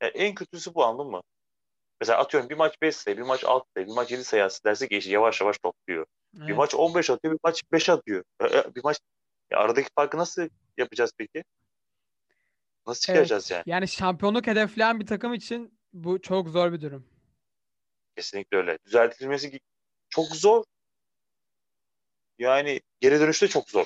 Yani 0.01 0.11
en 0.11 0.35
kötüsü 0.35 0.73
bu 0.73 0.85
anladın 0.85 1.11
mı? 1.11 1.21
Mesela 2.01 2.19
atıyorum 2.19 2.49
bir 2.49 2.55
maç 2.55 2.81
5 2.81 2.95
sayı, 2.95 3.17
bir 3.17 3.21
maç 3.21 3.43
6 3.43 3.65
sayı, 3.75 3.87
bir 3.87 3.91
maç 3.93 4.11
7 4.11 4.23
sayı 4.23 4.43
atsa 4.43 4.69
dersek 4.69 4.91
işte 4.91 5.11
yavaş 5.11 5.41
yavaş 5.41 5.57
topluyor. 5.57 6.05
Bir 6.33 6.45
evet. 6.45 6.57
maç 6.57 6.75
15 6.75 7.09
atıyor, 7.09 7.33
bir 7.33 7.39
maç 7.43 7.63
5 7.71 7.89
atıyor. 7.89 8.23
E, 8.41 8.45
e, 8.45 8.75
Bir 8.75 8.83
maç 8.83 8.99
ya 9.51 9.59
aradaki 9.59 9.89
farkı 9.95 10.17
nasıl 10.17 10.49
yapacağız 10.77 11.11
peki? 11.17 11.43
Nasıl 12.87 13.01
çıkaracağız 13.01 13.51
Evet, 13.51 13.67
yani? 13.67 13.75
yani 13.75 13.87
şampiyonluk 13.87 14.47
hedefleyen 14.47 14.99
bir 14.99 15.07
takım 15.07 15.33
için 15.33 15.79
bu 15.93 16.21
çok 16.21 16.49
zor 16.49 16.73
bir 16.73 16.81
durum. 16.81 17.07
Kesinlikle 18.15 18.57
öyle. 18.57 18.77
Düzeltilmesi 18.85 19.59
çok 20.09 20.25
zor. 20.25 20.63
Yani 22.39 22.81
geri 22.99 23.19
dönüşte 23.19 23.47
çok 23.47 23.69
zor. 23.69 23.85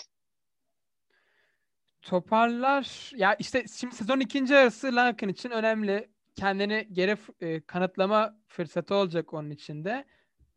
Toparlar 2.03 3.11
ya 3.15 3.35
işte 3.35 3.65
şimdi 3.67 3.95
sezon 3.95 4.19
ikinci 4.19 4.53
yarısı 4.53 4.95
Larkin 4.95 5.27
için 5.29 5.49
önemli. 5.49 6.09
Kendini 6.35 6.87
geri 6.91 7.17
e, 7.41 7.61
kanıtlama 7.61 8.37
fırsatı 8.47 8.95
olacak 8.95 9.33
onun 9.33 9.49
için 9.49 9.85
de. 9.85 10.05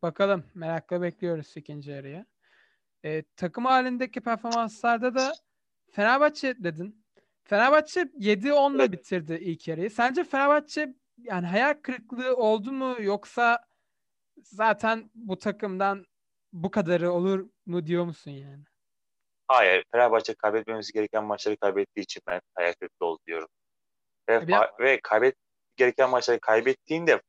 Bakalım 0.01 0.43
merakla 0.53 1.01
bekliyoruz 1.01 1.57
ikinci 1.57 1.91
yarıya. 1.91 2.25
E, 3.05 3.23
takım 3.35 3.65
halindeki 3.65 4.21
performanslarda 4.21 5.15
da 5.15 5.33
Fenerbahçe 5.91 6.63
dedin. 6.63 7.05
Fenerbahçe 7.43 8.01
7-10'la 8.01 8.83
Evet. 8.83 8.91
bitirdi 8.91 9.33
ilk 9.41 9.67
yarıyı. 9.67 9.91
Sence 9.91 10.23
Fenerbahçe 10.23 10.95
yani 11.17 11.47
hayal 11.47 11.73
kırıklığı 11.73 12.35
oldu 12.35 12.71
mu 12.71 12.95
yoksa 12.99 13.59
zaten 14.43 15.11
bu 15.15 15.37
takımdan 15.39 16.05
bu 16.53 16.71
kadarı 16.71 17.11
olur 17.11 17.49
mu 17.65 17.85
diyor 17.85 18.05
musun 18.05 18.31
yani? 18.31 18.63
Hayır, 19.47 19.83
Fenerbahçe 19.91 20.33
kaybetmemesi 20.35 20.93
gereken 20.93 21.23
maçları 21.23 21.57
kaybettiği 21.57 22.03
için 22.03 22.21
ben 22.27 22.41
hayal 22.55 22.73
kırıklığı 22.73 23.05
oldu 23.05 23.19
diyorum. 23.27 23.47
Ve, 24.29 24.47
de- 24.47 24.51
fa- 24.51 24.79
ve 24.79 24.99
kaybet 25.03 25.35
gereken 25.75 26.09
maçları 26.09 26.39
kaybettiğinde 26.39 27.21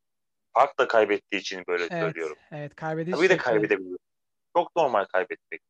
farkla 0.54 0.88
kaybettiği 0.88 1.40
için 1.40 1.64
böyle 1.68 1.82
Evet, 1.82 1.92
söylüyorum. 2.02 2.36
evet 2.52 2.74
kaybediş 2.74 3.14
Tabii 3.14 3.28
de 3.28 3.36
kaybedebilir. 3.36 3.98
Çok 4.56 4.76
normal 4.76 5.04
kaybetmek. 5.04 5.60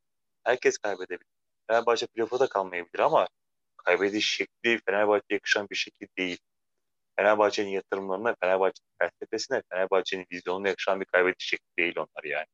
Herkes 0.44 0.78
kaybedebilir. 0.78 1.26
Fenerbahçe 1.66 2.06
playoff'a 2.06 2.40
da 2.40 2.48
kalmayabilir 2.48 2.98
ama 2.98 3.28
kaybediş 3.76 4.30
şekli 4.30 4.80
Fenerbahçe'ye 4.86 5.36
yakışan 5.36 5.66
bir 5.70 5.76
şekil 5.76 6.06
değil. 6.18 6.38
Fenerbahçe'nin 7.16 7.68
yatırımlarına, 7.70 8.34
Fenerbahçe'nin 8.40 8.92
felsefesine, 8.98 9.62
Fenerbahçe'nin 9.72 10.26
vizyonuna 10.32 10.68
yakışan 10.68 11.00
bir 11.00 11.04
kaybediş 11.06 11.46
şekli 11.48 11.76
değil 11.78 11.94
onlar 11.96 12.24
yani. 12.24 12.46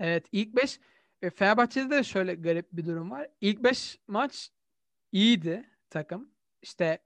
Evet 0.00 0.26
ilk 0.32 0.56
5 0.56 0.78
Fenerbahçe'de 1.30 1.90
de 1.90 2.04
şöyle 2.04 2.34
garip 2.34 2.72
bir 2.72 2.86
durum 2.86 3.10
var. 3.10 3.28
İlk 3.40 3.64
5 3.64 3.98
maç 4.08 4.50
iyiydi 5.12 5.64
takım. 5.90 6.30
İşte 6.62 6.98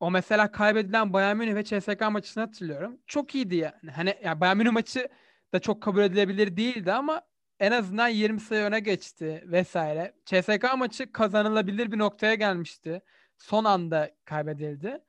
o 0.00 0.10
mesela 0.10 0.52
kaybedilen 0.52 1.12
Bayern 1.12 1.36
Münih 1.36 1.54
ve 1.54 1.64
CSKA 1.64 2.10
maçını 2.10 2.44
hatırlıyorum. 2.44 2.98
Çok 3.06 3.34
iyiydi 3.34 3.56
yani. 3.56 3.90
Hani 3.96 4.14
ya 4.24 4.40
Bayern 4.40 4.56
Münih 4.56 4.70
maçı 4.70 5.08
da 5.52 5.60
çok 5.60 5.82
kabul 5.82 6.02
edilebilir 6.02 6.56
değildi 6.56 6.92
ama 6.92 7.22
en 7.60 7.72
azından 7.72 8.08
20 8.08 8.40
sayı 8.40 8.64
öne 8.64 8.80
geçti 8.80 9.44
vesaire. 9.46 10.14
CSKA 10.24 10.76
maçı 10.76 11.12
kazanılabilir 11.12 11.92
bir 11.92 11.98
noktaya 11.98 12.34
gelmişti. 12.34 13.02
Son 13.38 13.64
anda 13.64 14.10
kaybedildi. 14.24 15.00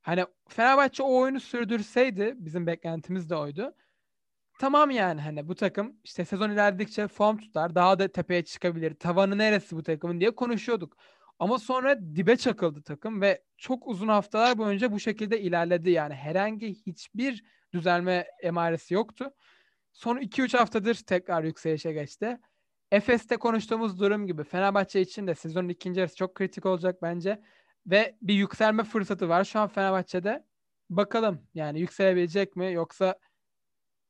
Hani 0.00 0.26
Fenerbahçe 0.48 1.02
o 1.02 1.20
oyunu 1.20 1.40
sürdürseydi 1.40 2.34
bizim 2.36 2.66
beklentimiz 2.66 3.30
de 3.30 3.36
oydu. 3.36 3.74
Tamam 4.60 4.90
yani 4.90 5.20
hani 5.20 5.48
bu 5.48 5.54
takım 5.54 5.96
işte 6.04 6.24
sezon 6.24 6.50
ilerledikçe 6.50 7.08
form 7.08 7.36
tutar, 7.38 7.74
daha 7.74 7.98
da 7.98 8.08
tepeye 8.08 8.44
çıkabilir. 8.44 8.94
Tavanı 8.94 9.38
neresi 9.38 9.76
bu 9.76 9.82
takımın 9.82 10.20
diye 10.20 10.30
konuşuyorduk. 10.34 10.96
Ama 11.38 11.58
sonra 11.58 12.00
dibe 12.16 12.36
çakıldı 12.36 12.82
takım 12.82 13.20
ve 13.20 13.42
çok 13.56 13.86
uzun 13.86 14.08
haftalar 14.08 14.58
boyunca 14.58 14.92
bu 14.92 15.00
şekilde 15.00 15.40
ilerledi. 15.40 15.90
Yani 15.90 16.14
herhangi 16.14 16.74
hiçbir 16.74 17.44
düzelme 17.72 18.26
emaresi 18.42 18.94
yoktu. 18.94 19.30
son 19.92 20.16
2-3 20.16 20.58
haftadır 20.58 20.94
tekrar 20.94 21.44
yükselişe 21.44 21.92
geçti. 21.92 22.38
Efes'te 22.92 23.36
konuştuğumuz 23.36 24.00
durum 24.00 24.26
gibi 24.26 24.44
Fenerbahçe 24.44 25.00
için 25.00 25.26
de 25.26 25.34
sezonun 25.34 25.68
ikinci 25.68 26.00
yarısı 26.00 26.16
çok 26.16 26.34
kritik 26.34 26.66
olacak 26.66 27.02
bence. 27.02 27.42
Ve 27.86 28.16
bir 28.22 28.34
yükselme 28.34 28.84
fırsatı 28.84 29.28
var 29.28 29.44
şu 29.44 29.60
an 29.60 29.68
Fenerbahçe'de. 29.68 30.44
Bakalım 30.90 31.46
yani 31.54 31.80
yükselebilecek 31.80 32.56
mi 32.56 32.72
yoksa 32.72 33.18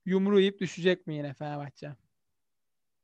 yumruğu 0.04 0.40
yiyip 0.40 0.60
düşecek 0.60 1.06
mi 1.06 1.14
yine 1.14 1.34
Fenerbahçe? 1.34 1.92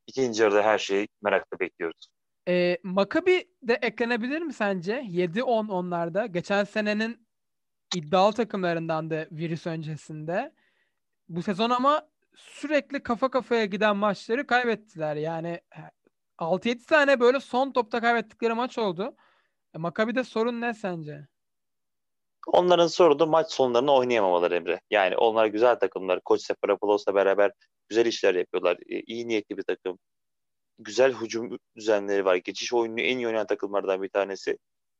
İkinci 0.07 0.41
yarıda 0.41 0.63
her 0.63 0.77
şeyi 0.77 1.07
merakla 1.21 1.59
bekliyoruz. 1.59 2.07
E, 2.47 2.77
Maccabi 2.83 3.49
de 3.63 3.73
eklenebilir 3.73 4.41
mi 4.41 4.53
sence? 4.53 4.93
7-10 4.93 5.71
onlarda. 5.71 6.25
Geçen 6.25 6.63
senenin 6.63 7.27
iddialı 7.95 8.33
takımlarından 8.33 9.09
da 9.09 9.27
virüs 9.31 9.67
öncesinde. 9.67 10.53
Bu 11.29 11.43
sezon 11.43 11.69
ama 11.69 12.09
sürekli 12.35 13.03
kafa 13.03 13.31
kafaya 13.31 13.65
giden 13.65 13.97
maçları 13.97 14.47
kaybettiler. 14.47 15.15
Yani 15.15 15.61
6-7 16.37 16.85
tane 16.85 17.19
böyle 17.19 17.39
son 17.39 17.71
topta 17.71 18.01
kaybettikleri 18.01 18.53
maç 18.53 18.77
oldu. 18.77 19.15
E, 19.75 19.77
Maccabi'de 19.77 20.23
sorun 20.23 20.61
ne 20.61 20.73
sence? 20.73 21.27
Onların 22.47 22.87
sorunu 22.87 23.27
maç 23.27 23.51
sonlarını 23.51 23.93
oynayamamaları 23.93 24.55
Emre. 24.55 24.81
Yani 24.89 25.17
onlar 25.17 25.45
güzel 25.45 25.79
takımlar. 25.79 26.21
Koç 26.21 26.41
Seferopoulos 26.41 27.07
beraber 27.07 27.51
güzel 27.89 28.05
işler 28.05 28.35
yapıyorlar. 28.35 28.77
E, 28.89 28.99
iyi 28.99 29.27
niyetli 29.27 29.57
bir 29.57 29.63
takım. 29.63 29.99
Güzel 30.79 31.13
hücum 31.13 31.57
düzenleri 31.75 32.25
var. 32.25 32.35
Geçiş 32.35 32.73
oyununu 32.73 33.01
en 33.01 33.17
iyi 33.17 33.27
oynayan 33.27 33.47
takımlardan 33.47 34.03
bir 34.03 34.09
tanesi. 34.09 34.57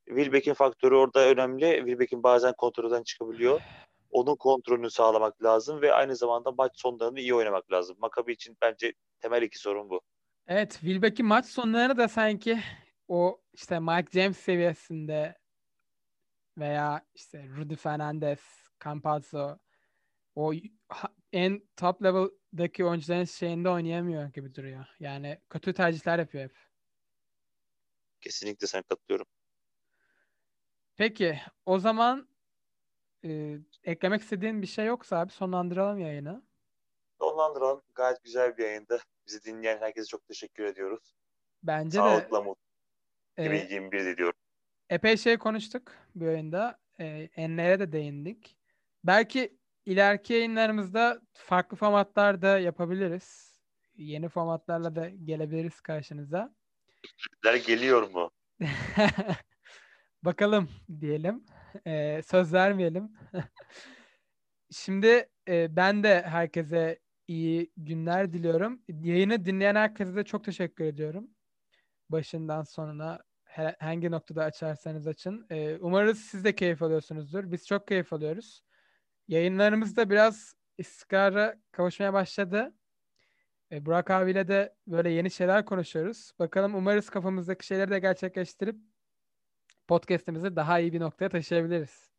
Wilbeck'in 0.08 0.54
faktörü 0.54 0.96
orada 0.96 1.30
önemli. 1.30 1.76
Wilbeck'in 1.78 2.24
bazen 2.24 2.54
kontrolden 2.58 3.04
çıkabiliyor. 3.04 3.62
Onun 4.12 4.36
kontrolünü 4.36 4.92
sağlamak 4.92 5.44
lazım 5.44 5.82
ve 5.82 5.94
aynı 5.94 6.16
zamanda 6.16 6.52
maç 6.52 6.72
sonlarını 6.76 7.20
iyi 7.20 7.36
oynamak 7.36 7.72
lazım. 7.72 7.98
Maccabi 8.00 8.34
için 8.34 8.58
bence 8.62 8.94
temel 9.20 9.42
iki 9.42 9.60
sorun 9.60 9.90
bu. 9.90 10.02
Evet, 10.48 10.72
Wilbeck'in 10.72 11.26
maç 11.26 11.46
sonlarını 11.46 11.98
da 11.98 12.08
sanki 12.08 12.60
o 13.08 13.42
işte 13.54 13.80
Mike 13.80 14.22
James 14.22 14.38
seviyesinde 14.38 15.36
veya 16.58 17.06
işte 17.16 17.48
Rudy 17.58 17.76
Fernandez, 17.76 18.40
Campazzo 18.84 19.58
o 20.36 20.54
en 21.34 21.62
top 21.76 22.04
level'daki 22.04 22.86
oyuncuların 22.86 23.24
şeyinde 23.24 23.70
oynayamıyor 23.70 24.34
gibi 24.34 24.56
duruyor. 24.56 24.86
Yani 25.00 25.42
kötü 25.50 25.74
tercihler 25.74 26.20
yapıyor 26.20 26.44
hep. 26.44 26.58
Kesinlikle 28.22 28.68
sen 28.68 28.82
katılıyorum. 28.82 29.26
Peki 30.98 31.40
o 31.66 31.80
zaman 31.80 32.30
e, 33.26 33.58
eklemek 33.84 34.22
istediğin 34.22 34.62
bir 34.62 34.68
şey 34.68 34.86
yoksa 34.86 35.20
abi 35.20 35.32
sonlandıralım 35.32 36.00
yayını. 36.00 36.44
Sonlandıralım. 37.20 37.82
Gayet 37.96 38.24
güzel 38.24 38.58
bir 38.58 38.64
yayında. 38.64 39.00
Bizi 39.28 39.44
dinleyen 39.44 39.78
herkese 39.82 40.08
çok 40.08 40.28
teşekkür 40.28 40.64
ediyoruz. 40.64 41.16
Bence 41.64 41.98
Sağlıkla 41.98 42.40
de 42.40 42.44
mutlu. 42.44 42.62
e, 43.38 43.46
2021 43.46 44.06
diliyorum. 44.06 44.40
Epey 44.90 45.18
şey 45.18 45.38
konuştuk 45.38 45.92
bu 46.16 46.24
yayında. 46.24 46.80
E, 47.00 47.06
enlere 47.36 47.80
de 47.80 47.92
değindik. 47.92 48.58
Belki 49.04 49.58
ileriki 49.86 50.34
yayınlarımızda 50.34 51.22
farklı 51.34 51.78
formatlarda 51.78 52.60
yapabiliriz. 52.60 53.58
Yeni 53.96 54.30
formatlarla 54.30 54.96
da 54.96 55.10
gelebiliriz 55.10 55.82
karşınıza. 55.82 56.56
Geliyor 57.68 58.10
mu? 58.10 58.32
Bakalım 60.24 60.70
diyelim. 61.00 61.46
Ee, 61.88 62.22
söz 62.26 62.54
vermeyelim. 62.54 63.12
Şimdi 64.72 65.30
e, 65.48 65.76
ben 65.76 66.04
de 66.04 66.22
herkese 66.22 67.00
iyi 67.28 67.72
günler 67.78 68.34
diliyorum. 68.34 68.82
Yayını 68.88 69.46
dinleyen 69.46 69.76
herkese 69.76 70.16
de 70.16 70.24
çok 70.24 70.44
teşekkür 70.44 70.86
ediyorum. 70.86 71.28
Başından 72.10 72.64
sonuna 72.64 73.20
hangi 73.80 74.12
noktada 74.12 74.44
açarsanız 74.44 75.08
açın. 75.08 75.48
Ee, 75.52 75.78
umarız 75.80 76.20
siz 76.20 76.44
de 76.44 76.56
keyif 76.56 76.82
alıyorsunuzdur. 76.82 77.52
Biz 77.52 77.68
çok 77.68 77.88
keyif 77.88 78.14
alıyoruz. 78.14 78.64
Yayınlarımız 79.28 79.98
da 79.98 80.10
biraz 80.10 80.56
istikrara 80.78 81.56
kavuşmaya 81.72 82.14
başladı. 82.14 82.74
Ee, 83.72 83.86
Burak 83.86 84.12
abiyle 84.12 84.48
de 84.48 84.76
böyle 84.88 85.10
yeni 85.10 85.32
şeyler 85.32 85.66
konuşuyoruz. 85.66 86.32
Bakalım 86.40 86.76
umarız 86.76 87.10
kafamızdaki 87.10 87.66
şeyleri 87.66 87.92
de 87.92 88.00
gerçekleştirip 88.00 88.76
podcast'imizi 89.88 90.56
daha 90.56 90.80
iyi 90.80 90.94
bir 90.94 91.00
noktaya 91.00 91.30
taşıyabiliriz. 91.30 92.12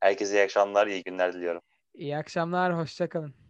Herkese 0.00 0.34
iyi 0.34 0.44
akşamlar, 0.44 0.86
iyi 0.86 1.02
günler 1.02 1.34
diliyorum. 1.34 1.62
İyi 1.94 2.16
akşamlar, 2.16 2.76
hoşça 2.76 3.08
kalın. 3.08 3.49